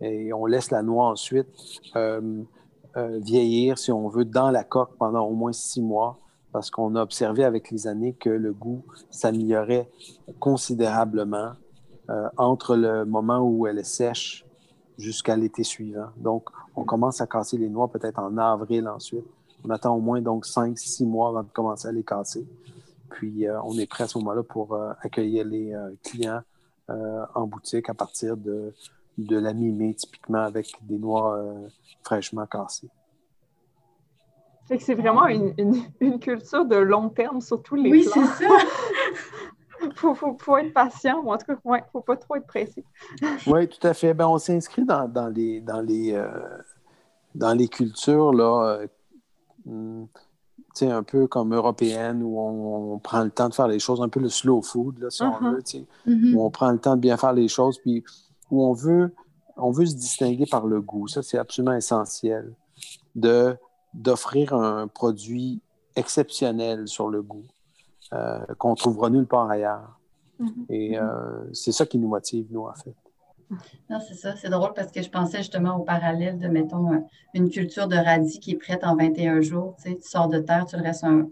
Et 0.00 0.32
on 0.32 0.46
laisse 0.46 0.70
la 0.70 0.82
noix 0.82 1.06
ensuite 1.06 1.48
euh, 1.96 2.42
euh, 2.96 3.18
vieillir, 3.18 3.78
si 3.78 3.92
on 3.92 4.08
veut, 4.08 4.24
dans 4.24 4.50
la 4.50 4.64
coque 4.64 4.96
pendant 4.98 5.24
au 5.26 5.32
moins 5.32 5.52
six 5.52 5.82
mois, 5.82 6.18
parce 6.52 6.70
qu'on 6.70 6.94
a 6.96 7.02
observé 7.02 7.44
avec 7.44 7.70
les 7.70 7.86
années 7.86 8.14
que 8.14 8.30
le 8.30 8.52
goût 8.52 8.82
s'améliorait 9.10 9.90
considérablement 10.38 11.52
euh, 12.10 12.28
entre 12.36 12.76
le 12.76 13.04
moment 13.04 13.40
où 13.40 13.66
elle 13.66 13.78
est 13.78 13.84
sèche 13.84 14.44
jusqu'à 14.98 15.36
l'été 15.36 15.64
suivant. 15.64 16.08
Donc, 16.16 16.48
on 16.74 16.84
commence 16.84 17.20
à 17.20 17.26
casser 17.26 17.58
les 17.58 17.68
noix 17.68 17.88
peut-être 17.88 18.18
en 18.18 18.36
avril 18.38 18.88
ensuite. 18.88 19.24
On 19.64 19.70
attend 19.70 19.94
au 19.94 20.00
moins 20.00 20.20
donc 20.20 20.46
cinq, 20.46 20.78
six 20.78 21.04
mois 21.04 21.28
avant 21.28 21.42
de 21.42 21.48
commencer 21.48 21.88
à 21.88 21.92
les 21.92 22.04
casser. 22.04 22.46
Puis, 23.10 23.46
on 23.64 23.76
est 23.78 23.86
prêt 23.86 24.04
à 24.04 24.08
ce 24.08 24.18
moment-là 24.18 24.42
pour 24.42 24.78
accueillir 25.00 25.44
les 25.46 25.74
clients 26.02 26.40
en 26.88 27.46
boutique 27.46 27.88
à 27.88 27.94
partir 27.94 28.36
de 28.36 28.72
de 29.18 29.38
la 29.38 29.52
mi-mai, 29.52 29.94
typiquement 29.94 30.42
avec 30.42 30.72
des 30.82 30.98
noix 30.98 31.36
euh, 31.36 31.68
fraîchement 32.02 32.46
cassées. 32.46 32.90
C'est 34.80 34.94
vraiment 34.94 35.26
une, 35.28 36.18
culture 36.18 36.64
de 36.64 36.76
long 36.76 37.08
terme 37.08 37.40
sur 37.40 37.62
tous 37.62 37.76
les 37.76 37.90
oui, 37.90 38.04
plans. 38.04 38.22
Oui, 38.22 38.28
c'est 38.36 38.44
ça. 38.44 38.54
Il 39.82 39.92
faut, 39.94 40.56
être 40.56 40.72
patient, 40.72 41.20
ou 41.22 41.30
en 41.30 41.36
tout 41.36 41.44
cas, 41.46 41.54
il 41.62 41.70
ne 41.70 41.78
faut 41.92 42.00
pas 42.00 42.16
trop 42.16 42.36
être 42.36 42.46
pressé. 42.46 42.82
oui, 43.46 43.68
tout 43.68 43.86
à 43.86 43.92
fait. 43.92 44.14
Ben, 44.14 44.26
on 44.26 44.38
s'inscrit 44.38 44.84
dans, 44.84 45.28
les, 45.28 45.60
dans, 45.60 45.82
les, 45.82 46.14
euh, 46.14 46.26
dans 47.34 47.52
les 47.52 47.68
cultures, 47.68 48.32
là, 48.32 48.80
euh, 48.80 48.86
hmm, 49.66 50.06
un 50.82 51.02
peu 51.02 51.26
comme 51.26 51.54
européenne, 51.54 52.22
où 52.22 52.38
on, 52.38 52.98
prend 52.98 53.22
le 53.24 53.30
temps 53.30 53.48
de 53.48 53.54
faire 53.54 53.68
les 53.68 53.78
choses, 53.78 54.00
un 54.00 54.08
peu 54.08 54.20
le 54.20 54.28
slow 54.28 54.62
food, 54.62 54.98
là, 54.98 55.10
si 55.10 55.22
on 55.22 55.30
uh-huh. 55.30 55.54
veut, 55.54 55.60
mm-hmm. 56.06 56.34
où 56.34 56.42
on 56.42 56.50
prend 56.50 56.70
le 56.70 56.78
temps 56.78 56.96
de 56.96 57.00
bien 57.00 57.16
faire 57.16 57.32
les 57.32 57.48
choses, 57.48 57.78
puis 57.78 58.04
où 58.50 58.64
on 58.64 58.72
veut, 58.72 59.14
on 59.56 59.70
veut 59.70 59.86
se 59.86 59.94
distinguer 59.94 60.46
par 60.46 60.66
le 60.66 60.80
goût. 60.80 61.08
Ça, 61.08 61.22
c'est 61.22 61.38
absolument 61.38 61.74
essentiel 61.74 62.52
de, 63.14 63.56
d'offrir 63.94 64.54
un 64.54 64.86
produit 64.86 65.60
exceptionnel 65.94 66.88
sur 66.88 67.08
le 67.08 67.22
goût 67.22 67.46
euh, 68.12 68.38
qu'on 68.58 68.74
trouvera 68.74 69.08
nulle 69.08 69.26
part 69.26 69.50
ailleurs. 69.50 69.98
Mm-hmm. 70.40 70.66
Et 70.68 70.98
euh, 70.98 71.52
c'est 71.52 71.72
ça 71.72 71.86
qui 71.86 71.98
nous 71.98 72.08
motive, 72.08 72.46
nous, 72.50 72.66
en 72.66 72.74
fait. 72.74 72.94
Non, 73.88 73.98
c'est 74.06 74.14
ça. 74.14 74.34
C'est 74.36 74.48
drôle 74.48 74.72
parce 74.74 74.90
que 74.90 75.02
je 75.02 75.08
pensais 75.08 75.38
justement 75.38 75.76
au 75.76 75.84
parallèle 75.84 76.38
de, 76.38 76.48
mettons, 76.48 76.92
euh, 76.92 76.98
une 77.34 77.48
culture 77.48 77.86
de 77.86 77.96
radis 77.96 78.40
qui 78.40 78.52
est 78.52 78.56
prête 78.56 78.82
en 78.82 78.96
21 78.96 79.40
jours. 79.40 79.76
Tu, 79.76 79.90
sais, 79.90 79.96
tu 79.96 80.08
sors 80.08 80.28
de 80.28 80.40
terre, 80.40 80.66
tu 80.66 80.76
le 80.76 80.82
restes 80.82 81.04
un, 81.04 81.28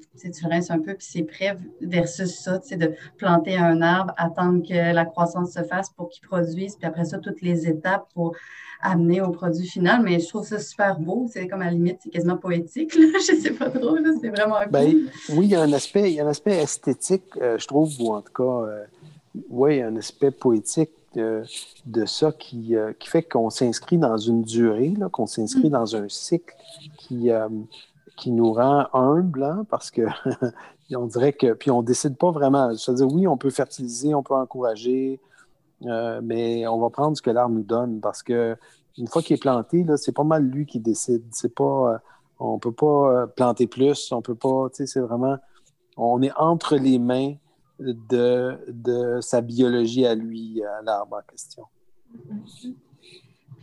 un 0.70 0.78
peu, 0.78 0.94
puis 0.94 1.06
c'est 1.10 1.24
prêt 1.24 1.56
versus 1.80 2.30
ça, 2.30 2.58
tu 2.60 2.68
sais, 2.68 2.76
de 2.76 2.94
planter 3.16 3.56
un 3.56 3.82
arbre, 3.82 4.14
attendre 4.16 4.66
que 4.66 4.94
la 4.94 5.04
croissance 5.04 5.52
se 5.52 5.62
fasse 5.64 5.90
pour 5.90 6.08
qu'il 6.08 6.26
produise, 6.26 6.76
puis 6.76 6.86
après 6.86 7.04
ça, 7.04 7.18
toutes 7.18 7.42
les 7.42 7.68
étapes 7.68 8.06
pour 8.14 8.36
amener 8.80 9.20
au 9.20 9.30
produit 9.30 9.66
final. 9.66 10.02
Mais 10.02 10.20
je 10.20 10.28
trouve 10.28 10.46
ça 10.46 10.58
super 10.60 11.00
beau. 11.00 11.26
C'est 11.32 11.48
comme 11.48 11.62
à 11.62 11.66
la 11.66 11.70
limite, 11.72 11.98
c'est 12.04 12.10
quasiment 12.10 12.36
poétique. 12.36 12.92
Je 12.94 13.34
sais 13.40 13.52
pas 13.52 13.70
trop. 13.70 13.96
C'est 14.20 14.28
vraiment 14.28 14.58
ben, 14.70 15.08
Oui, 15.30 15.46
il 15.46 15.50
y 15.50 15.54
a 15.54 15.62
un 15.62 15.72
aspect, 15.72 16.12
il 16.12 16.16
y 16.16 16.20
a 16.20 16.24
un 16.24 16.28
aspect 16.28 16.58
esthétique, 16.58 17.24
euh, 17.40 17.58
je 17.58 17.66
trouve, 17.66 17.90
ou 18.00 18.12
en 18.12 18.20
tout 18.20 18.32
cas, 18.32 18.42
euh, 18.42 18.84
oui, 19.48 19.76
il 19.76 19.78
y 19.78 19.82
a 19.82 19.88
un 19.88 19.96
aspect 19.96 20.30
poétique 20.30 20.90
de, 21.14 22.06
ça 22.06 22.32
qui, 22.32 22.76
euh, 22.76 22.92
qui 22.98 23.08
fait 23.08 23.22
qu'on 23.22 23.50
s'inscrit 23.50 23.98
dans 23.98 24.16
une 24.16 24.42
durée, 24.42 24.94
qu'on 25.12 25.26
s'inscrit 25.26 25.68
mm. 25.68 25.72
dans 25.72 25.96
un 25.96 26.08
cycle 26.08 26.54
qui, 26.98 27.30
euh, 27.30 27.48
qui 28.16 28.30
nous 28.30 28.52
rend 28.52 28.86
humbles, 28.92 29.44
hein, 29.44 29.66
parce 29.70 29.90
que 29.90 30.02
on 30.94 31.06
dirait 31.06 31.32
que. 31.32 31.52
Puis 31.54 31.70
on 31.70 31.82
ne 31.82 31.86
décide 31.86 32.16
pas 32.16 32.30
vraiment. 32.30 32.74
C'est-à-dire, 32.76 33.08
oui, 33.12 33.26
on 33.26 33.36
peut 33.36 33.50
fertiliser, 33.50 34.14
on 34.14 34.22
peut 34.22 34.34
encourager, 34.34 35.20
euh, 35.86 36.20
mais 36.22 36.66
on 36.66 36.78
va 36.80 36.90
prendre 36.90 37.16
ce 37.16 37.22
que 37.22 37.30
l'arbre 37.30 37.54
nous 37.54 37.62
donne 37.62 38.00
parce 38.00 38.22
que 38.22 38.56
une 38.96 39.08
fois 39.08 39.22
qu'il 39.22 39.34
est 39.34 39.40
planté, 39.40 39.84
c'est 39.96 40.14
pas 40.14 40.24
mal 40.24 40.44
lui 40.44 40.66
qui 40.66 40.78
décide. 40.78 41.24
C'est 41.32 41.54
pas. 41.54 42.00
on 42.38 42.54
ne 42.54 42.58
peut 42.58 42.72
pas 42.72 43.26
planter 43.26 43.66
plus, 43.66 44.12
on 44.12 44.22
peut 44.22 44.36
pas. 44.36 44.68
C'est 44.72 45.00
vraiment. 45.00 45.36
On 45.96 46.22
est 46.22 46.32
entre 46.36 46.76
les 46.76 46.98
mains 46.98 47.34
de, 47.78 48.58
de 48.68 49.20
sa 49.20 49.40
biologie 49.40 50.06
à 50.06 50.14
lui, 50.14 50.62
à 50.62 50.82
l'arbre 50.82 51.16
en 51.16 51.30
question. 51.30 51.64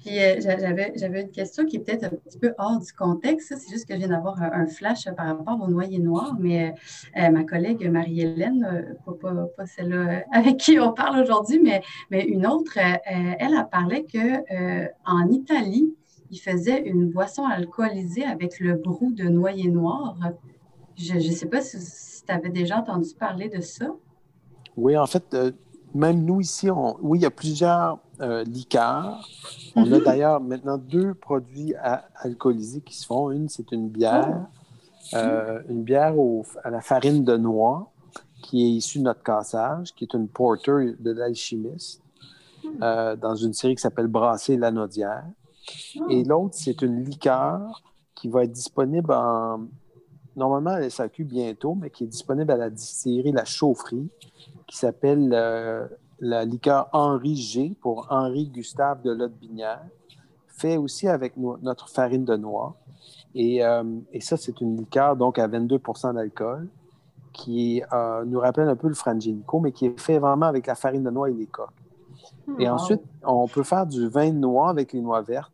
Puis 0.03 0.19
euh, 0.19 0.39
j'avais, 0.39 1.21
une 1.21 1.31
question 1.31 1.65
qui 1.65 1.75
est 1.75 1.79
peut-être 1.79 2.05
un 2.05 2.09
petit 2.09 2.39
peu 2.39 2.53
hors 2.57 2.79
du 2.79 2.91
contexte. 2.91 3.53
C'est 3.57 3.69
juste 3.69 3.87
que 3.87 3.93
je 3.93 3.99
viens 3.99 4.09
d'avoir 4.09 4.41
un, 4.41 4.65
flash 4.65 5.05
par 5.15 5.27
rapport 5.27 5.61
au 5.61 5.67
noyer 5.67 5.99
noir, 5.99 6.35
mais 6.39 6.73
euh, 7.17 7.29
ma 7.29 7.43
collègue 7.43 7.87
Marie-Hélène, 7.87 8.95
euh, 9.07 9.43
pas, 9.55 9.65
celle 9.65 10.25
avec 10.31 10.57
qui 10.57 10.79
on 10.79 10.91
parle 10.93 11.21
aujourd'hui, 11.21 11.59
mais, 11.59 11.81
mais 12.09 12.23
une 12.23 12.47
autre, 12.47 12.77
elle 13.05 13.53
a 13.53 13.63
parlé 13.63 14.05
qu'en 14.11 15.27
Italie, 15.29 15.93
il 16.31 16.39
faisait 16.39 16.81
une 16.81 17.09
boisson 17.09 17.45
alcoolisée 17.45 18.23
avec 18.23 18.59
le 18.59 18.75
brou 18.75 19.11
de 19.11 19.25
noyer 19.25 19.69
noir. 19.69 20.17
Je 20.95 21.15
ne 21.15 21.19
sais 21.19 21.47
pas 21.47 21.61
si 21.61 21.77
tu 22.31 22.37
avais 22.37 22.49
déjà 22.49 22.79
entendu 22.79 23.09
parler 23.19 23.49
de 23.49 23.61
ça? 23.61 23.87
Oui, 24.77 24.97
en 24.97 25.05
fait, 25.05 25.33
euh, 25.33 25.51
même 25.93 26.23
nous 26.23 26.41
ici, 26.41 26.69
oui, 26.69 27.19
il 27.19 27.21
y 27.21 27.25
a 27.25 27.31
plusieurs 27.31 27.99
euh, 28.21 28.43
liqueurs. 28.43 29.27
On 29.75 29.83
a 29.91 29.97
mhm. 29.97 30.03
d'ailleurs 30.03 30.39
maintenant 30.39 30.77
deux 30.77 31.13
produits 31.13 31.73
alcoolisés 32.15 32.81
qui 32.81 32.95
se 32.97 33.05
font. 33.05 33.31
Une, 33.31 33.49
c'est 33.49 33.71
une 33.71 33.89
bière, 33.89 34.47
oh. 35.13 35.15
euh, 35.15 35.61
une 35.69 35.83
bière 35.83 36.15
à 36.63 36.69
la 36.69 36.81
farine 36.81 37.23
de 37.23 37.35
noix 37.35 37.91
qui 38.41 38.63
est 38.63 38.69
issue 38.69 38.99
de 38.99 39.03
notre 39.03 39.23
cassage, 39.23 39.93
qui 39.93 40.05
est 40.05 40.13
une 40.13 40.27
porter 40.27 40.95
de 40.99 41.11
l'alchimiste, 41.11 42.01
hmm. 42.63 43.15
dans 43.21 43.35
une 43.35 43.53
série 43.53 43.75
qui 43.75 43.81
s'appelle 43.81 44.07
Brasser 44.07 44.57
la 44.57 44.71
Naudière. 44.71 45.25
Oh. 45.99 46.05
Et 46.09 46.23
l'autre, 46.23 46.55
c'est 46.57 46.81
une 46.81 47.03
liqueur 47.03 47.83
qui 48.15 48.29
va 48.29 48.45
être 48.45 48.51
disponible 48.51 49.11
en, 49.13 49.67
normalement 50.35 50.71
à 50.71 50.79
la 50.79 50.89
SAQ 50.89 51.23
bientôt, 51.23 51.75
mais 51.75 51.89
qui 51.89 52.03
est 52.03 52.07
disponible 52.07 52.51
à 52.51 52.57
la 52.57 52.69
distillerie 52.69 53.31
La 53.31 53.45
Chaufferie, 53.45 54.09
qui 54.67 54.77
s'appelle 54.77 55.31
euh, 55.33 55.87
la 56.19 56.45
liqueur 56.45 56.89
Henri 56.93 57.35
G 57.35 57.75
pour 57.81 58.07
Henri 58.09 58.47
Gustave 58.47 59.01
de 59.01 59.11
Lotte-Binière, 59.11 59.83
fait 60.47 60.77
aussi 60.77 61.07
avec 61.07 61.35
notre 61.37 61.89
farine 61.89 62.25
de 62.25 62.35
noix. 62.35 62.75
Et, 63.33 63.63
euh, 63.63 63.83
et 64.11 64.21
ça, 64.21 64.37
c'est 64.37 64.61
une 64.61 64.77
liqueur 64.77 65.15
donc 65.15 65.39
à 65.39 65.47
22% 65.47 66.13
d'alcool 66.13 66.67
qui 67.33 67.81
euh, 67.93 68.25
nous 68.25 68.39
rappelle 68.39 68.67
un 68.67 68.75
peu 68.75 68.87
le 68.87 68.93
franginico, 68.93 69.59
mais 69.59 69.71
qui 69.71 69.85
est 69.85 69.99
fait 69.99 70.19
vraiment 70.19 70.47
avec 70.47 70.67
la 70.67 70.75
farine 70.75 71.03
de 71.03 71.09
noix 71.09 71.29
et 71.29 71.33
les 71.33 71.45
coques. 71.45 71.69
Et 72.59 72.69
ensuite, 72.69 73.01
on 73.23 73.47
peut 73.47 73.63
faire 73.63 73.85
du 73.85 74.07
vin 74.07 74.29
de 74.29 74.37
noix 74.37 74.69
avec 74.69 74.93
les 74.93 75.01
noix 75.01 75.21
vertes. 75.21 75.51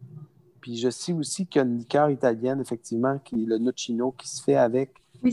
Puis 0.62 0.78
je 0.78 0.90
sais 0.90 1.14
aussi 1.14 1.46
qu'il 1.46 1.60
y 1.60 1.64
a 1.64 1.68
une 1.68 1.78
liqueur 1.78 2.10
italienne, 2.10 2.60
effectivement, 2.62 3.20
qui 3.24 3.44
est 3.44 3.46
le 3.46 3.58
nocino, 3.58 4.14
qui 4.18 4.28
se 4.28 4.44
fait 4.44 4.56
avec 4.56 4.92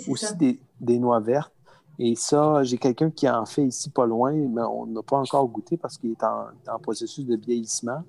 aussi 0.09 0.37
des, 0.37 0.61
des, 0.81 0.99
noix 0.99 1.21
vertes. 1.21 1.53
Et 1.99 2.15
ça, 2.17 2.63
j'ai 2.65 2.79
quelqu'un 2.79 3.11
qui 3.11 3.29
en 3.29 3.47
fait 3.47 3.65
ici 3.65 3.91
pas 3.91 4.07
loin, 4.07 4.33
mais 4.33 4.63
on 4.63 4.87
n'a 4.87 5.03
pas 5.03 5.17
encore 5.19 5.47
goûté 5.47 5.77
parce 5.77 5.97
qu'il 5.97 6.11
est 6.11 6.25
en, 6.25 6.79
processus 6.81 7.25
de 7.25 7.37
vieillissement. 7.37 8.03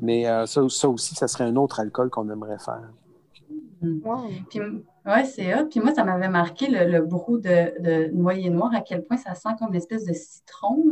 Mais 0.00 0.28
euh, 0.28 0.46
ça, 0.46 0.62
aussi, 0.62 1.14
ça 1.14 1.26
serait 1.26 1.44
un 1.44 1.56
autre 1.56 1.80
alcool 1.80 2.10
qu'on 2.10 2.30
aimerait 2.30 2.58
faire. 2.58 2.88
Mm. 3.82 4.00
Oui, 5.06 5.24
c'est 5.24 5.52
ça. 5.52 5.64
Puis 5.64 5.80
moi, 5.80 5.94
ça 5.94 6.04
m'avait 6.04 6.28
marqué 6.28 6.68
le, 6.68 6.90
le 6.90 7.04
brou 7.04 7.38
de, 7.38 7.82
de, 7.82 8.14
noyer 8.14 8.50
noir, 8.50 8.72
à 8.74 8.82
quel 8.82 9.04
point 9.04 9.16
ça 9.16 9.34
sent 9.34 9.50
comme 9.58 9.68
une 9.68 9.76
espèce 9.76 10.04
de 10.04 10.12
citron. 10.12 10.84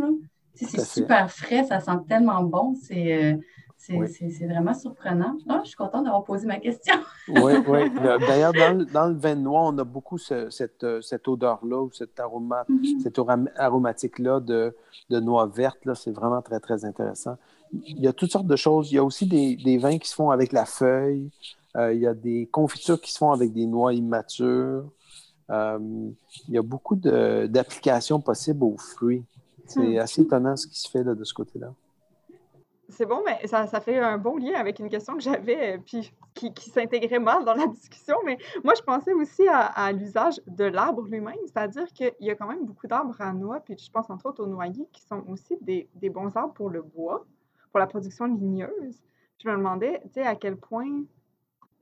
C'est 0.54 0.80
super 0.80 1.30
frais, 1.30 1.64
ça 1.64 1.80
sent 1.80 1.98
tellement 2.08 2.42
bon. 2.42 2.74
C'est. 2.74 3.34
Euh, 3.34 3.36
c'est 3.86 4.46
vraiment 4.46 4.74
surprenant. 4.74 5.36
Ah, 5.48 5.60
je 5.62 5.68
suis 5.68 5.76
contente 5.76 6.04
d'avoir 6.04 6.24
posé 6.24 6.46
ma 6.46 6.58
question. 6.58 6.94
oui, 7.28 7.52
oui. 7.66 7.90
D'ailleurs, 8.20 8.52
dans, 8.52 9.08
le 9.08 9.14
vin 9.14 9.34
noir, 9.34 9.64
on 9.72 9.78
a 9.78 9.84
beaucoup 9.84 10.18
cette, 10.18 10.84
euh, 10.84 11.00
cette 11.00 11.28
odeur-là 11.28 11.82
ou 11.82 11.90
cette, 11.92 12.18
aroma, 12.18 12.64
mm-hmm. 12.68 13.00
cette 13.00 13.18
aromatique-là 13.56 14.40
de, 14.40 14.74
de 15.10 15.20
noix 15.20 15.46
vertes. 15.46 15.78
C'est 15.94 16.12
vraiment 16.12 16.42
très, 16.42 16.60
très 16.60 16.84
intéressant. 16.84 17.36
Il 17.72 18.00
y 18.00 18.08
a 18.08 18.12
toutes 18.12 18.32
sortes 18.32 18.46
de 18.46 18.56
choses. 18.56 18.90
Il 18.92 18.96
y 18.96 18.98
a 18.98 19.04
aussi 19.04 19.26
des, 19.26 19.56
des 19.56 19.78
vins 19.78 19.98
qui 19.98 20.08
se 20.08 20.14
font 20.14 20.30
avec 20.30 20.52
la 20.52 20.64
feuille. 20.64 21.30
Euh, 21.76 21.92
il 21.92 22.00
y 22.00 22.06
a 22.06 22.14
des 22.14 22.48
confitures 22.50 23.00
qui 23.00 23.12
se 23.12 23.18
font 23.18 23.32
avec 23.32 23.52
des 23.52 23.66
noix 23.66 23.92
immatures. 23.92 24.90
Euh, 25.50 25.78
il 26.48 26.54
y 26.54 26.58
a 26.58 26.62
beaucoup 26.62 26.96
d'applications 26.96 28.20
possibles 28.20 28.64
aux 28.64 28.78
fruits. 28.78 29.24
C'est 29.66 29.80
mm. 29.80 29.98
assez 29.98 30.22
étonnant 30.22 30.56
ce 30.56 30.66
qui 30.66 30.80
se 30.80 30.88
fait 30.88 31.04
de 31.04 31.24
ce 31.24 31.34
côté-là. 31.34 31.72
C'est 32.88 33.06
bon, 33.06 33.22
mais 33.24 33.46
ça, 33.46 33.66
ça, 33.66 33.80
fait 33.80 33.98
un 33.98 34.18
bon 34.18 34.36
lien 34.36 34.54
avec 34.54 34.78
une 34.78 34.88
question 34.88 35.14
que 35.16 35.22
j'avais, 35.22 35.78
puis 35.78 36.12
qui, 36.34 36.52
qui 36.52 36.70
s'intégrait 36.70 37.18
mal 37.18 37.44
dans 37.44 37.54
la 37.54 37.66
discussion. 37.66 38.16
Mais 38.24 38.38
moi, 38.64 38.74
je 38.76 38.82
pensais 38.82 39.12
aussi 39.12 39.46
à, 39.48 39.92
l'usage 39.92 40.40
de 40.46 40.64
l'arbre 40.64 41.02
lui-même, 41.02 41.34
c'est-à-dire 41.46 41.86
qu'il 41.92 42.14
y 42.20 42.30
a 42.30 42.34
quand 42.34 42.48
même 42.48 42.64
beaucoup 42.64 42.86
d'arbres 42.86 43.20
à 43.20 43.32
noix, 43.32 43.60
puis 43.60 43.76
je 43.78 43.90
pense 43.90 44.08
entre 44.10 44.26
autres 44.26 44.44
aux 44.44 44.48
noyers, 44.48 44.88
qui 44.92 45.02
sont 45.02 45.24
aussi 45.28 45.56
des, 45.60 45.88
des 45.94 46.10
bons 46.10 46.36
arbres 46.36 46.54
pour 46.54 46.70
le 46.70 46.82
bois, 46.82 47.24
pour 47.70 47.80
la 47.80 47.86
production 47.86 48.26
ligneuse. 48.26 49.02
Je 49.42 49.48
me 49.48 49.56
demandais, 49.56 50.00
tu 50.04 50.14
sais, 50.14 50.22
à 50.22 50.34
quel 50.34 50.56
point 50.56 51.04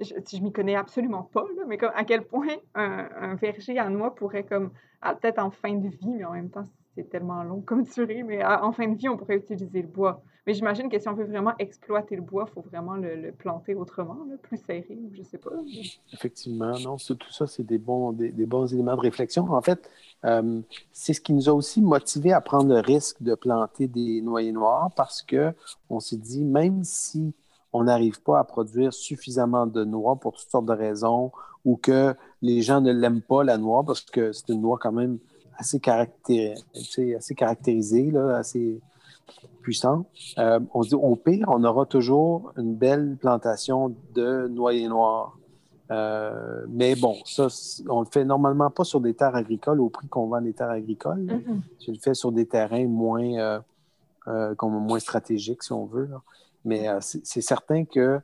je, 0.01 0.15
je 0.15 0.43
m'y 0.43 0.53
connais 0.53 0.75
absolument 0.75 1.23
pas, 1.23 1.45
là, 1.57 1.65
mais 1.67 1.79
comme, 1.79 1.93
à 1.95 2.05
quel 2.05 2.25
point 2.25 2.49
un, 2.75 3.09
un 3.21 3.35
verger 3.35 3.79
à 3.79 3.89
noix 3.89 4.15
pourrait, 4.15 4.45
comme, 4.45 4.71
peut-être 5.13 5.39
en 5.39 5.51
fin 5.51 5.75
de 5.75 5.89
vie, 5.89 6.11
mais 6.11 6.25
en 6.25 6.33
même 6.33 6.51
temps, 6.51 6.65
c'est 6.95 7.09
tellement 7.11 7.43
long 7.43 7.61
comme 7.61 7.83
durée, 7.83 8.23
mais 8.23 8.45
en 8.45 8.73
fin 8.73 8.89
de 8.89 8.97
vie, 8.97 9.09
on 9.09 9.17
pourrait 9.17 9.37
utiliser 9.37 9.83
le 9.83 9.89
bois. 9.89 10.23
Mais 10.47 10.53
j'imagine 10.53 10.91
que 10.91 10.99
si 10.99 11.09
on 11.09 11.15
veut 11.15 11.25
vraiment 11.25 11.55
exploiter 11.59 12.17
le 12.17 12.23
bois, 12.23 12.45
il 12.47 12.53
faut 12.53 12.61
vraiment 12.61 12.97
le, 12.97 13.33
planter 13.33 13.75
autrement, 13.75 14.19
plus 14.43 14.59
serré, 14.59 14.99
je 15.13 15.19
ne 15.19 15.25
sais 15.25 15.39
pas. 15.39 15.51
Effectivement, 16.13 16.79
non, 16.81 16.97
tout 16.97 17.33
ça, 17.33 17.47
c'est 17.47 17.63
des 17.63 17.79
bons, 17.79 18.13
des, 18.13 18.47
bons 18.47 18.73
éléments 18.73 18.95
de 18.95 19.01
réflexion. 19.01 19.51
En 19.51 19.63
fait, 19.63 19.89
euh, 20.27 20.61
c'est 20.93 21.15
ce 21.15 21.21
qui 21.21 21.33
nous 21.33 21.49
a 21.49 21.53
aussi 21.53 21.81
motivé 21.81 22.33
à 22.33 22.43
prendre 22.43 22.69
le 22.69 22.81
risque 22.81 23.23
de 23.23 23.35
planter 23.35 23.89
des 23.89 24.21
noyers 24.21 24.53
noirs 24.53 24.91
parce 24.95 25.23
qu'on 25.23 26.01
s'est 26.01 26.19
dit, 26.19 26.45
même 26.45 26.85
si 26.85 27.33
on 27.73 27.85
n'arrive 27.85 28.21
pas 28.23 28.39
à 28.39 28.45
produire 28.45 28.93
suffisamment 28.93 29.67
de 29.67 29.83
noix 29.85 30.17
pour 30.17 30.33
toutes 30.33 30.51
sortes 30.51 30.67
de 30.67 30.73
raisons 30.73 31.33
ou 31.65 31.77
que 31.77 32.15
les 32.43 32.61
gens 32.61 32.83
ne 32.83 32.93
l'aiment 32.93 33.23
pas, 33.23 33.45
la 33.45 33.57
noix, 33.57 33.83
parce 33.83 34.03
que 34.03 34.33
c'est 34.33 34.51
une 34.51 34.61
noix 34.61 34.79
quand 34.79 34.93
même 34.93 35.19
assez, 35.57 35.81
assez 37.17 37.35
caractérisée, 37.35 38.11
là, 38.11 38.37
assez 38.37 38.81
puissante. 39.63 40.07
Euh, 40.39 40.61
on 40.73 40.81
dit 40.83 40.95
au 40.95 41.17
pire, 41.17 41.47
on 41.49 41.65
aura 41.65 41.87
toujours 41.87 42.53
une 42.57 42.75
belle 42.75 43.17
plantation 43.19 43.95
de 44.15 44.49
noyer 44.49 44.89
noir. 44.89 45.39
Euh, 45.91 46.65
mais 46.69 46.95
bon, 46.97 47.17
ça, 47.25 47.49
on 47.89 48.01
le 48.01 48.07
fait 48.07 48.25
normalement 48.25 48.71
pas 48.71 48.85
sur 48.85 49.01
des 49.01 49.15
terres 49.15 49.35
agricoles 49.35 49.81
au 49.81 49.91
prix 49.91 50.09
qu'on 50.09 50.27
vend 50.27 50.39
les 50.39 50.53
terres 50.53 50.71
agricoles. 50.71 51.25
Mm-hmm. 51.25 51.61
Je 51.87 51.93
le 51.93 51.99
fais 51.99 52.15
sur 52.15 52.33
des 52.33 52.47
terrains 52.47 52.87
moins, 52.87 53.63
euh, 54.29 54.55
comme 54.55 54.73
moins 54.73 54.99
stratégiques, 54.99 55.63
si 55.63 55.73
on 55.73 55.87
veut. 55.87 56.11
Mais 56.65 56.89
c'est 57.01 57.43
certain 57.43 57.85
que. 57.85 58.21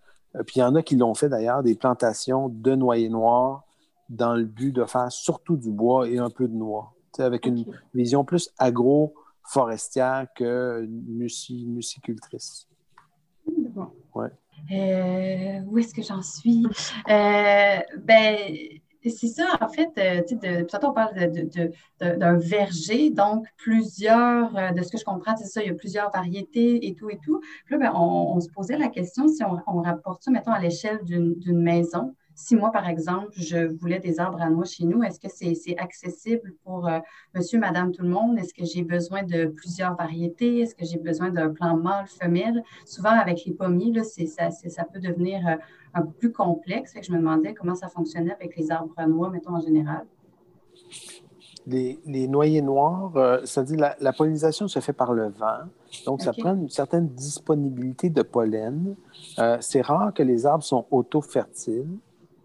puis 0.47 0.57
il 0.57 0.61
y 0.61 0.63
en 0.63 0.75
a 0.75 0.83
qui 0.83 0.97
l'ont 0.97 1.15
fait 1.15 1.29
d'ailleurs, 1.29 1.63
des 1.63 1.75
plantations 1.75 2.49
de 2.49 2.75
noyer 2.75 3.11
noir 3.11 3.65
dans 4.09 4.35
le 4.35 4.45
but 4.45 4.73
de 4.73 4.85
faire 4.87 5.13
surtout 5.13 5.57
du 5.57 5.71
bois 5.71 6.09
et 6.09 6.19
un 6.19 6.31
peu 6.31 6.49
de 6.49 6.55
noix 6.55 6.95
avec 7.19 7.47
une 7.47 7.65
vision 7.95 8.25
plus 8.25 8.51
agro-forestière 9.51 10.27
que 10.35 10.87
musicultrice. 10.87 12.67
Ouais. 14.15 14.29
Euh, 14.73 15.61
où 15.67 15.79
est-ce 15.79 15.95
que 15.95 16.03
j'en 16.03 16.23
suis? 16.23 16.67
Euh, 17.09 17.79
ben, 17.99 18.37
c'est 19.03 19.29
ça, 19.29 19.57
en 19.61 19.69
fait, 19.69 19.91
euh, 19.99 20.21
de, 20.31 20.87
on 20.87 20.93
parle 20.93 21.15
d'un 22.01 22.37
verger, 22.37 23.11
donc 23.11 23.47
plusieurs, 23.57 24.53
de 24.75 24.83
ce 24.83 24.93
que 24.93 24.99
je 24.99 25.05
comprends, 25.05 25.37
c'est 25.37 25.47
ça, 25.47 25.63
il 25.63 25.69
y 25.69 25.71
a 25.71 25.75
plusieurs 25.75 26.11
variétés 26.11 26.87
et 26.87 26.95
tout 26.95 27.09
et 27.09 27.19
tout. 27.25 27.41
Puis 27.65 27.75
là, 27.75 27.79
ben, 27.79 27.93
on, 27.95 28.39
se 28.41 28.51
posait 28.51 28.77
la 28.77 28.89
question 28.89 29.27
si 29.29 29.43
on, 29.43 29.59
on 29.67 29.81
rapporte 29.81 30.23
ça, 30.23 30.31
mettons, 30.31 30.53
à 30.53 30.61
l'échelle 30.61 31.03
d'une 31.05 31.61
maison, 31.61 32.15
si 32.41 32.57
moi, 32.57 32.73
par 32.73 32.89
exemple, 32.89 33.29
je 33.37 33.67
voulais 33.79 34.01
des 34.01 34.19
arbres 34.19 34.41
à 34.41 34.49
noix 34.49 34.65
chez 34.65 34.87
nous, 34.87 35.03
est-ce 35.03 35.21
que 35.21 35.29
c'est 35.29 35.77
accessible 35.79 36.55
pour 36.65 36.89
euh, 36.89 36.99
monsieur, 37.35 37.59
madame, 37.59 37.93
tout 37.93 38.03
le 38.03 38.09
monde? 38.09 38.39
Est-ce 38.39 38.55
que 38.55 38.65
j'ai 38.65 38.83
besoin 38.83 39.23
de 39.25 39.45
plusieurs 39.45 39.95
variétés? 39.95 40.61
Est-ce 40.61 40.75
que 40.75 40.87
j'ai 40.87 40.99
besoin 40.99 41.29
d'un 41.29 41.51
plan 41.51 41.77
mâle, 41.77 42.07
femelle? 42.07 42.63
Souvent, 42.87 43.11
avec 43.11 43.45
les 43.45 43.53
pommiers, 43.53 43.93
là, 43.93 44.05
ça, 44.05 44.51
ça 44.51 44.85
peut 44.85 45.01
devenir 45.01 45.47
euh, 45.47 45.57
un 45.93 46.03
peu 46.03 46.13
plus 46.13 46.33
complexe. 46.33 46.95
je 47.01 47.13
me 47.13 47.19
demandais 47.19 47.53
comment 47.53 47.75
ça 47.75 47.89
fonctionnait 47.89 48.33
avec 48.33 48.57
les 48.57 48.71
arbres 48.71 48.95
à 48.97 49.07
noix, 49.07 49.29
mettons, 49.29 49.57
en 49.57 49.61
général. 49.61 50.07
Les, 51.67 52.27
noyers 52.27 52.63
noirs, 52.63 53.15
euh, 53.17 53.63
dit 53.65 53.77
la, 53.77 53.97
la, 54.01 54.15
pollinisation 54.15 54.67
se 54.67 54.81
fait 54.81 54.95
par 54.95 55.13
le 55.13 55.29
vent, 55.29 55.69
donc 56.07 56.23
ça 56.23 56.33
prend 56.33 56.55
une 56.55 56.71
certaine 56.71 57.09
disponibilité 57.09 58.09
de 58.09 58.23
pollen. 58.23 58.97
c'est 59.61 59.83
rare 59.83 60.15
que 60.15 60.23
les 60.23 60.47
arbres 60.47 60.65
sont 60.65 60.87
auto-fertiles. 60.91 61.99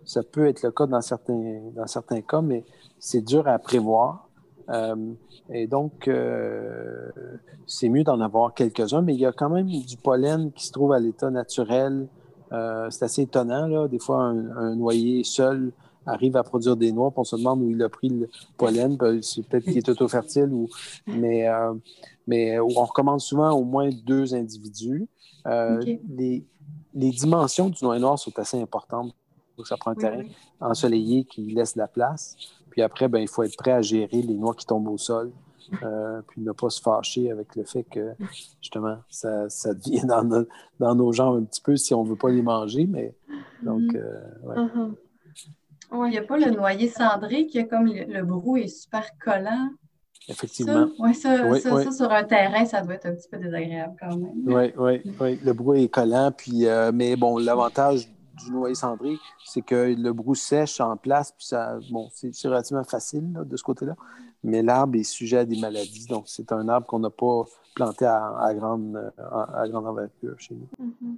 Ça 0.05 0.23
peut 0.23 0.47
être 0.47 0.63
le 0.63 0.71
cas 0.71 0.85
dans 0.85 1.01
certains, 1.01 1.61
dans 1.75 1.87
certains 1.87 2.21
cas, 2.21 2.41
mais 2.41 2.63
c'est 2.99 3.21
dur 3.21 3.47
à 3.47 3.57
prévoir. 3.59 4.29
Euh, 4.69 5.13
et 5.49 5.67
donc, 5.67 6.07
euh, 6.07 7.09
c'est 7.67 7.89
mieux 7.89 8.03
d'en 8.03 8.19
avoir 8.21 8.53
quelques-uns, 8.53 9.01
mais 9.01 9.13
il 9.13 9.19
y 9.19 9.25
a 9.25 9.31
quand 9.31 9.49
même 9.49 9.67
du 9.67 9.97
pollen 9.97 10.51
qui 10.51 10.65
se 10.65 10.71
trouve 10.71 10.93
à 10.93 10.99
l'état 10.99 11.29
naturel. 11.29 12.07
Euh, 12.51 12.89
c'est 12.89 13.05
assez 13.05 13.23
étonnant, 13.23 13.67
là. 13.67 13.87
Des 13.87 13.99
fois, 13.99 14.23
un, 14.23 14.75
noyer 14.75 15.23
seul 15.23 15.71
arrive 16.05 16.37
à 16.37 16.43
produire 16.43 16.77
des 16.77 16.91
noix, 16.91 17.09
puis 17.09 17.19
on 17.19 17.23
se 17.23 17.35
demande 17.35 17.61
où 17.61 17.69
il 17.69 17.81
a 17.81 17.89
pris 17.89 18.09
le 18.09 18.29
pollen. 18.57 18.97
C'est 19.21 19.47
peut-être 19.47 19.63
qu'il 19.63 19.77
est 19.77 19.89
auto-fertile, 19.89 20.49
ou... 20.51 20.69
mais, 21.07 21.47
mais 22.27 22.59
on 22.59 22.67
recommande 22.67 23.21
souvent 23.21 23.51
au 23.51 23.63
moins 23.63 23.89
deux 24.05 24.35
individus. 24.35 25.07
les, 25.45 26.45
les 26.93 27.09
dimensions 27.11 27.69
du 27.69 27.83
noyer 27.83 28.01
noir 28.01 28.19
sont 28.19 28.37
assez 28.37 28.61
importantes 28.61 29.15
ça 29.63 29.77
prend 29.77 29.91
un 29.91 29.95
terrain 29.95 30.23
ensoleillé 30.59 31.23
qui 31.23 31.51
laisse 31.51 31.75
la 31.75 31.87
place. 31.87 32.35
Puis 32.69 32.81
après, 32.81 33.07
ben, 33.07 33.19
il 33.19 33.27
faut 33.27 33.43
être 33.43 33.55
prêt 33.55 33.71
à 33.71 33.81
gérer 33.81 34.21
les 34.21 34.33
noix 34.33 34.53
qui 34.53 34.65
tombent 34.65 34.89
au 34.89 34.97
sol. 34.97 35.31
Euh, 35.81 36.21
puis 36.27 36.41
ne 36.41 36.51
pas 36.51 36.69
se 36.69 36.79
fâcher 36.79 37.31
avec 37.31 37.55
le 37.55 37.63
fait 37.63 37.83
que, 37.85 38.13
justement, 38.61 38.97
ça, 39.09 39.49
ça 39.49 39.73
devient 39.73 40.03
dans, 40.07 40.45
dans, 40.79 40.93
nos 40.93 41.11
jambes 41.11 41.41
un 41.41 41.43
petit 41.43 41.59
peu 41.59 41.75
si 41.75 41.91
on 41.95 42.03
ne 42.03 42.09
veut 42.09 42.15
pas 42.15 42.29
les 42.29 42.43
manger. 42.43 42.85
Mais 42.85 43.15
donc, 43.63 43.81
mm-hmm. 43.81 43.97
euh, 43.97 44.67
uh-huh. 44.67 44.93
Il 45.91 46.09
n'y 46.11 46.17
a 46.17 46.23
pas 46.23 46.37
le 46.37 46.51
noyer 46.51 46.89
cendré 46.89 47.47
qui 47.47 47.57
est 47.57 47.67
comme 47.67 47.85
le, 47.87 48.23
brou 48.23 48.57
est 48.57 48.67
super 48.67 49.05
collant. 49.23 49.69
Effectivement. 50.27 50.87
Oui, 50.99 51.13
ça, 51.13 51.59
ça, 51.59 51.91
sur 51.91 52.11
un 52.11 52.23
terrain, 52.23 52.65
ça 52.65 52.81
doit 52.81 52.95
être 52.95 53.05
un 53.05 53.13
petit 53.13 53.29
peu 53.29 53.37
désagréable 53.37 53.95
quand 53.99 54.15
même. 54.17 54.33
Oui, 54.45 54.73
oui, 54.77 55.13
oui. 55.19 55.39
Le 55.43 55.53
brou 55.53 55.75
est 55.75 55.87
collant. 55.87 56.31
Puis, 56.35 56.65
euh, 56.65 56.91
mais 56.93 57.15
bon, 57.15 57.37
l'avantage 57.37 58.07
du 58.35 58.51
noyer 58.51 58.75
cendré, 58.75 59.17
c'est 59.43 59.61
que 59.61 59.95
le 59.97 60.13
brou 60.13 60.35
sèche 60.35 60.79
en 60.81 60.97
place, 60.97 61.31
puis 61.31 61.45
ça, 61.45 61.79
bon, 61.91 62.09
c'est 62.11 62.47
relativement 62.47 62.83
facile 62.83 63.33
de 63.33 63.57
ce 63.57 63.63
côté-là. 63.63 63.95
Mais 64.43 64.61
l'arbre 64.61 64.97
est 64.97 65.03
sujet 65.03 65.39
à 65.39 65.45
des 65.45 65.59
maladies, 65.59 66.05
donc 66.07 66.25
c'est 66.27 66.51
un 66.51 66.67
arbre 66.69 66.85
qu'on 66.87 66.99
n'a 66.99 67.09
pas 67.09 67.45
planté 67.75 68.05
à, 68.05 68.53
grande, 68.53 69.11
à, 69.17 69.67
grande 69.67 69.87
envergure 69.87 70.39
chez 70.39 70.55
nous. 70.55 70.67
Mm-hmm. 70.79 71.15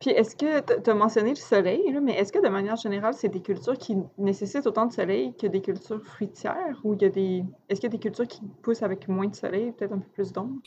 Puis 0.00 0.10
est-ce 0.10 0.34
que 0.34 0.80
tu 0.80 0.90
as 0.90 0.94
mentionné 0.94 1.30
le 1.30 1.36
soleil, 1.36 1.98
mais 2.02 2.12
est-ce 2.12 2.32
que 2.32 2.42
de 2.42 2.48
manière 2.48 2.76
générale, 2.76 3.12
c'est 3.12 3.28
des 3.28 3.42
cultures 3.42 3.76
qui 3.76 3.98
nécessitent 4.16 4.66
autant 4.66 4.86
de 4.86 4.92
soleil 4.92 5.34
que 5.34 5.46
des 5.46 5.60
cultures 5.60 6.02
fruitières 6.02 6.80
ou 6.84 6.94
il 6.94 7.02
y 7.02 7.04
a 7.04 7.10
des. 7.10 7.44
Est-ce 7.68 7.80
qu'il 7.80 7.90
y 7.90 7.92
a 7.92 7.96
des 7.96 7.98
cultures 7.98 8.26
qui 8.26 8.40
poussent 8.62 8.82
avec 8.82 9.08
moins 9.08 9.26
de 9.26 9.36
soleil, 9.36 9.72
peut-être 9.72 9.92
un 9.92 9.98
peu 9.98 10.08
plus 10.14 10.32
d'ombre? 10.32 10.62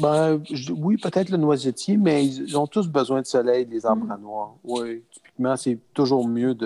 Ben, 0.00 0.42
oui, 0.76 0.96
peut-être 0.96 1.30
le 1.30 1.36
noisetier, 1.36 1.96
mais 1.96 2.26
ils 2.26 2.58
ont 2.58 2.66
tous 2.66 2.88
besoin 2.88 3.20
de 3.20 3.26
soleil, 3.26 3.66
les 3.70 3.86
arbres 3.86 4.06
mm. 4.06 4.10
à 4.10 4.16
noix. 4.18 4.56
Oui, 4.64 5.02
typiquement, 5.10 5.56
c'est 5.56 5.78
toujours 5.94 6.26
mieux 6.26 6.56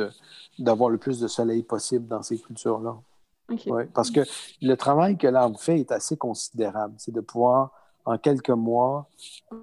d'avoir 0.59 0.91
le 0.91 0.99
plus 0.99 1.21
de 1.21 1.29
soleil 1.29 1.63
possible 1.63 2.07
dans 2.07 2.23
ces 2.23 2.39
cultures-là. 2.39 2.97
parce 3.95 4.11
que 4.11 4.21
le 4.61 4.75
travail 4.77 5.17
que 5.17 5.27
l'arbre 5.27 5.59
fait 5.59 5.81
est 5.81 5.93
assez 5.93 6.17
considérable. 6.17 6.95
C'est 6.99 7.13
de 7.13 7.21
pouvoir, 7.21 7.71
en 8.05 8.19
quelques 8.19 8.51
mois, 8.51 9.09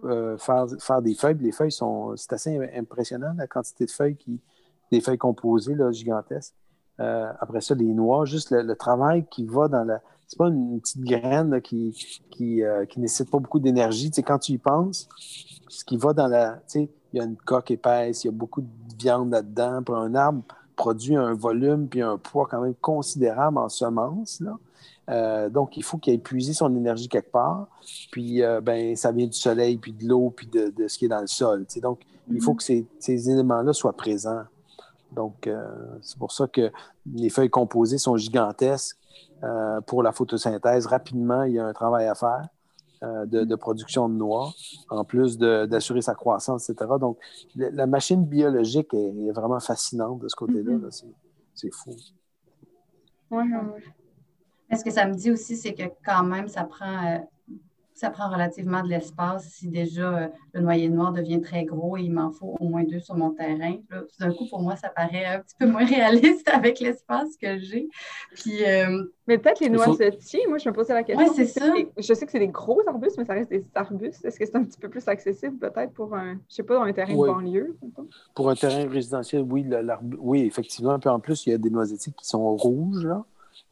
euh, 0.05 0.37
faire, 0.37 0.67
faire 0.79 1.01
des 1.01 1.15
feuilles. 1.15 1.37
Les 1.39 1.51
feuilles 1.51 1.71
sont. 1.71 2.15
C'est 2.15 2.33
assez 2.33 2.69
impressionnant, 2.75 3.33
la 3.37 3.47
quantité 3.47 3.85
de 3.85 3.91
feuilles 3.91 4.15
qui. 4.15 4.39
des 4.91 5.01
feuilles 5.01 5.17
composées 5.17 5.75
là, 5.75 5.91
gigantesques. 5.91 6.55
Euh, 6.99 7.31
après 7.39 7.61
ça, 7.61 7.75
les 7.75 7.85
noix, 7.85 8.25
juste 8.25 8.51
le, 8.51 8.75
travail 8.75 9.25
qui 9.29 9.45
va 9.45 9.67
dans 9.67 9.83
la, 9.83 10.01
c'est 10.27 10.37
pas 10.37 10.47
une 10.47 10.79
petite 10.79 11.01
graine 11.01 11.61
qui, 11.61 11.95
qui, 12.29 12.63
euh, 12.63 12.85
qui, 12.85 12.99
nécessite 12.99 13.31
pas 13.31 13.39
beaucoup 13.39 13.59
d'énergie. 13.59 14.11
Tu 14.11 14.21
quand 14.21 14.39
tu 14.39 14.53
y 14.53 14.57
penses, 14.57 15.07
ce 15.67 15.83
qui 15.85 15.97
va 15.97 16.13
dans 16.13 16.27
la. 16.27 16.53
Tu 16.53 16.61
sais, 16.67 16.89
il 17.13 17.17
y 17.17 17.21
a 17.21 17.25
une 17.25 17.37
coque 17.37 17.71
épaisse, 17.71 18.23
il 18.23 18.27
y 18.27 18.29
a 18.29 18.33
beaucoup 18.33 18.61
de 18.61 18.67
viande 18.99 19.31
là-dedans. 19.31 19.81
Pour 19.81 19.95
un 19.95 20.13
arbre, 20.13 20.43
produit 20.75 21.15
un 21.15 21.33
volume 21.33 21.87
puis 21.87 22.01
un 22.01 22.17
poids 22.17 22.47
quand 22.49 22.61
même 22.61 22.75
considérable 22.75 23.57
en 23.57 23.69
semences. 23.69 24.39
Là. 24.39 24.57
Euh, 25.09 25.49
donc, 25.49 25.75
il 25.75 25.83
faut 25.83 25.97
qu'il 25.97 26.13
ait 26.13 26.17
épuisé 26.17 26.53
son 26.53 26.75
énergie 26.75 27.07
quelque 27.07 27.31
part. 27.31 27.67
Puis, 28.11 28.43
euh, 28.43 28.61
ben, 28.61 28.95
ça 28.95 29.11
vient 29.11 29.25
du 29.25 29.37
soleil, 29.37 29.77
puis 29.77 29.91
de 29.91 30.07
l'eau, 30.07 30.31
puis 30.35 30.47
de, 30.47 30.69
de, 30.69 30.87
ce 30.87 30.97
qui 30.97 31.05
est 31.05 31.09
dans 31.09 31.21
le 31.21 31.27
sol. 31.27 31.65
Tu 31.67 31.79
donc, 31.79 32.01
il 32.29 32.41
faut 32.41 32.53
mm-hmm. 32.53 32.57
que 32.57 32.63
ces, 32.63 32.85
ces 32.99 33.29
éléments-là 33.29 33.73
soient 33.73 33.93
présents. 33.93 34.43
Donc, 35.11 35.49
c'est 36.01 36.17
pour 36.17 36.31
ça 36.31 36.47
que 36.47 36.71
les 37.13 37.29
feuilles 37.29 37.49
composées 37.49 37.97
sont 37.97 38.15
gigantesques. 38.15 38.99
Euh, 39.41 39.79
pour 39.81 40.03
la 40.03 40.11
photosynthèse. 40.11 40.85
Rapidement, 40.85 41.43
il 41.43 41.53
y 41.53 41.59
a 41.59 41.65
un 41.65 41.71
travail 41.71 42.07
à 42.07 42.15
faire 42.15 42.49
euh, 43.03 43.25
de, 43.25 43.55
production 43.55 44.09
de 44.09 44.15
noix, 44.15 44.51
en 44.89 45.05
plus 45.05 45.37
d'assurer 45.37 46.01
sa 46.01 46.13
croissance, 46.13 46.69
etc. 46.69 46.91
Donc, 46.99 47.17
la 47.55 47.87
machine 47.87 48.25
biologique 48.25 48.93
est, 48.93 49.31
vraiment 49.31 49.61
fascinante 49.61 50.19
de 50.19 50.27
ce 50.27 50.35
côté-là. 50.35 50.73
Mm-hmm. 50.73 51.05
C'est 51.53 51.73
fou. 51.73 51.95
Oui, 53.31 53.43
oui. 53.49 54.77
Ce 54.77 54.83
que 54.83 54.91
ça 54.91 55.05
me 55.05 55.13
dit 55.13 55.31
aussi, 55.31 55.55
c'est 55.55 55.73
que 55.73 55.83
quand 56.05 56.23
même, 56.23 56.49
ça 56.49 56.65
prend. 56.65 57.25
Ça 57.99 58.09
prend 58.09 58.29
relativement 58.29 58.81
de 58.81 58.87
l'espace. 58.87 59.43
Si 59.49 59.67
déjà 59.67 60.17
euh, 60.17 60.27
le 60.53 60.61
noyer 60.61 60.87
noir 60.87 61.11
devient 61.11 61.41
très 61.41 61.65
gros 61.65 61.97
et 61.97 62.01
il 62.01 62.13
m'en 62.13 62.31
faut 62.31 62.55
au 62.57 62.69
moins 62.69 62.85
deux 62.85 63.01
sur 63.01 63.15
mon 63.15 63.31
terrain, 63.31 63.75
d'un 64.21 64.31
coup, 64.31 64.47
pour 64.49 64.61
moi, 64.61 64.77
ça 64.77 64.87
paraît 64.87 65.25
un 65.25 65.39
petit 65.39 65.55
peu 65.59 65.65
moins 65.65 65.85
réaliste 65.85 66.47
avec 66.47 66.79
l'espace 66.79 67.35
que 67.35 67.59
j'ai. 67.59 67.89
Puis, 68.35 68.63
euh, 68.65 69.03
mais 69.27 69.37
peut-être 69.37 69.59
les 69.59 69.69
noisetiers, 69.69 70.47
moi, 70.47 70.59
je 70.59 70.69
me 70.69 70.73
posais 70.73 70.93
la 70.93 71.03
question. 71.03 71.27
Oui, 71.27 71.33
c'est 71.35 71.45
ça. 71.45 71.73
je 71.97 72.13
sais 72.13 72.25
que 72.25 72.31
c'est 72.31 72.39
des 72.39 72.47
gros 72.47 72.81
arbustes, 72.87 73.17
mais 73.17 73.25
ça 73.25 73.33
reste 73.33 73.49
des 73.49 73.65
arbustes. 73.75 74.23
Est-ce 74.23 74.39
que 74.39 74.45
c'est 74.45 74.55
un 74.55 74.63
petit 74.63 74.79
peu 74.79 74.87
plus 74.87 75.05
accessible, 75.09 75.57
peut-être, 75.57 75.91
pour 75.91 76.15
un, 76.15 76.35
je 76.47 76.55
sais 76.55 76.63
pas, 76.63 76.75
dans 76.75 76.83
un 76.83 76.93
terrain 76.93 77.11
de 77.11 77.17
banlieue? 77.17 77.77
Pour 78.33 78.49
un 78.49 78.55
terrain 78.55 78.87
résidentiel, 78.87 79.45
oui, 79.49 79.65
oui, 80.19 80.45
effectivement. 80.45 80.97
Puis 80.99 81.09
en 81.09 81.19
plus, 81.19 81.45
il 81.45 81.49
y 81.49 81.53
a 81.53 81.57
des 81.57 81.69
noisetiers 81.69 82.13
qui 82.13 82.25
sont 82.25 82.55
rouges, 82.55 83.05
là. 83.05 83.25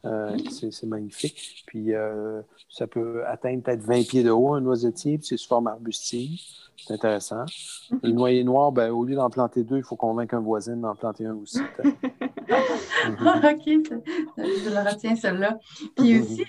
Euh, 0.08 0.36
c'est 0.50 0.86
magnifique. 0.86 1.64
Puis 1.66 1.94
euh, 1.94 2.40
ça 2.68 2.86
peut 2.86 3.26
atteindre 3.26 3.62
peut-être 3.62 3.82
20 3.82 4.08
pieds 4.08 4.22
de 4.22 4.30
haut, 4.30 4.54
un 4.54 4.60
noisetier, 4.60 5.18
puis 5.18 5.26
c'est 5.26 5.36
sous 5.36 5.48
forme 5.48 5.66
arbustive. 5.66 6.40
C'est 6.76 6.94
intéressant. 6.94 7.44
Mhm. 7.90 7.98
Le 8.02 8.10
noyer 8.12 8.44
noir, 8.44 8.72
ben, 8.72 8.90
au 8.90 9.04
lieu 9.04 9.16
d'en 9.16 9.30
planter 9.30 9.64
deux, 9.64 9.78
il 9.78 9.82
faut 9.82 9.96
convaincre 9.96 10.34
un 10.34 10.40
voisin 10.40 10.76
d'en 10.76 10.94
planter 10.94 11.26
un 11.26 11.34
aussi. 11.34 11.60
OK, 11.84 13.66
je 13.66 14.70
le 14.70 14.88
retiens, 14.88 15.16
celle-là. 15.16 15.58
Puis 15.96 16.14
mhm. 16.14 16.22
aussi, 16.22 16.44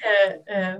euh, 0.55 0.77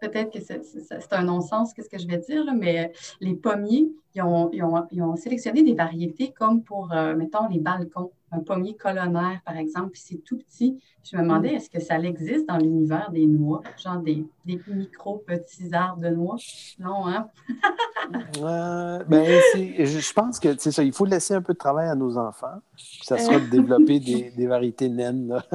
peut-être 0.00 0.32
que 0.32 0.40
c'est 0.40 1.12
un 1.12 1.22
non-sens, 1.22 1.72
qu'est-ce 1.72 1.88
que 1.88 1.98
je 1.98 2.06
vais 2.06 2.18
dire, 2.18 2.44
mais 2.54 2.92
les 3.20 3.34
pommiers, 3.34 3.88
ils 4.14 4.22
ont, 4.22 4.50
ils, 4.52 4.62
ont, 4.62 4.86
ils 4.90 5.02
ont, 5.02 5.16
sélectionné 5.16 5.62
des 5.62 5.74
variétés 5.74 6.32
comme 6.32 6.62
pour, 6.62 6.88
mettons, 7.16 7.48
les 7.48 7.60
balcons 7.60 8.10
un 8.30 8.40
pommier 8.40 8.74
colonnaire, 8.74 9.40
par 9.44 9.56
exemple, 9.56 9.90
puis 9.90 10.02
c'est 10.04 10.24
tout 10.24 10.38
petit. 10.38 10.78
Je 11.02 11.16
me 11.16 11.22
demandais, 11.22 11.54
est-ce 11.54 11.70
que 11.70 11.80
ça 11.80 11.98
existe 11.98 12.46
dans 12.46 12.58
l'univers 12.58 13.10
des 13.10 13.26
noix, 13.26 13.62
genre 13.82 13.98
des, 13.98 14.24
des 14.44 14.60
micro-petits 14.66 15.72
arbres 15.72 16.02
de 16.02 16.10
noix? 16.10 16.36
Non, 16.78 17.06
hein? 17.06 17.28
euh, 18.42 19.04
ben, 19.04 19.40
je 19.54 20.12
pense 20.12 20.38
que 20.38 20.56
c'est 20.58 20.72
ça, 20.72 20.82
il 20.82 20.92
faut 20.92 21.06
laisser 21.06 21.34
un 21.34 21.42
peu 21.42 21.54
de 21.54 21.58
travail 21.58 21.88
à 21.88 21.94
nos 21.94 22.18
enfants, 22.18 22.60
puis 22.76 23.00
ça 23.02 23.18
sera 23.18 23.40
de 23.40 23.46
développer 23.46 24.00
des, 24.00 24.30
des 24.36 24.46
variétés 24.46 24.88
naines. 24.88 25.42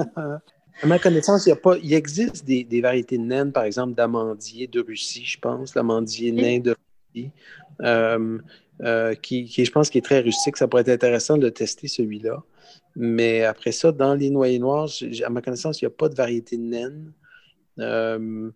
À 0.81 0.87
ma 0.87 0.97
connaissance, 0.97 1.45
il, 1.45 1.49
y 1.49 1.51
a 1.51 1.55
pas, 1.55 1.77
il 1.77 1.93
existe 1.93 2.45
des, 2.45 2.63
des 2.63 2.81
variétés 2.81 3.19
naines, 3.19 3.51
par 3.51 3.63
exemple, 3.63 3.93
d'amandier 3.93 4.65
de 4.65 4.81
Russie, 4.81 5.23
je 5.23 5.39
pense, 5.39 5.75
l'amandier 5.75 6.31
nain 6.31 6.59
de 6.59 6.75
Russie. 7.13 7.29
Euh, 7.81 8.39
euh, 8.81 9.13
qui, 9.13 9.45
qui, 9.45 9.63
je 9.63 9.71
pense, 9.71 9.89
qui 9.89 9.99
est 9.99 10.01
très 10.01 10.19
rustique. 10.19 10.57
Ça 10.57 10.67
pourrait 10.67 10.81
être 10.81 10.89
intéressant 10.89 11.37
de 11.37 11.47
tester 11.47 11.87
celui-là. 11.87 12.43
Mais 12.95 13.43
après 13.43 13.71
ça, 13.71 13.91
dans 13.91 14.13
les 14.13 14.29
noyers 14.29 14.59
noirs, 14.59 14.89
à 15.25 15.29
ma 15.29 15.41
connaissance, 15.41 15.81
il 15.81 15.85
n'y 15.85 15.87
a 15.87 15.95
pas 15.95 16.09
de 16.09 16.15
variété 16.15 16.57
de 16.57 16.63
naine. 16.63 17.11
Euh, 17.79 18.51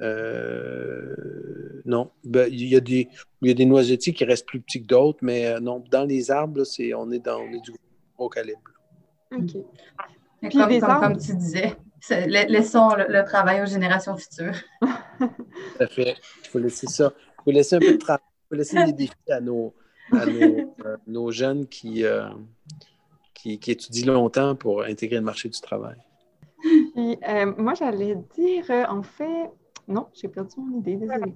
euh, 0.00 1.82
non. 1.84 2.10
Ben, 2.24 2.48
il, 2.50 2.68
y 2.68 2.76
a 2.76 2.80
des, 2.80 3.08
il 3.42 3.48
y 3.48 3.50
a 3.50 3.54
des 3.54 3.66
noisetiers 3.66 4.14
qui 4.14 4.24
restent 4.24 4.46
plus 4.46 4.60
petits 4.60 4.82
que 4.82 4.86
d'autres, 4.86 5.18
mais 5.22 5.46
euh, 5.46 5.60
non, 5.60 5.84
dans 5.90 6.04
les 6.04 6.30
arbres, 6.30 6.64
c'est, 6.64 6.94
on, 6.94 7.10
est 7.10 7.18
dans, 7.18 7.40
on 7.40 7.52
est 7.52 7.60
du 7.60 7.72
gros 8.16 8.28
calibre. 8.28 8.60
OK. 9.32 9.52
Comme, 10.50 10.80
comme, 10.80 11.18
tu 11.18 11.36
disais, 11.36 11.76
laissons 12.26 12.88
le, 12.96 13.24
travail 13.24 13.62
aux 13.62 13.66
générations 13.66 14.16
futures. 14.16 14.56
Tout 15.20 15.28
à 15.78 15.86
fait. 15.86 16.16
Il 16.44 16.48
faut 16.48 16.58
laisser 16.58 16.86
ça. 16.88 17.12
Il 17.16 17.44
faut 17.44 17.50
laisser 17.52 17.76
un 17.76 17.78
peu 17.78 17.92
de 17.92 17.98
travail. 17.98 18.24
Il 18.26 18.48
faut 18.48 18.56
laisser 18.56 18.84
des 18.86 18.92
défis 18.92 19.14
à 19.30 19.40
nos, 19.40 19.72
à 20.10 20.26
nos, 20.26 20.74
nos 21.06 21.30
jeunes 21.30 21.68
qui, 21.68 22.04
qui, 23.42 23.70
étudie 23.70 24.04
longtemps 24.04 24.54
pour 24.54 24.82
intégrer 24.82 25.16
le 25.16 25.22
marché 25.22 25.48
du 25.48 25.60
travail? 25.60 25.96
Euh, 26.96 27.52
moi, 27.58 27.74
j'allais 27.74 28.16
dire, 28.36 28.64
euh, 28.70 28.84
en 28.88 29.02
fait, 29.02 29.50
non, 29.88 30.06
j'ai 30.14 30.28
perdu 30.28 30.54
mon 30.58 30.78
idée, 30.78 30.96
désolée. 30.96 31.34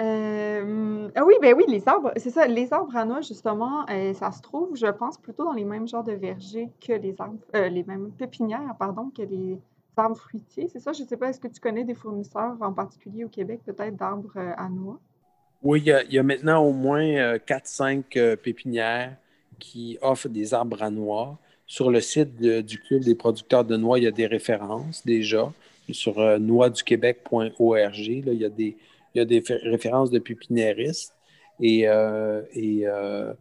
Euh, 0.00 1.10
ah 1.14 1.24
oui, 1.26 1.34
ben 1.42 1.54
oui, 1.54 1.64
les 1.68 1.86
arbres, 1.86 2.12
c'est 2.16 2.30
ça, 2.30 2.46
les 2.46 2.72
arbres 2.72 2.96
à 2.96 3.04
noix, 3.04 3.20
justement, 3.20 3.84
ça 4.14 4.32
se 4.32 4.40
trouve, 4.40 4.74
je 4.74 4.86
pense, 4.86 5.18
plutôt 5.18 5.44
dans 5.44 5.52
les 5.52 5.64
mêmes 5.64 5.86
genres 5.86 6.04
de 6.04 6.12
vergers 6.12 6.70
que 6.80 6.94
les 6.94 7.14
arbres, 7.20 7.38
les 7.52 7.84
mêmes 7.84 8.10
pépinières, 8.12 8.74
pardon, 8.78 9.10
que 9.14 9.22
les 9.22 9.58
arbres 9.96 10.16
fruitiers, 10.16 10.68
c'est 10.68 10.80
ça? 10.80 10.94
Je 10.94 11.02
ne 11.02 11.08
sais 11.08 11.18
pas, 11.18 11.28
est-ce 11.28 11.40
que 11.40 11.48
tu 11.48 11.60
connais 11.60 11.84
des 11.84 11.94
fournisseurs, 11.94 12.56
en 12.60 12.72
particulier 12.72 13.24
au 13.24 13.28
Québec, 13.28 13.60
peut-être 13.66 13.96
d'arbres 13.96 14.38
à 14.38 14.68
noix? 14.70 14.98
Oui, 15.62 15.80
il 15.80 15.86
y, 15.86 15.92
a, 15.92 16.02
il 16.04 16.12
y, 16.14 16.18
a, 16.18 16.22
maintenant 16.22 16.64
au 16.64 16.72
moins 16.72 17.36
4-5 17.36 18.36
pépinières 18.36 19.18
qui 19.62 19.96
offrent 20.02 20.28
des 20.28 20.54
arbres 20.54 20.82
à 20.82 20.90
noix. 20.90 21.38
Sur 21.66 21.90
le 21.90 22.00
site 22.00 22.34
du 22.36 22.78
Club 22.80 23.02
des 23.02 23.14
producteurs 23.14 23.64
de 23.64 23.76
noix, 23.76 23.98
il 23.98 24.04
y 24.04 24.08
a 24.08 24.10
des 24.10 24.26
références 24.26 25.06
déjà. 25.06 25.52
Sur 25.90 26.18
euh, 26.18 26.38
noixduquebec.org, 26.38 27.96
il, 27.96 28.34
y 28.34 28.44
a 28.44 28.48
des, 28.48 28.76
il 29.14 29.18
y 29.18 29.20
a 29.20 29.24
des 29.24 29.42
références 29.62 30.10
de 30.10 30.18
pépiniéristes. 30.18 31.14
Et, 31.60 31.88
euh, 31.88 32.42
et 32.54 32.86
euh, 32.86 33.34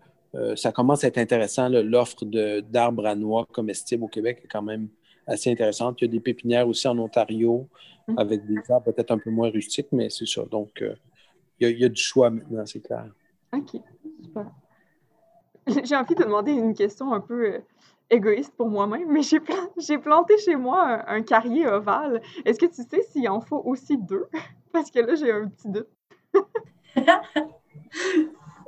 ça 0.55 0.71
commence 0.71 1.03
à 1.03 1.07
être 1.07 1.17
intéressant. 1.17 1.69
L'offre 1.69 2.23
d'arbres 2.25 3.07
à 3.07 3.15
noix 3.15 3.47
comestibles 3.51 4.03
au 4.03 4.07
Québec 4.07 4.41
est 4.43 4.47
quand 4.47 4.61
même 4.61 4.89
assez 5.25 5.51
intéressante. 5.51 6.01
Il 6.01 6.05
y 6.05 6.07
a 6.07 6.11
des 6.11 6.19
pépinières 6.19 6.67
aussi 6.67 6.87
en 6.87 6.97
Ontario 6.99 7.67
mmh. 8.07 8.19
avec 8.19 8.45
des 8.45 8.59
arbres 8.69 8.91
peut-être 8.91 9.11
un 9.11 9.17
peu 9.17 9.31
moins 9.31 9.49
rustiques, 9.49 9.91
mais 9.91 10.09
c'est 10.09 10.27
ça. 10.27 10.43
Donc, 10.49 10.83
il, 11.59 11.79
y 11.79 11.85
a, 11.85 11.89
du 11.89 12.01
choix 12.01 12.29
maintenant, 12.29 12.65
c'est 12.65 12.81
clair. 12.81 13.07
OK, 13.53 13.81
super. 14.23 14.51
J'ai 15.83 15.95
envie 15.95 16.15
de 16.15 16.23
demander 16.23 16.51
une 16.51 16.73
question 16.73 17.13
un 17.13 17.19
peu 17.19 17.61
égoïste 18.11 18.53
pour 18.55 18.69
moi-même, 18.69 19.09
mais 19.09 19.21
j'ai, 19.23 19.39
planté 19.97 20.37
chez 20.37 20.55
moi 20.55 21.01
un, 21.07 21.21
carrier 21.21 21.65
ovale. 21.65 22.21
Est-ce 22.45 22.59
que 22.59 22.65
tu 22.65 22.83
sais 22.83 23.01
s'il 23.03 23.27
en 23.29 23.41
faut 23.41 23.61
aussi 23.65 23.97
deux? 23.97 24.27
Parce 24.73 24.91
que 24.91 24.99
là, 24.99 25.15
j'ai 25.15 25.31
un 25.31 25.47
petit 25.47 25.69
doute. 25.69 25.87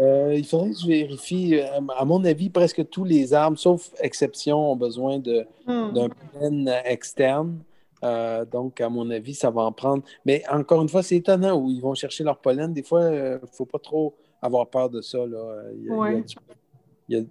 Euh, 0.02 0.34
il 0.36 0.46
faudrait 0.46 0.72
que 0.72 0.80
je 0.80 0.88
vérifie. 0.88 1.56
Euh, 1.56 1.80
à 1.96 2.04
mon 2.04 2.24
avis, 2.26 2.50
presque 2.50 2.90
tous 2.90 3.04
les 3.04 3.34
arbres, 3.34 3.58
sauf 3.58 3.92
exception, 4.00 4.72
ont 4.72 4.76
besoin 4.76 5.20
de, 5.20 5.46
hmm. 5.68 5.94
d'un 5.94 6.10
pollen 6.10 6.74
externe. 6.84 7.60
Euh, 8.04 8.44
donc, 8.44 8.82
à 8.82 8.90
mon 8.90 9.10
avis, 9.12 9.36
ça 9.36 9.50
va 9.50 9.62
en 9.62 9.72
prendre. 9.72 10.04
Mais 10.26 10.44
encore 10.52 10.82
une 10.82 10.90
fois, 10.90 11.04
c'est 11.04 11.18
étonnant 11.18 11.58
où 11.58 11.70
ils 11.70 11.80
vont 11.80 11.94
chercher 11.94 12.24
leur 12.24 12.40
pollen. 12.40 12.74
Des 12.74 12.84
fois, 12.84 13.04
il 13.12 13.40
ne 13.42 13.48
faut 13.52 13.66
pas 13.66 13.80
trop 13.80 14.16
avoir 14.42 14.68
peur 14.68 14.90
de 14.90 15.00
ça. 15.00 15.20
Là. 15.20 15.62
Il 15.74 16.26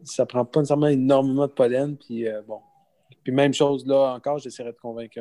ça 0.04 0.26
prend 0.26 0.44
pas 0.44 0.60
nécessairement 0.60 0.88
énormément 0.88 1.46
de 1.46 1.52
pollen. 1.52 1.96
Puis 1.96 2.28
euh, 2.28 2.42
bon. 2.46 2.60
Puis 3.22 3.32
même 3.32 3.54
chose 3.54 3.86
là 3.86 4.14
encore, 4.14 4.38
j'essaierai 4.38 4.72
de 4.72 4.78
convaincre 4.78 5.18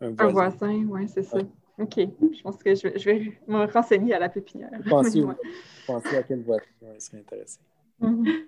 un, 0.00 0.10
voisin. 0.10 0.28
Un 0.28 0.32
voisin, 0.32 0.86
oui, 0.88 1.08
c'est 1.08 1.22
ça. 1.22 1.38
OK. 1.78 1.96
Je 1.96 2.42
pense 2.42 2.56
que 2.56 2.74
je 2.74 3.04
vais, 3.04 3.38
me 3.46 3.70
renseigner 3.70 4.14
à 4.14 4.18
la 4.18 4.28
pépinière. 4.28 4.70
Pensez, 4.88 5.22
à 6.16 6.22
quel 6.22 6.42
voisin 6.42 6.64
serait 6.98 7.18
intéressé. 7.18 7.60
Mm-hmm. 8.00 8.44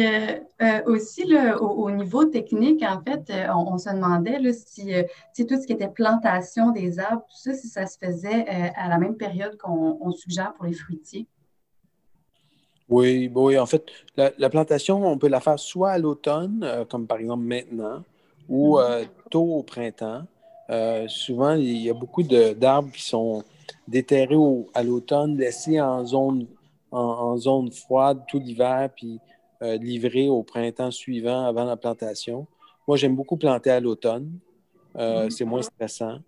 Euh, 0.00 0.40
euh, 0.62 0.82
aussi, 0.86 1.24
au, 1.60 1.90
niveau 1.90 2.24
technique, 2.24 2.82
en 2.82 3.02
fait, 3.02 3.30
on, 3.54 3.76
se 3.76 3.90
demandait 3.90 4.38
là, 4.38 4.52
si, 4.52 4.90
tout 5.46 5.60
ce 5.60 5.66
qui 5.66 5.74
était 5.74 5.88
plantation 5.88 6.70
des 6.70 6.98
arbres, 6.98 7.24
tout 7.28 7.36
ça, 7.36 7.52
si 7.52 7.68
ça 7.68 7.86
se 7.86 7.98
faisait 7.98 8.46
à 8.74 8.88
la 8.88 8.98
même 8.98 9.16
période 9.16 9.58
qu'on 9.58 10.10
suggère 10.12 10.54
pour 10.54 10.64
les 10.64 10.72
fruitiers. 10.72 11.28
Oui, 12.88 13.30
oui, 13.34 13.58
en 13.58 13.66
fait, 13.66 13.86
la, 14.16 14.50
plantation, 14.50 15.06
on 15.06 15.16
peut 15.16 15.28
la 15.28 15.40
faire 15.40 15.58
soit 15.58 15.92
à 15.92 15.98
l'automne, 15.98 16.60
euh, 16.62 16.84
comme 16.84 17.06
par 17.06 17.18
exemple 17.18 17.44
maintenant, 17.44 18.02
ou 18.48 18.76
mhm. 18.76 18.84
euh, 18.84 19.04
tôt 19.30 19.54
au 19.54 19.62
printemps. 19.62 20.24
Euh, 20.70 21.08
souvent, 21.08 21.54
il 21.54 21.78
y 21.78 21.90
a 21.90 21.94
beaucoup 21.94 22.22
d'arbres 22.22 22.92
qui 22.92 23.02
sont 23.02 23.42
déterrés 23.88 24.36
à 24.74 24.82
l'automne, 24.82 25.36
laissés 25.36 25.80
en 25.80 26.04
zone, 26.04 26.46
en, 26.90 27.36
zone 27.36 27.70
froide 27.72 28.22
tout 28.28 28.38
l'hiver, 28.38 28.90
puis 28.94 29.18
livrés 29.80 30.28
au 30.28 30.42
printemps 30.42 30.90
suivant 30.90 31.46
avant 31.46 31.64
la 31.64 31.76
plantation. 31.76 32.46
Moi, 32.86 32.98
j'aime 32.98 33.16
beaucoup 33.16 33.38
planter 33.38 33.70
à 33.70 33.80
l'automne. 33.80 34.30
Mhm. 34.94 35.30
C'est 35.30 35.44
moins 35.44 35.62
stressant. 35.62 36.18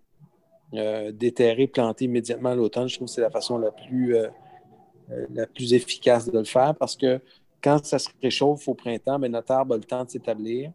déterrer, 0.73 1.67
planter 1.67 2.05
immédiatement 2.05 2.49
à 2.49 2.55
l'automne, 2.55 2.87
je 2.87 2.95
trouve 2.95 3.07
que 3.07 3.13
c'est 3.13 3.21
la 3.21 3.29
façon 3.29 3.59
la 3.59 3.71
plus 3.71 4.15
la 5.33 5.47
plus 5.47 5.73
efficace 5.73 6.29
de 6.29 6.37
le 6.37 6.45
faire 6.45 6.75
parce 6.75 6.95
que 6.95 7.21
quand 7.61 7.83
ça 7.85 7.99
se 7.99 8.09
réchauffe 8.21 8.67
au 8.67 8.73
printemps, 8.73 9.19
bien, 9.19 9.29
notre 9.29 9.51
arbre 9.51 9.73
a 9.73 9.77
le 9.77 9.83
temps 9.83 10.03
de 10.03 10.09
s'établir. 10.09 10.71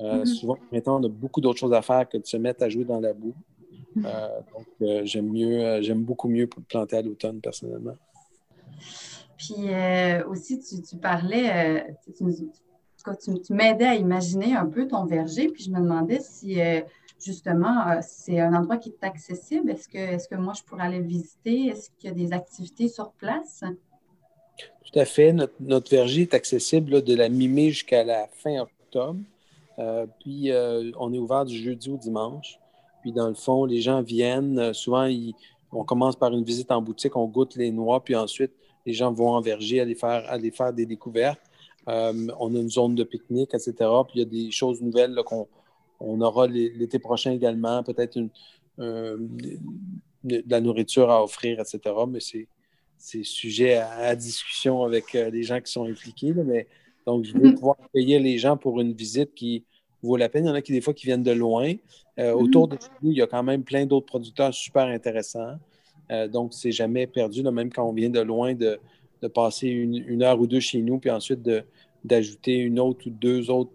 Euh, 0.00 0.22
mm-hmm. 0.22 0.26
Souvent, 0.26 0.54
au 0.54 0.66
printemps, 0.68 1.00
on 1.00 1.04
a 1.04 1.08
beaucoup 1.08 1.40
d'autres 1.40 1.58
choses 1.58 1.72
à 1.72 1.82
faire 1.82 2.08
que 2.08 2.18
de 2.18 2.26
se 2.26 2.36
mettre 2.36 2.62
à 2.62 2.68
jouer 2.68 2.84
dans 2.84 3.00
la 3.00 3.12
boue. 3.12 3.34
Mm-hmm. 3.96 4.06
Euh, 4.06 4.40
donc, 4.52 5.06
j'aime 5.06 5.30
mieux, 5.30 5.82
j'aime 5.82 6.02
beaucoup 6.02 6.28
mieux 6.28 6.46
planter 6.46 6.96
à 6.96 7.02
l'automne, 7.02 7.40
personnellement. 7.40 7.96
Puis 9.36 9.54
aussi, 10.28 10.60
tu, 10.60 10.96
parlais, 10.96 11.86
tu, 12.16 13.40
tu 13.40 13.52
m'aidais 13.52 13.86
à 13.86 13.94
imaginer 13.94 14.54
un 14.54 14.66
peu 14.66 14.86
ton 14.86 15.06
verger, 15.06 15.48
puis 15.48 15.64
je 15.64 15.70
me 15.70 15.78
demandais 15.78 16.20
si 16.20 16.60
justement, 17.24 17.88
euh, 17.88 18.00
c'est 18.02 18.40
un 18.40 18.54
endroit 18.54 18.76
qui 18.76 18.90
est 18.90 19.04
accessible. 19.04 19.70
Est-ce 19.70 19.88
que, 19.88 19.98
est 19.98 20.28
que 20.28 20.36
moi, 20.36 20.52
je 20.56 20.62
pourrais 20.62 20.84
aller 20.84 20.98
le 20.98 21.06
visiter? 21.06 21.66
Est-ce 21.66 21.90
qu'il 21.98 22.10
y 22.10 22.12
a 22.12 22.16
des 22.16 22.32
activités 22.32 22.88
sur 22.88 23.10
place? 23.12 23.64
Tout 24.56 24.98
à 24.98 25.04
fait. 25.04 25.32
Notre, 25.32 25.90
verger 25.90 26.22
est 26.22 26.34
accessible 26.34 27.02
de 27.02 27.14
la 27.14 27.28
mi-mai 27.28 27.70
jusqu'à 27.70 28.04
la 28.04 28.26
fin 28.28 28.60
octobre. 28.60 29.20
Euh, 29.78 30.06
puis, 30.20 30.50
euh, 30.50 30.90
on 30.98 31.12
est 31.12 31.18
ouvert 31.18 31.44
du 31.44 31.56
jeudi 31.56 31.90
au 31.90 31.96
dimanche. 31.96 32.58
Puis, 33.02 33.12
dans 33.12 33.28
le 33.28 33.34
fond, 33.34 33.64
les 33.64 33.80
gens 33.80 34.02
viennent. 34.02 34.72
souvent, 34.74 35.04
ils, 35.04 35.34
on 35.72 35.84
commence 35.84 36.16
par 36.16 36.32
une 36.32 36.44
visite 36.44 36.72
en 36.72 36.82
boutique, 36.82 37.16
on 37.16 37.26
goûte 37.26 37.56
les 37.56 37.70
noix, 37.70 38.02
puis 38.02 38.16
ensuite, 38.16 38.52
les 38.86 38.92
gens 38.92 39.12
vont 39.12 39.30
en 39.30 39.40
verger 39.40 39.80
aller 39.80 39.94
faire, 39.94 40.24
aller 40.28 40.50
faire 40.50 40.72
des 40.72 40.86
découvertes. 40.86 41.40
On 41.86 42.54
a 42.54 42.58
une 42.58 42.70
zone 42.70 42.94
de 42.94 43.04
pique-nique, 43.04 43.54
etc. 43.54 43.72
Puis 43.78 44.14
il 44.14 44.18
y 44.18 44.22
a 44.22 44.24
des 44.24 44.50
choses 44.50 44.80
nouvelles 44.82 45.14
qu'on 45.24 45.46
on 46.00 46.20
aura 46.20 46.46
l'été 46.46 46.98
prochain 46.98 47.32
également, 47.32 47.82
peut-être 47.82 48.18
de 48.78 49.10
la 50.24 50.60
nourriture 50.60 51.10
à 51.10 51.22
offrir, 51.22 51.60
etc. 51.60 51.94
Mais 52.08 52.20
c'est 52.20 53.22
sujet 53.24 53.76
à, 53.76 54.14
discussion 54.14 54.84
avec 54.84 55.12
les 55.12 55.42
gens 55.42 55.60
qui 55.60 55.72
sont 55.72 55.84
impliqués. 55.84 56.32
mais, 56.32 56.66
donc, 57.06 57.24
je 57.24 57.32
veux 57.32 57.40
mm-hmm. 57.40 57.54
pouvoir 57.54 57.76
payer 57.92 58.18
les 58.18 58.38
gens 58.38 58.56
pour 58.56 58.80
une 58.80 58.92
visite 58.92 59.34
qui, 59.34 59.64
vaut 60.02 60.16
la 60.16 60.28
peine. 60.28 60.44
Il 60.44 60.48
y 60.48 60.50
en 60.50 60.54
a 60.54 60.62
qui, 60.62 60.72
des 60.72 60.80
fois, 60.80 60.94
qui 60.94 61.06
viennent 61.06 61.22
de 61.22 61.32
loin. 61.32 61.72
Euh, 62.18 62.34
mhm. 62.34 62.42
Autour 62.42 62.68
de 62.68 62.78
nous, 63.02 63.12
il 63.12 63.18
y 63.18 63.22
a 63.22 63.26
quand 63.26 63.42
même 63.42 63.62
plein 63.62 63.86
d'autres 63.86 64.06
producteurs 64.06 64.54
super 64.54 64.86
intéressants. 64.86 65.56
Euh, 66.10 66.28
donc, 66.28 66.54
c'est 66.54 66.72
jamais 66.72 67.06
perdu, 67.06 67.42
même 67.42 67.70
quand 67.70 67.84
on 67.88 67.92
vient 67.92 68.10
de 68.10 68.20
loin, 68.20 68.54
de, 68.54 68.78
passer 69.34 69.66
une, 69.66 70.22
heure 70.22 70.38
ou 70.40 70.46
deux 70.46 70.60
chez 70.60 70.80
nous, 70.80 70.98
puis 70.98 71.10
ensuite 71.10 71.40
d'ajouter 72.04 72.56
une 72.56 72.78
autre 72.78 73.08
ou 73.08 73.10
deux 73.10 73.50
autres 73.50 73.72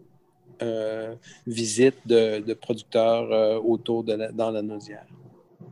euh, 0.62 1.16
visites 1.48 2.06
de, 2.06 2.54
producteurs 2.54 3.64
autour 3.66 4.04
de 4.04 4.32
dans 4.32 4.52
la 4.52 4.62
nausière. 4.62 5.06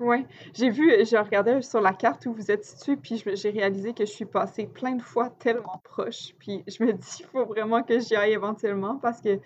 Oui, 0.01 0.25
j'ai 0.55 0.71
vu, 0.71 0.91
j'ai 1.05 1.17
regardé 1.19 1.61
sur 1.61 1.79
la 1.79 1.93
carte 1.93 2.25
où 2.25 2.33
vous 2.33 2.49
êtes 2.49 2.65
situé, 2.65 2.95
puis 2.95 3.23
j'ai 3.33 3.49
réalisé 3.51 3.93
que 3.93 4.03
je 4.03 4.11
suis 4.11 4.25
passée 4.25 4.65
plein 4.65 4.95
de 4.95 5.01
fois 5.01 5.29
tellement 5.29 5.79
proche. 5.83 6.33
Puis 6.39 6.63
je 6.67 6.83
me 6.83 6.93
dis, 6.93 7.17
il 7.19 7.25
faut 7.25 7.45
vraiment 7.45 7.83
que 7.83 7.99
j'y 7.99 8.15
aille 8.15 8.33
éventuellement 8.33 8.97
parce 8.97 9.21
que 9.21 9.39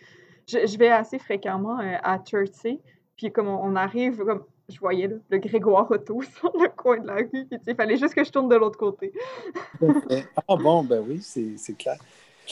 je, 0.48 0.78
vais 0.78 0.88
assez 0.88 1.20
fréquemment 1.20 1.80
euh, 1.80 1.98
à 2.02 2.24
Chertsey. 2.24 2.80
Puis 3.18 3.34
comme 3.34 3.50
on, 3.50 3.76
arrive, 3.76 4.24
comme 4.24 4.44
je 4.70 4.80
voyais 4.80 5.10
le 5.30 5.38
Grégoire 5.40 5.92
Auto 5.92 6.22
sur 6.40 6.56
le 6.58 6.70
coin 6.70 7.00
de 7.00 7.08
la 7.08 7.16
rue, 7.16 7.48
il 7.68 7.76
fallait 7.76 7.98
juste 7.98 8.14
que 8.14 8.24
je 8.24 8.32
tourne 8.32 8.48
de 8.48 8.56
l'autre 8.56 8.80
côté. 8.80 9.12
ah 10.48 10.56
bon, 10.56 10.86
ben 10.86 11.04
oui, 11.06 11.22
c'est 11.22 11.78
clair. 11.78 11.98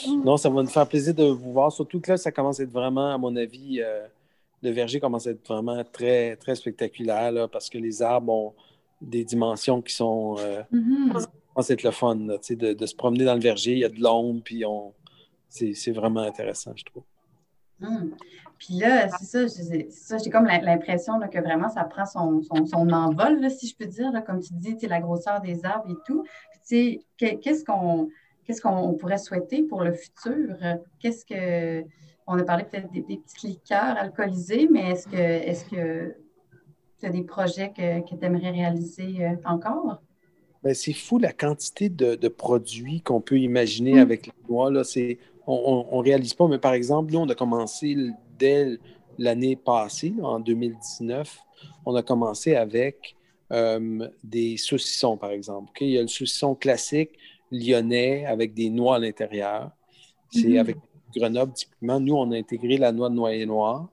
Mm. 0.06 0.24
Non, 0.24 0.36
ça 0.36 0.48
va 0.48 0.62
nous 0.62 0.68
faire 0.68 0.88
plaisir 0.88 1.14
de 1.14 1.24
vous 1.24 1.52
voir. 1.52 1.72
Surtout 1.72 2.00
que 2.00 2.12
là, 2.12 2.16
ça 2.16 2.32
commence 2.32 2.60
à 2.60 2.64
être 2.64 2.72
vraiment, 2.72 3.12
à 3.12 3.18
mon 3.18 3.34
avis, 3.36 3.80
euh, 3.80 4.06
le 4.62 4.70
verger 4.70 5.00
commence 5.00 5.26
à 5.26 5.30
être 5.30 5.46
vraiment 5.46 5.82
très, 5.84 6.36
très 6.36 6.54
spectaculaire 6.54 7.32
là, 7.32 7.48
parce 7.48 7.68
que 7.68 7.78
les 7.78 8.02
arbres 8.02 8.32
ont 8.32 8.54
des 9.00 9.24
dimensions 9.24 9.82
qui 9.82 9.94
sont. 9.94 10.36
Euh, 10.38 10.62
mm-hmm. 10.72 11.72
être 11.72 11.82
le 11.82 11.90
fun 11.90 12.16
de, 12.16 12.72
de, 12.72 12.86
se 12.86 12.94
promener 12.94 13.24
dans 13.24 13.34
le 13.34 13.40
verger. 13.40 13.72
Il 13.72 13.78
y 13.78 13.84
a 13.84 13.88
de 13.88 14.00
l'ombre, 14.00 14.40
puis 14.42 14.64
on... 14.64 14.92
c'est 15.48 15.92
vraiment 15.92 16.22
intéressant, 16.22 16.72
je 16.74 16.84
trouve. 16.84 17.04
Hum. 17.82 18.14
Puis 18.58 18.74
là, 18.74 19.08
c'est 19.08 19.48
ça, 19.90 20.16
j'ai 20.18 20.30
comme 20.30 20.46
l'impression 20.46 21.20
que 21.20 21.38
vraiment 21.38 21.68
ça 21.68 21.84
prend 21.84 22.06
son, 22.06 22.40
envol, 22.72 23.50
si 23.50 23.68
je 23.68 23.76
peux 23.76 23.86
dire, 23.86 24.10
comme 24.26 24.40
tu 24.40 24.54
dis, 24.54 24.76
la 24.86 25.00
grosseur 25.00 25.40
des 25.40 25.64
arbres 25.64 25.90
et 25.90 25.96
tout. 26.06 26.24
qu'est-ce 27.18 27.64
qu'on 27.64 28.08
qu'est-ce 28.44 28.60
qu'on 28.60 28.94
pourrait 28.94 29.18
souhaiter 29.18 29.62
pour 29.62 29.82
le 29.82 29.92
futur? 29.92 30.56
Qu'est-ce 31.00 31.24
que. 31.24 31.84
On 32.26 32.38
a 32.38 32.42
parlé 32.42 32.64
peut-être 32.64 32.90
des, 32.90 33.02
petits 33.02 33.48
liqueurs 33.48 33.98
alcoolisés, 33.98 34.66
mais 34.70 34.92
est-ce 34.92 35.06
que 35.06 35.16
est-ce 35.16 35.64
que 35.66 36.14
tu 36.98 37.06
as 37.06 37.10
des 37.10 37.22
projets 37.22 37.70
que, 37.76 38.00
que 38.00 38.18
tu 38.18 38.24
aimerais 38.24 38.50
réaliser 38.50 39.26
euh, 39.26 39.36
encore? 39.44 40.00
Ben, 40.62 40.72
c'est 40.72 40.94
fou 40.94 41.18
la 41.18 41.34
quantité 41.34 41.90
de, 41.90 42.28
produits 42.28 43.02
qu'on 43.02 43.20
peut 43.20 43.38
imaginer 43.38 43.94
hum. 43.94 43.98
avec 43.98 44.26
les 44.26 44.32
noix. 44.48 44.70
Là. 44.70 44.84
C'est, 44.84 45.18
on 45.46 45.98
ne 45.98 46.02
réalise 46.02 46.32
pas, 46.32 46.48
mais 46.48 46.58
par 46.58 46.72
exemple, 46.72 47.12
nous, 47.12 47.18
on 47.18 47.28
a 47.28 47.34
commencé 47.34 47.94
dès 48.38 48.78
l'année 49.18 49.56
passée, 49.56 50.14
en 50.22 50.40
2019, 50.40 51.38
on 51.86 51.94
a 51.94 52.02
commencé 52.02 52.56
avec 52.56 53.16
euh, 53.52 54.08
des 54.22 54.56
saucissons, 54.56 55.16
par 55.16 55.30
exemple. 55.30 55.70
Il 55.80 55.90
y 55.90 55.98
a 55.98 56.02
le 56.02 56.08
saucisson 56.08 56.54
classique 56.54 57.10
lyonnais 57.50 58.26
avec 58.26 58.54
des 58.54 58.70
noix 58.70 58.96
à 58.96 58.98
l'intérieur. 58.98 59.70
C'est 60.30 60.42
mm-hmm. 60.42 60.60
avec 60.60 60.76
Grenoble, 61.14 61.52
typiquement. 61.52 62.00
Nous, 62.00 62.14
on 62.14 62.30
a 62.32 62.36
intégré 62.36 62.76
la 62.76 62.92
noix 62.92 63.08
de 63.08 63.14
noyer 63.14 63.46
noir 63.46 63.88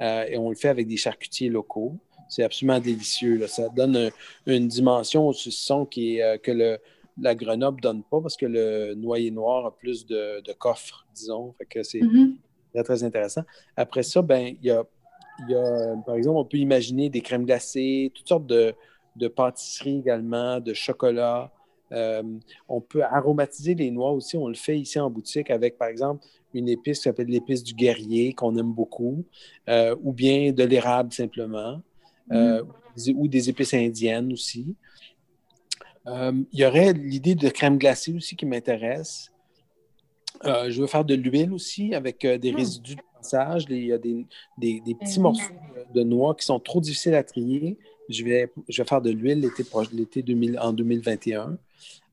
euh, 0.00 0.24
et 0.28 0.36
on 0.36 0.50
le 0.50 0.56
fait 0.56 0.68
avec 0.68 0.86
des 0.86 0.96
charcutiers 0.96 1.48
locaux. 1.48 1.96
C'est 2.28 2.42
absolument 2.42 2.80
délicieux. 2.80 3.46
Ça 3.46 3.68
donne 3.68 4.10
une 4.46 4.66
dimension 4.66 5.28
au 5.28 5.32
saucisson 5.32 5.86
qui 5.86 6.16
est, 6.16 6.22
euh, 6.22 6.38
que 6.38 6.50
le, 6.50 6.78
la 7.20 7.34
Grenoble 7.34 7.80
donne 7.80 8.02
pas 8.02 8.20
parce 8.20 8.36
que 8.36 8.46
le 8.46 8.94
noyer 8.94 9.30
noir 9.30 9.66
a 9.66 9.76
plus 9.76 10.06
de, 10.06 10.42
coffres, 10.58 11.06
disons. 11.14 11.54
Fait 11.58 11.66
que 11.66 11.82
c'est 11.82 12.00
mm-hmm. 12.00 12.82
très, 12.84 13.04
intéressant. 13.04 13.42
Après 13.76 14.02
ça, 14.02 14.22
ben, 14.22 14.56
il 14.60 14.66
y 14.66 14.70
a, 14.70 14.84
par 16.04 16.14
exemple, 16.14 16.38
on 16.38 16.44
peut 16.44 16.58
imaginer 16.58 17.08
des 17.08 17.20
crèmes 17.20 17.44
glacées, 17.44 18.10
toutes 18.14 18.28
sortes 18.28 18.46
de, 18.46 18.74
pâtisseries 19.28 19.98
également, 19.98 20.60
de 20.60 20.74
chocolat. 20.74 21.52
Euh, 21.92 22.22
on 22.68 22.80
peut 22.80 23.02
aromatiser 23.02 23.74
les 23.74 23.90
noix 23.90 24.12
aussi. 24.12 24.36
On 24.36 24.48
le 24.48 24.54
fait 24.54 24.78
ici 24.78 24.98
en 24.98 25.10
boutique 25.10 25.50
avec, 25.50 25.78
par 25.78 25.88
exemple, 25.88 26.24
une 26.54 26.68
épice 26.68 26.98
qui 26.98 27.04
s'appelle 27.04 27.28
l'épice 27.28 27.62
du 27.62 27.74
guerrier, 27.74 28.32
qu'on 28.32 28.56
aime 28.56 28.72
beaucoup, 28.72 29.24
euh, 29.68 29.94
ou 30.02 30.12
bien 30.12 30.52
de 30.52 30.64
l'érable 30.64 31.12
simplement, 31.12 31.82
euh, 32.32 32.62
ou 33.14 33.28
des 33.28 33.48
épices 33.48 33.74
indiennes 33.74 34.32
aussi. 34.32 34.74
Il 36.06 36.46
y 36.52 36.64
aurait 36.64 36.92
l'idée 36.92 37.34
de 37.34 37.48
crème 37.48 37.78
glacée 37.78 38.14
aussi 38.14 38.36
qui 38.36 38.46
m'intéresse. 38.46 39.32
Je 40.44 40.80
veux 40.80 40.86
faire 40.86 41.04
de 41.04 41.14
l'huile 41.14 41.52
aussi 41.52 41.94
avec 41.94 42.24
des 42.24 42.52
hmm. 42.52 42.56
résidus 42.56 42.94
de 42.94 43.00
passage. 43.18 43.66
Il 43.68 43.86
y 43.86 43.92
a 43.92 43.98
des, 43.98 44.24
petits 45.00 45.18
morceaux 45.18 45.52
de 45.92 46.02
noix 46.04 46.36
qui 46.36 46.46
sont 46.46 46.60
trop 46.60 46.80
difficiles 46.80 47.14
à 47.14 47.24
trier. 47.24 47.76
Je 48.08 48.22
vais, 48.22 48.52
je 48.68 48.82
vais 48.82 48.88
faire 48.88 49.02
de 49.02 49.10
l'huile 49.10 49.40
l'été, 49.40 49.64
l'été 49.92 50.58
en 50.58 50.72
2021. 50.72 51.58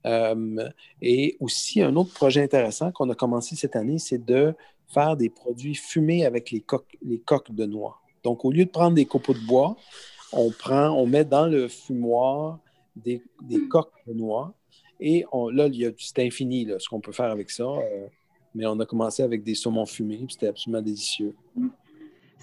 Et 0.05 1.37
aussi, 1.39 1.81
un 1.81 1.95
autre 1.95 2.13
projet 2.13 2.41
intéressant 2.41 2.91
qu'on 2.91 3.09
a 3.09 3.15
commencé 3.15 3.55
cette 3.55 3.75
année, 3.75 3.99
c'est 3.99 4.23
de 4.23 4.53
faire 4.87 5.17
des 5.17 5.29
produits 5.29 5.75
fumés 5.75 6.25
avec 6.25 6.51
les 6.51 6.61
coques, 6.61 6.97
de 7.51 7.65
noix. 7.65 7.99
Donc, 8.23 8.45
au 8.45 8.51
lieu 8.51 8.65
de 8.65 8.69
prendre 8.69 8.95
des 8.95 9.05
copeaux 9.05 9.33
de 9.33 9.45
bois, 9.45 9.75
on 10.31 10.51
prend, 10.51 10.89
on 10.89 11.05
met 11.05 11.25
dans 11.25 11.47
le 11.47 11.67
fumoir 11.67 12.59
des, 12.95 13.21
coques 13.69 13.93
de 14.07 14.13
noix. 14.13 14.53
Et 14.99 15.25
on, 15.31 15.49
là, 15.49 15.67
c'est 15.97 16.19
infini 16.19 16.67
ce 16.79 16.87
qu'on 16.87 17.01
peut 17.01 17.11
faire 17.11 17.31
avec 17.31 17.49
ça. 17.49 17.63
Euh, 17.63 18.07
mais 18.55 18.65
on 18.65 18.79
a 18.79 18.85
commencé 18.85 19.23
avec 19.23 19.43
des 19.43 19.55
saumons 19.55 19.85
fumés, 19.85 20.25
c'était 20.29 20.47
absolument 20.47 20.81
délicieux. 20.81 21.35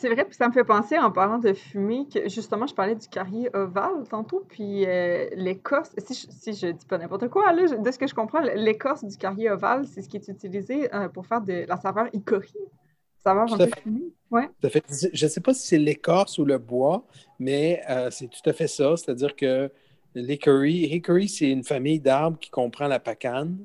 C'est 0.01 0.09
vrai, 0.09 0.25
puis 0.25 0.35
ça 0.35 0.49
me 0.49 0.53
fait 0.53 0.65
penser 0.65 0.99
en 0.99 1.11
parlant 1.11 1.39
de 1.39 1.53
fumée 1.53 2.07
que 2.13 2.29
justement, 2.29 2.67
je 2.67 2.75
parlais 2.75 2.95
du 2.95 3.07
carrier 3.09 3.51
ovale 3.55 4.05
tantôt, 4.09 4.45
puis 4.49 4.87
euh, 4.87 5.29
l'écorce, 5.35 5.91
si, 5.99 6.55
je, 6.55 6.67
ne 6.69 6.73
dis 6.73 6.87
pas 6.87 6.99
n'importe 6.99 7.29
quoi, 7.29 7.53
là, 7.53 7.77
de 7.77 7.91
ce 7.91 7.99
que 7.99 8.07
je 8.07 8.15
comprends, 8.15 8.41
l'écorce 8.41 9.05
du 9.05 9.17
carrier 9.17 9.51
ovale, 9.51 9.87
c'est 9.87 10.03
ce 10.03 10.09
qui 10.09 10.17
est 10.17 10.29
utilisé 10.29 10.93
euh, 10.95 11.09
pour 11.09 11.27
faire 11.27 11.43
de 11.43 11.67
la 11.69 11.77
saveur 11.77 12.07
icori. 12.15 12.55
Saveur 13.23 13.53
un 13.53 13.59
peu 13.59 13.69
fumée. 13.83 14.13
Ouais. 14.31 14.49
Je 14.63 15.27
ne 15.27 15.29
sais 15.29 15.41
pas 15.41 15.53
si 15.53 15.67
c'est 15.67 15.79
l'écorce 15.79 16.39
ou 16.39 16.47
le 16.47 16.57
bois, 16.57 17.05
mais 17.39 17.83
c'est 18.11 18.31
tout 18.31 18.49
à 18.49 18.55
fait 18.55 18.69
ça. 18.69 18.97
C'est-à-dire 18.97 19.37
que 19.37 19.71
L'hickory, 20.15 20.87
hickory, 20.93 21.29
c'est 21.29 21.51
une 21.51 21.63
famille 21.63 22.01
d'arbres 22.01 22.39
qui 22.39 22.51
comprend 22.51 22.89
la 22.89 22.99
pacane 22.99 23.65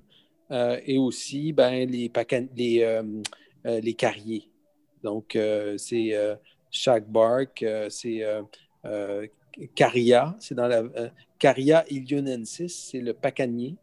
euh, 0.51 0.79
et 0.86 0.97
aussi 0.97 1.53
ben, 1.53 1.89
les, 1.89 2.11
les, 2.55 2.83
euh, 2.83 3.03
euh, 3.65 3.79
les 3.79 3.93
carriers. 3.95 4.49
Donc, 5.05 5.37
c'est 5.77 6.37
shagbark, 6.71 7.63
c'est 7.89 8.23
caria, 9.73 10.35
c'est 10.39 10.55
dans 10.55 10.67
la 10.67 10.83
caria 11.39 11.85
ilionensis, 11.89 12.89
c'est 12.91 12.99
le 12.99 13.13
pacanier. 13.13 13.75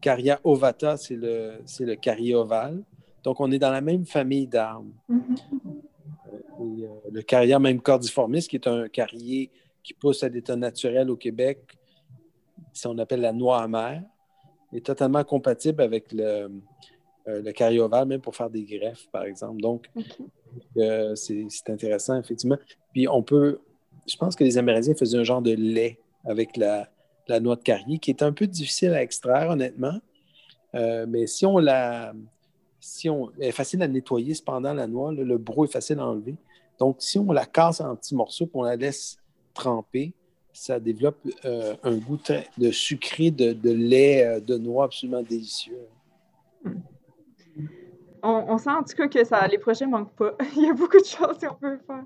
caria 0.00 0.40
ovata, 0.44 0.96
c'est 0.96 1.16
le, 1.16 1.58
le 1.80 1.94
carrier 1.96 2.34
ovale. 2.34 2.82
Donc, 3.24 3.40
on 3.40 3.50
est 3.50 3.58
dans 3.58 3.72
la 3.72 3.80
même 3.80 4.04
famille 4.04 4.46
d'arbres. 4.46 4.92
Mm-hmm. 5.10 5.40
le 7.10 7.22
caria 7.22 7.58
même 7.58 7.80
cordiformis, 7.80 8.42
qui 8.42 8.56
est 8.56 8.68
un 8.68 8.88
carrier 8.88 9.50
qui 9.82 9.94
pousse 9.94 10.22
à 10.22 10.28
l'état 10.28 10.56
naturel 10.56 11.10
au 11.10 11.16
Québec, 11.16 11.58
si 12.72 12.86
on 12.86 12.98
appelle 12.98 13.20
la 13.20 13.32
noix 13.32 13.62
amère, 13.62 14.02
est 14.72 14.84
totalement 14.84 15.22
compatible 15.24 15.82
avec 15.82 16.12
le, 16.12 16.50
euh, 17.28 17.42
le 17.42 17.52
carioval, 17.52 18.06
même 18.06 18.20
pour 18.20 18.36
faire 18.36 18.50
des 18.50 18.64
greffes, 18.64 19.08
par 19.10 19.24
exemple. 19.24 19.60
Donc, 19.60 19.90
euh, 20.76 21.14
c'est 21.14 21.68
intéressant, 21.68 22.18
effectivement. 22.18 22.58
Puis 22.92 23.08
on 23.08 23.22
peut, 23.22 23.60
je 24.06 24.16
pense 24.16 24.36
que 24.36 24.44
les 24.44 24.58
Amérindiens 24.58 24.94
faisaient 24.94 25.18
un 25.18 25.24
genre 25.24 25.42
de 25.42 25.52
lait 25.52 25.98
avec 26.24 26.56
la, 26.56 26.88
noix 27.40 27.56
de 27.56 27.62
carrier, 27.62 27.98
qui 27.98 28.10
est 28.10 28.22
un 28.22 28.32
peu 28.32 28.46
difficile 28.46 28.92
à 28.92 29.02
extraire, 29.02 29.50
honnêtement. 29.50 29.98
Euh, 30.74 31.06
mais 31.08 31.26
si 31.26 31.46
on 31.46 31.58
la. 31.58 32.12
Si 32.80 33.08
on, 33.08 33.30
elle 33.38 33.48
est 33.48 33.52
facile 33.52 33.80
à 33.82 33.88
nettoyer, 33.88 34.34
cependant, 34.34 34.74
la 34.74 34.86
noix, 34.86 35.10
le 35.10 35.38
brou 35.38 35.64
est 35.64 35.72
facile 35.72 36.00
à 36.00 36.06
enlever. 36.06 36.34
Donc, 36.78 36.96
si 36.98 37.18
on 37.18 37.32
la 37.32 37.46
casse 37.46 37.80
en 37.80 37.96
petits 37.96 38.14
morceaux, 38.14 38.50
on 38.52 38.62
la 38.62 38.76
laisse 38.76 39.16
trempé, 39.54 40.12
ça 40.52 40.78
développe 40.80 41.18
euh, 41.44 41.74
un 41.82 41.96
goût 41.96 42.18
de 42.58 42.70
sucré 42.70 43.30
de, 43.30 43.70
lait 43.70 44.24
euh, 44.24 44.40
de 44.40 44.56
noix 44.56 44.84
absolument 44.84 45.22
délicieux. 45.22 45.78
On, 48.26 48.56
sent 48.56 48.70
en 48.70 48.82
tout 48.82 48.96
cas 48.96 49.06
que 49.06 49.22
ça, 49.24 49.46
les 49.46 49.58
projets 49.58 49.84
ne 49.84 49.90
manquent 49.90 50.16
pas. 50.16 50.34
Il 50.56 50.62
y 50.62 50.70
a 50.70 50.72
beaucoup 50.72 50.98
de 50.98 51.04
choses 51.04 51.38
qu'on 51.38 51.54
peut 51.54 51.78
faire. 51.86 52.04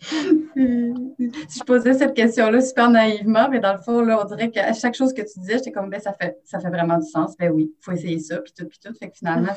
si 0.00 1.58
je 1.58 1.64
posais 1.64 1.92
cette 1.92 2.14
question-là 2.14 2.60
super 2.62 2.90
naïvement, 2.90 3.48
mais 3.50 3.60
dans 3.60 3.74
le 3.74 3.78
fond, 3.78 4.00
là, 4.00 4.20
on 4.20 4.24
dirait 4.24 4.50
qu'à 4.50 4.72
chaque 4.72 4.94
chose 4.94 5.12
que 5.12 5.20
tu 5.20 5.40
disais, 5.40 5.58
j'étais 5.58 5.70
comme, 5.70 5.90
ben, 5.90 6.00
ça 6.00 6.14
fait, 6.14 6.38
ça 6.44 6.58
fait 6.58 6.70
vraiment 6.70 6.98
du 6.98 7.06
sens. 7.06 7.36
Ben 7.36 7.52
oui, 7.52 7.70
il 7.78 7.84
faut 7.84 7.92
essayer 7.92 8.18
ça, 8.18 8.38
puis 8.38 8.52
tout, 8.56 8.66
puis 8.66 8.78
tout. 8.82 8.94
Fait 8.94 9.10
que 9.10 9.16
finalement, 9.16 9.52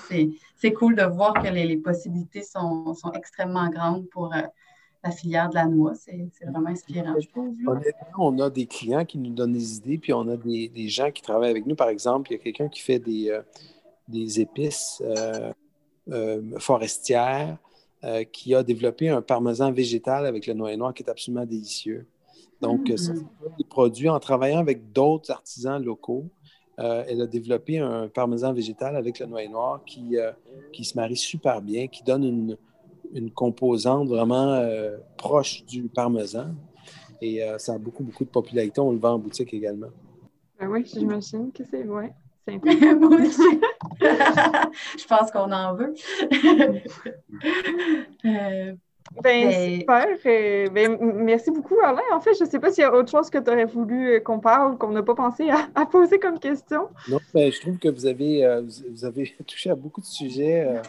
c'est 0.58 0.74
cool 0.74 0.96
de 0.96 1.04
voir 1.04 1.34
que 1.34 1.48
les, 1.48 1.78
possibilités 1.78 2.43
sont, 2.43 2.93
sont, 2.93 3.12
extrêmement 3.14 3.70
grandes 3.70 4.08
pour 4.10 4.34
euh, 4.36 4.41
la 5.02 5.12
filière 5.12 5.50
de 5.50 5.56
la 5.56 5.66
noix. 5.66 5.93
C'est 5.96 6.28
vraiment 6.46 6.70
inspirant, 6.70 7.16
je 7.20 7.28
trouve. 7.30 7.56
Honnêtement, 7.66 8.18
on 8.18 8.38
a 8.39 8.50
des 8.50 8.66
clients 8.66 9.06
qui 9.06 9.18
nous 9.18 9.34
donnent 9.34 9.54
des 9.54 9.78
idées, 9.78 9.98
puis 9.98 10.12
on 10.12 10.28
a 10.28 10.36
des, 10.36 10.68
des 10.68 10.89
gens 10.89 11.10
qui 11.10 11.22
travaillent 11.22 11.52
avec 11.52 11.66
nous. 11.66 11.76
Par 11.76 11.89
exemple, 11.89 12.32
il 12.32 12.34
y 12.34 12.39
a 12.39 12.43
quelqu'un 12.43 12.68
qui 12.68 12.82
fait 12.82 13.00
des, 13.00 13.30
euh, 13.30 13.41
des 14.08 14.41
épices 14.41 15.02
euh, 15.04 15.52
forestières 16.60 17.58
euh, 18.06 18.24
qui 18.24 18.53
a 18.53 18.62
développé 18.62 19.10
un 19.10 19.24
parmesan 19.24 19.72
végétal 19.72 20.28
avec 20.28 20.45
le 20.45 20.53
noyer 20.53 20.78
noir 20.78 20.93
qui 20.93 21.01
est 21.01 21.10
absolument 21.10 21.45
délicieux. 21.45 22.06
Donc, 22.62 22.88
ça, 22.97 23.14
mm. 23.14 23.16
c'est 23.16 23.58
des 23.58 23.64
produits 23.64 24.10
en 24.10 24.20
travaillant 24.20 24.60
avec 24.60 24.91
d'autres 24.91 25.32
artisans 25.32 25.84
locaux. 25.84 26.26
Euh, 26.78 27.03
elle 27.08 27.22
a 27.22 27.26
développé 27.26 27.80
un 27.80 28.08
parmesan 28.08 28.53
végétal 28.53 28.95
avec 28.95 29.18
le 29.18 29.26
noyer 29.26 29.47
noir 29.47 29.82
qui, 29.88 30.18
euh, 30.18 30.32
qui 30.72 30.84
se 30.84 30.95
marie 30.95 31.16
super 31.16 31.64
bien, 31.64 31.88
qui 31.88 32.03
donne 32.03 32.26
une, 32.26 32.58
une 33.14 33.32
composante 33.32 34.08
vraiment 34.08 34.62
proche 35.18 35.66
du 35.66 35.84
parmesan. 35.84 36.53
Et 37.22 37.41
ça 37.58 37.74
a 37.74 37.78
beaucoup, 37.80 38.03
beaucoup 38.03 38.26
de 38.26 38.30
popularité. 38.30 38.82
On 38.82 38.91
le 38.91 38.99
vend 38.99 39.14
en 39.14 39.20
boutique 39.20 39.51
également. 39.51 39.89
Ben 40.60 40.68
oui, 40.68 40.86
j'imagine 40.86 41.51
que 41.51 41.64
c'est 41.64 41.84
vrai. 41.84 42.14
je 42.48 42.58
pense 45.08 45.32
qu'on 45.32 45.52
en 45.52 45.74
veut. 45.76 45.93
Euh, 48.26 48.74
ben, 49.22 49.80
super. 49.80 50.08
Euh, 50.26 50.68
ben, 50.70 50.98
merci 51.00 51.52
beaucoup, 51.52 51.78
Alain. 51.84 52.02
En 52.12 52.20
fait, 52.20 52.34
je 52.34 52.43
ne 52.43 52.50
sais 52.50 52.60
pas 52.60 52.72
s'il 52.72 52.82
y 52.82 52.86
a 52.86 52.93
autre 52.93 53.12
chose 53.12 53.30
que 53.30 53.38
tu 53.38 53.52
aurais 53.52 53.66
voulu 53.66 54.16
euh, 54.16 54.20
qu'on 54.20 54.39
parle, 54.39 54.80
qu'on 54.80 54.89
n'a 54.89 55.04
pas 55.04 55.14
pensé 55.14 55.48
à, 55.52 55.86
poser 55.86 56.18
comme 56.18 56.39
question. 56.39 56.89
Non, 57.08 57.20
ben, 57.34 57.52
je 57.52 57.62
trouve 57.62 57.78
que 57.78 57.88
vous 57.88 58.08
avez, 58.08 58.62
vous 58.89 59.06
avez 59.06 59.32
touché 59.46 59.70
à 59.70 59.76
beaucoup 59.76 60.02
de 60.02 60.08
sujets. 60.08 60.82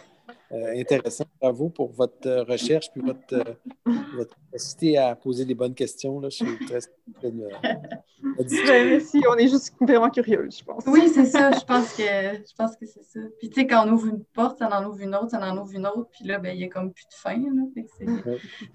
Euh, 0.51 0.79
intéressant. 0.79 1.25
Bravo 1.41 1.69
pour 1.69 1.91
votre 1.91 2.25
euh, 2.25 2.43
recherche 2.43 2.89
puis 2.91 3.01
votre, 3.01 3.33
euh, 3.33 3.91
votre, 4.15 4.33
capacité 4.45 4.97
à 4.97 5.13
poser 5.13 5.43
les 5.43 5.53
bonnes 5.53 5.73
questions. 5.73 6.21
Là. 6.21 6.29
Je 6.29 6.37
suis 6.37 6.65
très, 6.65 6.79
très 6.79 7.31
ben, 7.31 8.87
Merci, 8.89 9.21
on 9.29 9.35
est 9.35 9.49
juste 9.49 9.73
vraiment 9.81 10.09
curieux, 10.09 10.47
je 10.49 10.63
pense. 10.63 10.85
Oui, 10.87 11.09
c'est 11.09 11.25
ça. 11.25 11.51
Je 11.51 11.65
pense 11.65 11.93
que, 11.93 12.03
je 12.03 12.55
pense 12.57 12.77
que 12.77 12.85
c'est 12.85 13.03
ça. 13.03 13.19
Puis, 13.39 13.49
tu 13.49 13.59
sais, 13.59 13.67
quand 13.67 13.85
on 13.85 13.91
ouvre 13.91 14.07
une 14.07 14.23
porte, 14.23 14.59
ça 14.59 14.69
en 14.69 14.85
ouvre 14.85 15.01
une 15.01 15.15
autre, 15.15 15.31
ça 15.31 15.39
en 15.41 15.57
ouvre 15.57 15.73
une 15.73 15.85
autre. 15.85 16.07
Puis 16.11 16.25
là, 16.25 16.39
ben, 16.39 16.55
il 16.55 16.59
n'y 16.59 16.63
a 16.63 16.69
comme 16.69 16.93
plus 16.93 17.07
de 17.07 17.13
fin. 17.13 17.43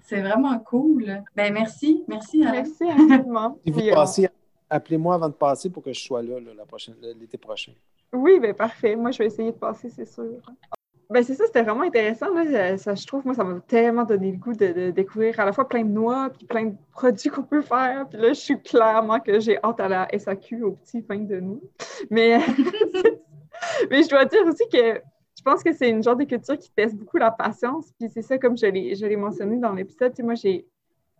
C'est 0.03 0.21
vraiment 0.21 0.59
cool. 0.59 1.23
Ben, 1.35 1.51
merci. 1.51 2.03
Merci, 2.07 2.43
Alain. 2.43 2.63
Merci, 2.63 2.83
infiniment. 2.83 3.59
si 3.65 3.71
vous 3.71 3.95
passez, 3.95 4.29
appelez-moi 4.69 5.15
avant 5.15 5.29
de 5.29 5.33
passer 5.33 5.71
pour 5.71 5.81
que 5.81 5.91
je 5.91 5.99
sois 5.99 6.21
là, 6.21 6.35
l'été 7.19 7.39
prochain. 7.39 7.73
Oui, 8.13 8.39
bien 8.39 8.53
parfait. 8.53 8.95
Moi, 8.95 9.09
je 9.09 9.17
vais 9.17 9.25
essayer 9.25 9.51
de 9.51 9.57
passer, 9.57 9.89
c'est 9.89 10.05
sûr. 10.05 10.39
Ben 11.09 11.23
c'est 11.23 11.35
ça, 11.35 11.45
c'était 11.45 11.63
vraiment 11.63 11.83
intéressant. 11.83 12.33
Là. 12.33 12.77
Ça, 12.77 12.95
je 12.95 13.05
trouve, 13.05 13.25
moi, 13.25 13.35
ça 13.35 13.43
m'a 13.43 13.59
tellement 13.61 14.03
donné 14.03 14.31
le 14.31 14.37
goût 14.37 14.53
de, 14.53 14.91
découvrir 14.91 15.39
à 15.39 15.45
la 15.45 15.53
fois 15.53 15.67
plein 15.67 15.83
de 15.83 15.89
noix, 15.89 16.29
puis 16.29 16.45
plein 16.45 16.65
de 16.65 16.75
produits 16.91 17.29
qu'on 17.29 17.43
peut 17.43 17.61
faire. 17.61 18.07
Puis 18.09 18.19
là, 18.19 18.29
je 18.29 18.39
suis 18.39 18.61
clairement 18.61 19.19
que 19.19 19.39
j'ai 19.39 19.57
hâte 19.63 19.79
à 19.79 19.87
la 19.87 20.07
SAQ 20.17 20.63
au 20.63 20.71
petit 20.71 21.01
pain 21.01 21.19
de 21.19 21.39
noix. 21.39 21.59
Mais, 22.09 22.39
mais 23.89 24.03
je 24.03 24.09
dois 24.09 24.25
dire 24.25 24.45
aussi 24.47 24.67
que 24.71 25.01
je 25.37 25.43
pense 25.43 25.61
que 25.61 25.73
c'est 25.73 25.89
une 25.89 26.01
genre 26.01 26.15
de 26.15 26.23
culture 26.23 26.57
qui 26.57 26.71
teste 26.71 26.95
beaucoup 26.95 27.17
la 27.17 27.31
patience. 27.31 27.91
Puis 27.99 28.09
c'est 28.13 28.21
ça, 28.21 28.37
comme 28.37 28.57
je 28.57 28.65
l'ai 28.65 29.15
mentionné 29.17 29.57
dans 29.57 29.73
l'épisode, 29.73 30.13
moi, 30.21 30.35
j'ai 30.35 30.65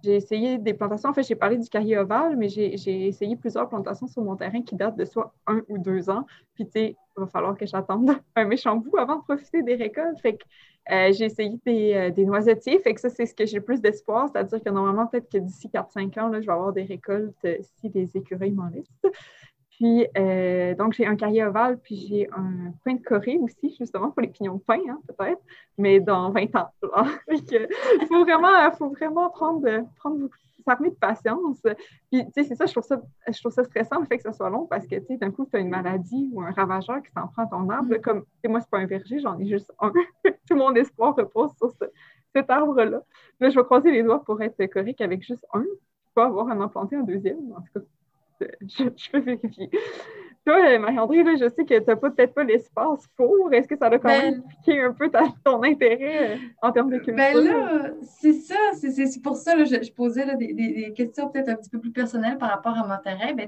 j'ai 0.03 0.15
essayé 0.15 0.57
des 0.57 0.73
plantations. 0.73 1.09
En 1.09 1.13
fait, 1.13 1.23
j'ai 1.23 1.35
parlé 1.35 1.57
du 1.57 1.69
carrier 1.69 1.97
ovale, 1.97 2.35
mais 2.35 2.49
j'ai 2.49 3.07
essayé 3.07 3.35
plusieurs 3.37 3.69
plantations 3.69 4.07
sur 4.07 4.21
mon 4.21 4.35
terrain 4.35 4.61
qui 4.61 4.75
datent 4.75 4.97
de 4.97 5.05
soit 5.05 5.33
un 5.47 5.61
ou 5.69 5.77
deux 5.77 6.09
ans. 6.09 6.25
Puis, 6.55 6.65
tu 6.65 6.71
sais, 6.71 6.95
il 7.17 7.19
va 7.21 7.27
falloir 7.27 7.55
que 7.55 7.65
j'attende 7.65 8.11
un 8.35 8.45
méchant 8.45 8.75
bout 8.75 8.97
avant 8.97 9.17
de 9.17 9.23
profiter 9.23 9.63
des 9.63 9.75
récoltes. 9.75 10.19
Fait 10.19 10.35
que 10.35 10.43
euh, 10.91 11.13
j'ai 11.13 11.25
essayé 11.25 11.57
des, 11.65 11.93
euh, 11.93 12.09
des, 12.09 12.25
noisetiers. 12.25 12.79
Fait 12.79 12.93
que 12.93 12.99
ça, 12.99 13.09
c'est 13.09 13.25
ce 13.25 13.33
que 13.33 13.45
j'ai 13.45 13.57
le 13.57 13.63
plus 13.63 13.79
d'espoir. 13.79 14.27
C'est-à-dire 14.31 14.61
que 14.61 14.69
normalement, 14.69 15.07
peut-être 15.07 15.31
que 15.31 15.37
d'ici 15.37 15.69
4-5 15.69 16.19
ans, 16.19 16.31
je 16.33 16.45
vais 16.45 16.51
avoir 16.51 16.73
des 16.73 16.83
récoltes 16.83 17.33
euh, 17.45 17.57
si 17.61 17.89
les 17.89 18.17
écureuils 18.17 18.51
m'en 18.51 18.67
laissent. 18.67 19.01
Puis, 19.78 20.05
euh, 20.17 20.76
donc, 20.76 20.93
j'ai 20.93 21.05
un 21.07 21.15
carrier 21.15 21.43
ovale, 21.43 21.80
puis 21.80 21.95
j'ai 22.07 22.30
un 22.32 22.74
pain 22.86 22.93
de 22.93 23.01
Corée 23.01 23.39
aussi, 23.41 23.76
justement, 23.78 24.11
pour 24.11 24.21
les 24.21 24.28
pignons 24.28 24.55
de 24.55 24.61
pain, 24.61 24.80
hein, 24.88 24.99
peut-être, 25.07 25.41
mais 25.78 25.99
dans 25.99 26.30
20 26.32 26.55
ans. 26.55 26.69
Il 27.28 28.07
faut 28.07 28.24
vraiment, 28.24 28.71
faut 28.71 28.89
vraiment 28.89 29.30
prendre, 29.30 29.67
prendre 29.97 30.30
s'armer 30.63 30.91
de 30.91 30.95
patience. 30.95 31.61
Puis, 32.11 32.26
tu 32.26 32.32
sais, 32.34 32.43
c'est 32.43 32.55
ça, 32.55 32.65
je 32.65 32.71
trouve 32.71 32.84
ça, 32.84 33.01
je 33.28 33.39
trouve 33.39 33.51
ça 33.51 33.63
stressant, 33.63 33.99
le 33.99 34.05
fait 34.05 34.17
que 34.17 34.24
ça 34.24 34.32
soit 34.32 34.49
long, 34.49 34.65
parce 34.65 34.86
que, 34.86 34.95
tu 34.95 35.05
sais, 35.07 35.17
d'un 35.17 35.32
coup, 35.32 35.45
tu 35.45 35.57
as 35.57 35.59
une 35.59 35.69
maladie 35.69 36.30
ou 36.34 36.41
un 36.41 36.51
ravageur 36.51 37.01
qui 37.01 37.11
s'en 37.11 37.28
prend 37.28 37.43
à 37.43 37.47
ton 37.47 37.67
arbre. 37.69 37.95
Comme, 37.97 38.21
tu 38.21 38.28
sais, 38.43 38.47
moi, 38.47 38.61
c'est 38.61 38.69
pas 38.69 38.80
un 38.80 38.86
verger, 38.86 39.19
j'en 39.19 39.38
ai 39.39 39.47
juste 39.47 39.71
un. 39.80 39.91
Tout 40.47 40.55
mon 40.55 40.74
espoir 40.76 41.15
repose 41.15 41.51
sur 41.57 41.74
cet 42.36 42.49
arbre-là. 42.49 43.01
Là, 43.39 43.49
je 43.49 43.55
vais 43.59 43.65
croiser 43.65 43.91
les 43.91 44.03
doigts 44.03 44.24
pour 44.24 44.41
être 44.41 44.65
correct 44.67 45.01
avec 45.01 45.24
juste 45.24 45.45
un. 45.53 45.63
Je 45.63 46.11
peux 46.15 46.21
avoir 46.21 46.49
à 46.49 46.55
en 46.55 46.69
planter 46.69 46.95
un 46.95 47.03
deuxième, 47.03 47.51
en 47.51 47.61
tout 47.61 47.80
cas 47.80 47.86
je, 48.61 48.83
je 48.95 49.11
peux 49.11 49.19
vérifier. 49.19 49.69
Toi, 50.45 50.77
Marie-André, 50.77 51.23
je 51.37 51.47
sais 51.49 51.63
que 51.63 51.79
tu 51.79 51.85
n'as 51.87 51.95
peut-être 51.95 52.33
pas 52.33 52.43
l'espace 52.43 53.07
pour. 53.15 53.53
Est-ce 53.53 53.67
que 53.67 53.77
ça 53.77 53.85
a 53.85 53.97
quand 53.97 54.09
même 54.09 54.41
ben 54.41 54.43
piqué 54.49 54.81
un 54.81 54.91
peu 54.91 55.09
ton 55.45 55.63
intérêt 55.63 56.33
euh, 56.33 56.37
en 56.61 56.71
termes 56.73 56.89
de 56.89 56.97
culture? 56.97 57.15
Ben 57.15 57.37
là, 57.37 57.91
c'est 58.01 58.33
ça. 58.33 58.55
C'est 58.73 59.21
pour 59.21 59.37
ça 59.37 59.55
que 59.55 59.63
je, 59.63 59.91
posais 59.93 60.35
des, 60.35 60.53
des, 60.53 60.93
questions 60.93 61.29
peut-être 61.29 61.47
un 61.47 61.55
petit 61.55 61.69
peu 61.69 61.79
plus 61.79 61.91
personnelles 61.91 62.37
par 62.37 62.49
rapport 62.49 62.77
à 62.77 62.85
mon 62.85 63.01
terrain. 63.01 63.33
Ben, 63.33 63.47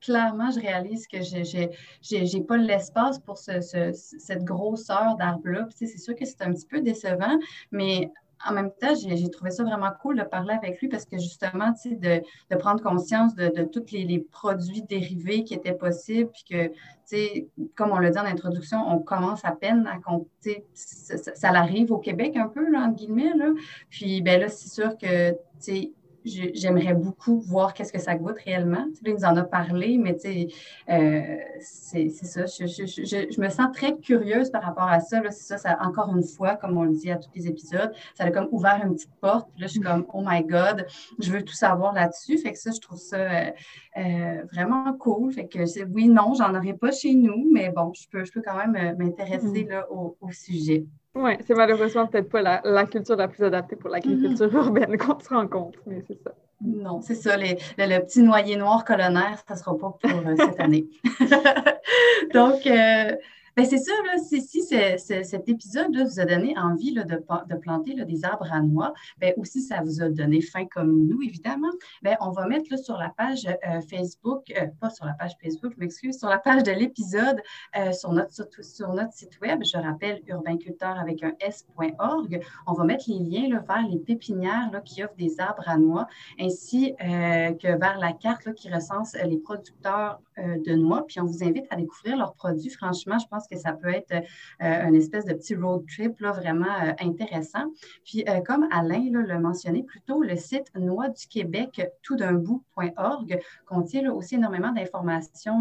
clairement, 0.00 0.50
je 0.50 0.58
réalise 0.58 1.06
que 1.06 1.18
je 1.22 2.36
n'ai 2.36 2.44
pas 2.44 2.56
l'espace 2.56 3.20
pour 3.20 3.38
ce, 3.38 3.60
cette 3.92 4.42
grosseur 4.42 5.16
d'arbre-là. 5.16 5.68
C'est 5.76 5.86
sûr 5.86 6.16
que 6.16 6.24
c'est 6.24 6.42
un 6.42 6.52
petit 6.52 6.66
peu 6.66 6.80
décevant, 6.80 7.38
mais 7.70 8.10
en 8.48 8.52
même 8.52 8.70
temps, 8.80 8.94
j'ai 8.94 9.30
trouvé 9.30 9.50
ça 9.50 9.64
vraiment 9.64 9.90
cool 10.00 10.18
de 10.18 10.22
parler 10.22 10.54
avec 10.54 10.80
lui 10.80 10.88
parce 10.88 11.04
que 11.04 11.18
justement, 11.18 11.72
tu 11.72 11.90
sais, 11.90 12.22
de, 12.50 12.56
prendre 12.56 12.82
conscience 12.82 13.34
de, 13.34 13.64
tous 13.64 13.92
les, 13.92 14.18
produits 14.18 14.82
dérivés 14.82 15.44
qui 15.44 15.54
étaient 15.54 15.74
possibles, 15.74 16.30
puis 16.30 16.44
que, 16.48 16.68
tu 16.68 16.74
sais, 17.04 17.48
comme 17.74 17.90
on 17.90 17.98
l'a 17.98 18.10
dit 18.10 18.18
en 18.18 18.24
introduction, 18.24 18.78
on 18.88 18.98
commence 18.98 19.44
à 19.44 19.52
peine 19.52 19.86
à 19.86 19.98
compter, 19.98 20.64
ça, 20.74 21.16
ça, 21.34 21.64
au 21.88 21.98
Québec 21.98 22.36
un 22.36 22.48
peu, 22.48 22.70
là, 22.70 22.80
entre 22.80 22.96
guillemets, 22.96 23.34
là. 23.36 23.50
Puis, 23.90 24.22
ben 24.22 24.40
là, 24.40 24.48
c'est 24.48 24.68
sûr 24.68 24.96
que, 24.98 25.30
tu 25.30 25.36
sais, 25.58 25.92
j'aimerais 26.24 26.94
beaucoup 26.94 27.40
voir 27.40 27.74
qu'est-ce 27.74 27.92
que 27.92 28.00
ça 28.00 28.14
goûte 28.14 28.38
réellement. 28.44 28.86
Tu 28.94 29.04
sais, 29.04 29.12
nous 29.12 29.24
en 29.24 29.36
a 29.36 29.44
parlé, 29.44 29.98
mais 29.98 30.14
tu 30.14 30.20
sais, 30.20 30.48
euh, 30.90 31.36
c'est 31.60 32.08
ça. 32.10 32.46
Je, 32.46 32.66
je, 32.66 32.86
je, 32.86 33.40
me 33.40 33.48
sens 33.48 33.68
très 33.72 33.96
curieuse 33.96 34.50
par 34.50 34.62
rapport 34.62 34.88
à 34.88 35.00
ça. 35.00 35.20
C'est 35.30 35.44
ça, 35.44 35.58
ça, 35.58 35.78
encore 35.82 36.14
une 36.14 36.22
fois, 36.22 36.56
comme 36.56 36.76
on 36.76 36.84
le 36.84 36.94
dit 36.94 37.10
à 37.10 37.16
tous 37.16 37.30
les 37.34 37.46
épisodes, 37.46 37.92
ça 38.14 38.24
a 38.24 38.30
comme 38.30 38.48
ouvert 38.52 38.80
une 38.84 38.94
petite 38.94 39.14
porte. 39.20 39.48
là, 39.58 39.66
je 39.66 39.72
suis 39.72 39.80
comme, 39.80 40.06
oh 40.12 40.22
my 40.24 40.42
God, 40.44 40.86
je 41.18 41.32
veux 41.32 41.42
tout 41.42 41.54
savoir 41.54 41.92
là-dessus. 41.92 42.38
Fait 42.38 42.52
que 42.52 42.58
ça, 42.58 42.70
je 42.70 42.80
trouve 42.80 42.98
ça 42.98 43.16
euh, 43.16 43.50
euh, 43.98 44.44
vraiment 44.52 44.92
cool. 44.94 45.32
Fait 45.32 45.46
que 45.46 45.58
oui, 45.92 46.08
non, 46.08 46.34
j'en 46.34 46.54
aurais 46.54 46.74
pas 46.74 46.92
chez 46.92 47.14
nous, 47.14 47.48
mais 47.52 47.70
bon, 47.70 47.92
je 47.94 48.08
peux, 48.08 48.24
je 48.24 48.32
peux 48.32 48.42
quand 48.42 48.56
même 48.56 48.96
m'intéresser 48.96 49.64
mm-hmm. 49.64 49.84
au, 49.90 50.16
au 50.20 50.30
sujet. 50.30 50.86
Oui, 51.14 51.32
c'est 51.46 51.54
malheureusement 51.54 52.06
peut-être 52.06 52.30
pas 52.30 52.40
la, 52.40 52.86
culture 52.86 53.16
la 53.16 53.28
plus 53.28 53.44
adaptée 53.44 53.76
pour 53.76 53.90
l'agriculture 53.90 54.46
mm-hmm. 54.46 54.64
urbaine 54.64 54.96
qu'on 54.96 55.20
se 55.20 55.28
rencontre, 55.28 55.78
mais 55.86 56.02
c'est 56.08 56.18
ça. 56.22 56.32
Non, 56.64 57.02
c'est 57.02 57.14
ça. 57.16 57.36
le, 57.36 57.98
petit 58.00 58.22
noyer 58.22 58.56
noir 58.56 58.84
colonnaire, 58.84 59.42
ça 59.46 59.54
ne 59.54 59.58
sera 59.58 59.76
pas 59.76 59.98
pour 60.00 60.10
euh, 60.10 60.36
cette 60.36 60.60
année. 60.60 60.86
Donc, 62.34 62.66
euh, 62.66 63.16
c'est 63.58 63.78
ça, 63.78 63.92
si, 64.18 64.62
cet 64.62 65.48
épisode 65.48 65.96
vous 65.96 66.20
a 66.20 66.24
donné 66.24 66.56
envie 66.58 66.94
de, 66.94 67.54
planter 67.56 67.94
des 68.04 68.24
arbres 68.24 68.50
à 68.50 68.60
noix, 68.60 68.92
ben, 69.18 69.34
aussi 69.36 69.60
ça 69.60 69.80
vous 69.82 70.02
a 70.02 70.08
donné 70.08 70.40
faim 70.40 70.66
comme 70.72 71.06
nous, 71.06 71.22
évidemment, 71.22 71.70
ben, 72.02 72.16
on 72.20 72.30
va 72.30 72.46
mettre 72.46 72.78
sur 72.78 72.96
la 72.96 73.10
page 73.10 73.46
euh, 73.46 73.80
Facebook, 73.82 74.50
euh, 74.56 74.66
pas 74.80 74.90
sur 74.90 75.04
la 75.04 75.12
page 75.12 75.32
Facebook, 75.42 75.72
je 75.74 75.80
m'excuse, 75.80 76.18
sur 76.18 76.28
la 76.28 76.38
page 76.38 76.62
de 76.62 76.72
l'épisode, 76.72 77.40
euh, 77.76 77.92
sur, 77.92 78.12
notre, 78.12 78.32
sur, 78.64 78.92
notre 78.94 79.12
site 79.12 79.38
web, 79.40 79.62
je 79.62 79.76
rappelle 79.76 80.22
urbainculteur 80.26 80.98
avec 80.98 81.22
un 81.22 81.32
S.org, 81.40 82.40
on 82.66 82.72
va 82.72 82.84
mettre 82.84 83.04
les 83.08 83.18
liens 83.18 83.62
vers 83.68 83.86
les 83.88 83.98
pépinières 83.98 84.70
qui 84.84 85.04
offrent 85.04 85.16
des 85.16 85.40
arbres 85.40 85.68
à 85.68 85.76
noix, 85.76 86.06
ainsi 86.40 86.94
que 86.98 87.78
vers 87.78 87.98
la 87.98 88.12
carte 88.12 88.52
qui 88.54 88.72
recense 88.72 89.14
les 89.24 89.38
producteurs 89.38 90.20
de 90.38 90.74
noix, 90.74 91.06
puis 91.06 91.20
on 91.20 91.24
vous 91.24 91.44
invite 91.44 91.66
à 91.70 91.76
découvrir 91.76 92.16
leurs 92.16 92.34
produits. 92.34 92.70
Franchement, 92.70 93.18
je 93.18 93.26
pense 93.26 93.46
que 93.48 93.56
ça 93.56 93.72
peut 93.72 93.88
être 93.88 94.14
un 94.60 94.92
espèce 94.94 95.24
de 95.24 95.34
petit 95.34 95.54
road 95.54 95.84
trip 95.86 96.18
là, 96.20 96.32
vraiment 96.32 96.94
intéressant. 97.00 97.64
Puis, 98.04 98.24
comme 98.46 98.66
Alain 98.70 99.10
l'a 99.10 99.38
mentionné 99.38 99.82
plus 99.82 100.00
tôt, 100.00 100.22
le 100.22 100.36
site 100.36 100.72
Noix 100.74 101.08
du 101.08 101.26
Québec 101.26 101.82
tout 102.02 102.16
d'un 102.16 102.34
bout.org 102.34 103.40
contient 103.66 104.10
aussi 104.10 104.36
énormément 104.36 104.72
d'informations 104.72 105.60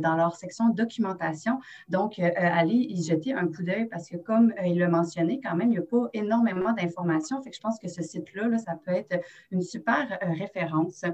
dans 0.00 0.16
leur 0.16 0.36
section 0.36 0.68
documentation. 0.70 1.58
Donc, 1.88 2.18
allez 2.18 2.74
y 2.74 3.02
jeter 3.02 3.34
un 3.34 3.46
coup 3.46 3.62
d'œil 3.62 3.86
parce 3.86 4.08
que, 4.08 4.16
comme 4.16 4.52
il 4.64 4.78
l'a 4.78 4.88
mentionné, 4.88 5.40
quand 5.42 5.56
même, 5.56 5.68
il 5.68 5.72
n'y 5.72 5.78
a 5.78 5.82
pas 5.82 6.08
énormément 6.12 6.72
d'informations. 6.72 7.40
Je 7.44 7.60
pense 7.60 7.78
que 7.78 7.88
ce 7.88 8.02
site-là, 8.02 8.48
là, 8.48 8.58
ça 8.58 8.74
peut 8.74 8.92
être 8.92 9.20
une 9.50 9.62
super 9.62 10.18
référence. 10.20 11.04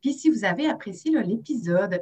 Puis, 0.00 0.12
si 0.12 0.30
vous 0.30 0.44
avez 0.44 0.66
apprécié 0.68 1.12
l'épisode, 1.22 2.00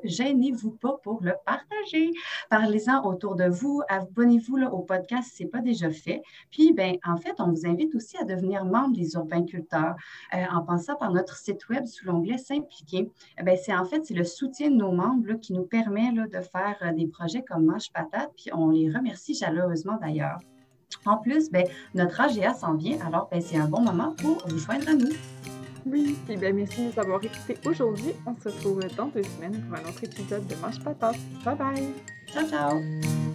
gênez-vous 0.51 0.73
pas 0.73 0.97
pour 1.03 1.23
le 1.23 1.35
partager. 1.45 2.11
Parlez-en 2.49 3.05
autour 3.05 3.37
de 3.37 3.45
vous. 3.45 3.83
Abonnez-vous 3.89 4.59
au 4.59 4.81
podcast 4.81 5.29
si 5.31 5.37
ce 5.37 5.43
n'est 5.43 5.49
pas 5.49 5.61
déjà 5.61 5.91
fait. 5.91 6.23
Puis, 6.51 6.73
ben, 6.73 6.97
en 7.05 7.17
fait, 7.17 7.35
on 7.39 7.51
vous 7.51 7.67
invite 7.67 7.95
aussi 7.95 8.17
à 8.19 8.25
devenir 8.25 8.65
membre 8.65 8.97
des 8.97 9.15
urbainculteurs 9.15 9.95
euh, 10.35 10.45
en 10.53 10.63
passant 10.63 10.97
par 10.97 11.13
notre 11.13 11.37
site 11.37 11.69
web 11.69 11.87
sous 11.87 12.07
l'onglet 12.07 12.39
S'impliquer. 12.39 13.11
Ben, 13.43 13.57
c'est 13.63 13.75
en 13.75 13.85
fait, 13.85 14.09
le 14.11 14.25
soutien 14.25 14.71
de 14.71 14.77
nos 14.77 14.93
membres 14.93 15.35
qui 15.35 15.53
nous 15.53 15.65
permet 15.65 16.11
là, 16.13 16.27
de 16.27 16.41
faire 16.41 16.77
euh, 16.83 16.93
des 16.93 17.07
projets 17.07 17.43
comme 17.43 17.67
Manche 17.67 17.93
Patate. 17.93 18.31
Puis, 18.37 18.51
on 18.53 18.71
les 18.71 18.91
remercie 18.91 19.35
chaleureusement 19.35 19.99
d'ailleurs. 20.01 20.39
En 21.07 21.19
plus, 21.19 21.51
ben, 21.51 21.67
notre 21.95 22.21
AGA 22.21 22.55
s'en 22.55 22.75
vient, 22.75 22.99
alors 23.07 23.29
ben, 23.31 23.41
c'est 23.41 23.57
un 23.57 23.69
bon 23.69 23.81
moment 23.81 24.15
pour 24.21 24.39
vous 24.49 24.59
joindre 24.59 24.89
à 24.89 24.95
nous. 24.95 25.60
Oui, 25.87 26.17
et 26.29 26.37
bien 26.37 26.53
merci 26.53 26.87
de 26.87 26.93
nous 26.93 26.99
avoir 27.01 27.23
écoutés 27.23 27.57
aujourd'hui. 27.65 28.13
On 28.27 28.35
se 28.35 28.49
retrouve 28.49 28.81
dans 28.97 29.07
deux 29.07 29.23
semaines 29.23 29.63
pour 29.63 29.79
un 29.79 29.89
autre 29.89 30.05
épisode 30.05 30.47
de 30.47 30.55
Mange 30.57 30.83
Patate. 30.83 31.17
Bye 31.45 31.57
bye! 31.57 31.89
Ciao, 32.33 32.49
ciao! 32.49 33.30